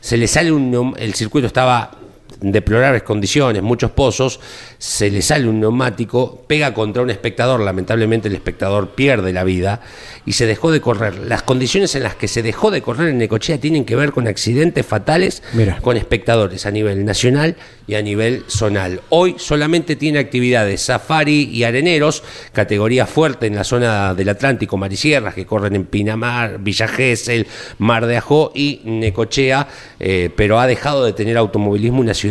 Se 0.00 0.16
le 0.16 0.26
sale 0.26 0.50
un. 0.50 0.94
El 0.98 1.14
circuito 1.14 1.46
estaba 1.46 1.92
deplorables 2.40 3.02
condiciones, 3.02 3.62
muchos 3.62 3.90
pozos. 3.90 4.40
Se 4.78 5.10
le 5.10 5.22
sale 5.22 5.48
un 5.48 5.60
neumático, 5.60 6.44
pega 6.46 6.72
contra 6.74 7.02
un 7.02 7.10
espectador. 7.10 7.60
Lamentablemente, 7.60 8.28
el 8.28 8.34
espectador 8.34 8.90
pierde 8.90 9.32
la 9.32 9.44
vida 9.44 9.80
y 10.24 10.32
se 10.32 10.46
dejó 10.46 10.70
de 10.70 10.80
correr. 10.80 11.18
Las 11.18 11.42
condiciones 11.42 11.94
en 11.94 12.02
las 12.02 12.14
que 12.14 12.28
se 12.28 12.42
dejó 12.42 12.70
de 12.70 12.82
correr 12.82 13.08
en 13.08 13.18
Necochea 13.18 13.58
tienen 13.58 13.84
que 13.84 13.96
ver 13.96 14.12
con 14.12 14.28
accidentes 14.28 14.86
fatales 14.86 15.42
Mira. 15.52 15.78
con 15.80 15.96
espectadores 15.96 16.66
a 16.66 16.70
nivel 16.70 17.04
nacional 17.04 17.56
y 17.86 17.94
a 17.94 18.02
nivel 18.02 18.44
zonal. 18.48 19.00
Hoy 19.08 19.36
solamente 19.38 19.96
tiene 19.96 20.18
actividades 20.18 20.82
safari 20.82 21.48
y 21.50 21.64
areneros, 21.64 22.22
categoría 22.52 23.06
fuerte 23.06 23.46
en 23.46 23.54
la 23.54 23.64
zona 23.64 24.14
del 24.14 24.28
Atlántico, 24.28 24.76
Marisierras, 24.76 25.34
que 25.34 25.46
corren 25.46 25.74
en 25.74 25.86
Pinamar, 25.86 26.58
Villa 26.60 26.86
Gesell, 26.86 27.46
Mar 27.78 28.06
de 28.06 28.18
Ajó 28.18 28.52
y 28.54 28.82
Necochea, 28.84 29.66
eh, 29.98 30.30
pero 30.36 30.60
ha 30.60 30.66
dejado 30.66 31.04
de 31.04 31.14
tener 31.14 31.38
automovilismo 31.38 32.00
una 32.00 32.14
ciudad 32.14 32.27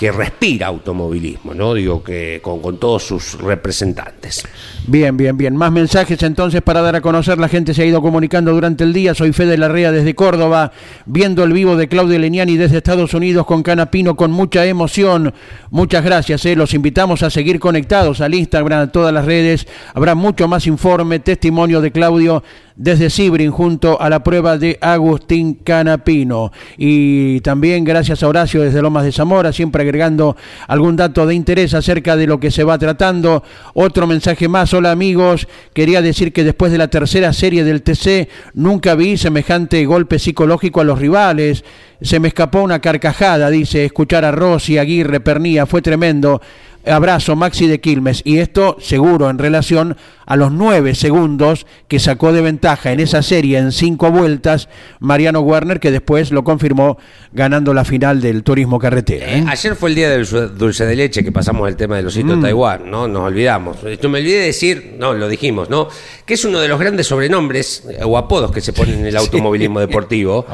que 0.00 0.10
respira 0.10 0.68
automovilismo, 0.68 1.52
¿no? 1.52 1.74
Digo 1.74 2.02
que 2.02 2.40
con, 2.42 2.78
todos 2.78 3.02
sus 3.02 3.34
representantes. 3.34 4.42
Bien, 4.86 5.14
bien, 5.14 5.36
bien. 5.36 5.54
Más 5.54 5.70
mensajes 5.70 6.22
entonces 6.22 6.62
para 6.62 6.80
dar 6.80 6.96
a 6.96 7.02
conocer. 7.02 7.36
La 7.36 7.48
gente 7.48 7.74
se 7.74 7.82
ha 7.82 7.84
ido 7.84 8.00
comunicando 8.00 8.50
durante 8.50 8.82
el 8.82 8.94
día. 8.94 9.14
Soy 9.14 9.34
Fede 9.34 9.58
Larrea 9.58 9.92
desde 9.92 10.14
Córdoba, 10.14 10.72
viendo 11.04 11.44
el 11.44 11.52
vivo 11.52 11.76
de 11.76 11.86
Claudio 11.86 12.18
Leniani 12.18 12.56
desde 12.56 12.78
Estados 12.78 13.12
Unidos 13.12 13.44
con 13.44 13.62
Canapino 13.62 14.16
con 14.16 14.30
mucha 14.30 14.64
emoción. 14.64 15.34
Muchas 15.68 16.02
gracias. 16.02 16.46
eh. 16.46 16.56
Los 16.56 16.72
invitamos 16.72 17.22
a 17.22 17.28
seguir 17.28 17.60
conectados 17.60 18.22
al 18.22 18.34
Instagram, 18.34 18.80
a 18.80 18.86
todas 18.86 19.12
las 19.12 19.26
redes. 19.26 19.66
Habrá 19.92 20.14
mucho 20.14 20.48
más 20.48 20.66
informe, 20.66 21.18
testimonio 21.18 21.82
de 21.82 21.92
Claudio 21.92 22.42
desde 22.80 23.10
Sibrin 23.10 23.50
junto 23.50 24.00
a 24.00 24.08
la 24.08 24.24
prueba 24.24 24.56
de 24.56 24.78
Agustín 24.80 25.52
Canapino. 25.52 26.50
Y 26.78 27.40
también 27.42 27.84
gracias 27.84 28.22
a 28.22 28.28
Horacio 28.28 28.62
desde 28.62 28.80
Lomas 28.80 29.04
de 29.04 29.12
Zamora, 29.12 29.52
siempre 29.52 29.82
agregando 29.82 30.34
algún 30.66 30.96
dato 30.96 31.26
de 31.26 31.34
interés 31.34 31.74
acerca 31.74 32.16
de 32.16 32.26
lo 32.26 32.40
que 32.40 32.50
se 32.50 32.64
va 32.64 32.78
tratando. 32.78 33.44
Otro 33.74 34.06
mensaje 34.06 34.48
más, 34.48 34.72
hola 34.72 34.92
amigos, 34.92 35.46
quería 35.74 36.00
decir 36.00 36.32
que 36.32 36.42
después 36.42 36.72
de 36.72 36.78
la 36.78 36.88
tercera 36.88 37.34
serie 37.34 37.64
del 37.64 37.82
TC 37.82 38.30
nunca 38.54 38.94
vi 38.94 39.18
semejante 39.18 39.84
golpe 39.84 40.18
psicológico 40.18 40.80
a 40.80 40.84
los 40.84 40.98
rivales. 40.98 41.64
Se 42.00 42.18
me 42.18 42.28
escapó 42.28 42.62
una 42.62 42.80
carcajada, 42.80 43.50
dice, 43.50 43.84
escuchar 43.84 44.24
a 44.24 44.30
Rossi, 44.30 44.78
Aguirre, 44.78 45.20
Pernía, 45.20 45.66
fue 45.66 45.82
tremendo. 45.82 46.40
Abrazo, 46.86 47.36
Maxi 47.36 47.66
de 47.66 47.80
Quilmes. 47.80 48.22
Y 48.24 48.38
esto 48.38 48.76
seguro 48.80 49.30
en 49.30 49.38
relación 49.38 49.96
a 50.26 50.36
los 50.36 50.52
nueve 50.52 50.94
segundos 50.94 51.66
que 51.88 51.98
sacó 51.98 52.32
de 52.32 52.40
ventaja 52.40 52.92
en 52.92 53.00
esa 53.00 53.20
serie 53.22 53.58
en 53.58 53.72
cinco 53.72 54.10
vueltas 54.12 54.68
Mariano 55.00 55.40
Werner, 55.40 55.80
que 55.80 55.90
después 55.90 56.30
lo 56.30 56.44
confirmó 56.44 56.98
ganando 57.32 57.74
la 57.74 57.84
final 57.84 58.20
del 58.20 58.44
turismo 58.44 58.78
carretera. 58.78 59.26
¿eh? 59.26 59.44
Ayer 59.48 59.74
fue 59.74 59.88
el 59.90 59.96
día 59.96 60.08
del 60.10 60.24
dulce- 60.56 60.86
de 60.86 60.96
leche 60.96 61.24
que 61.24 61.32
pasamos 61.32 61.68
el 61.68 61.74
tema 61.76 61.96
del 61.96 62.06
osito 62.06 62.36
Mm. 62.36 62.40
de 62.40 62.42
Taiwán, 62.42 62.90
¿no? 62.90 63.08
Nos 63.08 63.22
olvidamos. 63.22 63.78
Yo 64.00 64.08
me 64.08 64.20
olvidé 64.20 64.38
de 64.38 64.46
decir, 64.46 64.94
no, 64.98 65.14
lo 65.14 65.28
dijimos, 65.28 65.68
¿no? 65.68 65.88
Que 66.24 66.34
es 66.34 66.44
uno 66.44 66.60
de 66.60 66.68
los 66.68 66.78
grandes 66.78 67.08
sobrenombres 67.08 67.84
eh, 67.90 67.98
o 68.04 68.16
apodos 68.16 68.52
que 68.52 68.60
se 68.60 68.72
ponen 68.72 69.00
en 69.00 69.06
el 69.06 69.16
automovilismo 69.16 69.80
deportivo. 69.80 70.46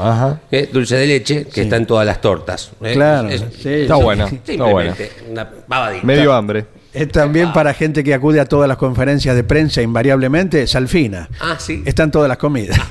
¿eh? 0.51 0.71
Dulce 0.73 0.97
de 0.97 1.07
leche, 1.07 1.47
que 1.53 1.63
está 1.63 1.77
en 1.77 1.87
todas 1.87 2.07
las 2.07 2.21
tortas. 2.23 2.71
¿eh? 2.83 2.95
Claro, 2.95 3.29
Es- 3.29 3.45
sí, 3.63 3.69
Está 3.69 3.97
buena, 3.97 4.27
está 4.27 4.65
buena. 4.65 4.95
simplemente 4.95 5.31
una 5.31 5.51
pavadita. 5.51 6.07
Medio 6.17 6.33
hambre. 6.35 6.67
Es 6.93 7.09
también 7.09 7.53
para 7.53 7.75
gente 7.75 8.03
que 8.03 8.15
acude 8.15 8.41
a 8.41 8.47
todas 8.47 8.67
las 8.69 8.79
conferencias 8.79 9.37
de 9.37 9.45
prensa 9.45 9.83
invariablemente, 9.83 10.67
Salfina. 10.67 11.29
Ah, 11.41 11.57
sí. 11.59 11.83
Están 11.85 12.11
todas 12.11 12.29
las 12.29 12.39
comidas. 12.39 12.79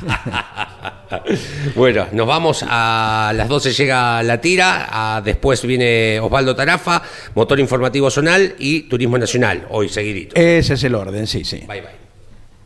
Bueno, 1.75 2.07
nos 2.11 2.27
vamos 2.27 2.65
a 2.67 3.31
las 3.35 3.47
12 3.47 3.71
llega 3.73 4.23
la 4.23 4.41
tira, 4.41 4.87
a- 4.91 5.21
después 5.21 5.61
viene 5.65 6.19
Osvaldo 6.19 6.55
Tarafa, 6.55 7.01
Motor 7.35 7.59
Informativo 7.59 8.09
Zonal 8.09 8.55
y 8.57 8.81
Turismo 8.81 9.17
Nacional, 9.17 9.65
hoy 9.69 9.87
seguidito. 9.87 10.35
Ese 10.35 10.73
es 10.73 10.83
el 10.83 10.95
orden, 10.95 11.27
sí, 11.27 11.43
sí. 11.45 11.63
Bye 11.67 11.81
bye. 11.81 11.89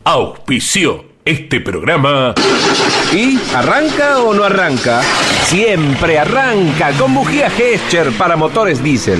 Auspició 0.05 1.05
este 1.25 1.59
programa. 1.59 2.33
¿Y 3.13 3.39
arranca 3.53 4.19
o 4.19 4.33
no 4.33 4.43
arranca? 4.45 5.01
Siempre 5.43 6.17
arranca 6.17 6.91
con 6.93 7.13
bujía 7.13 7.49
Gescher 7.49 8.11
para 8.17 8.35
motores 8.35 8.81
diésel. 8.81 9.19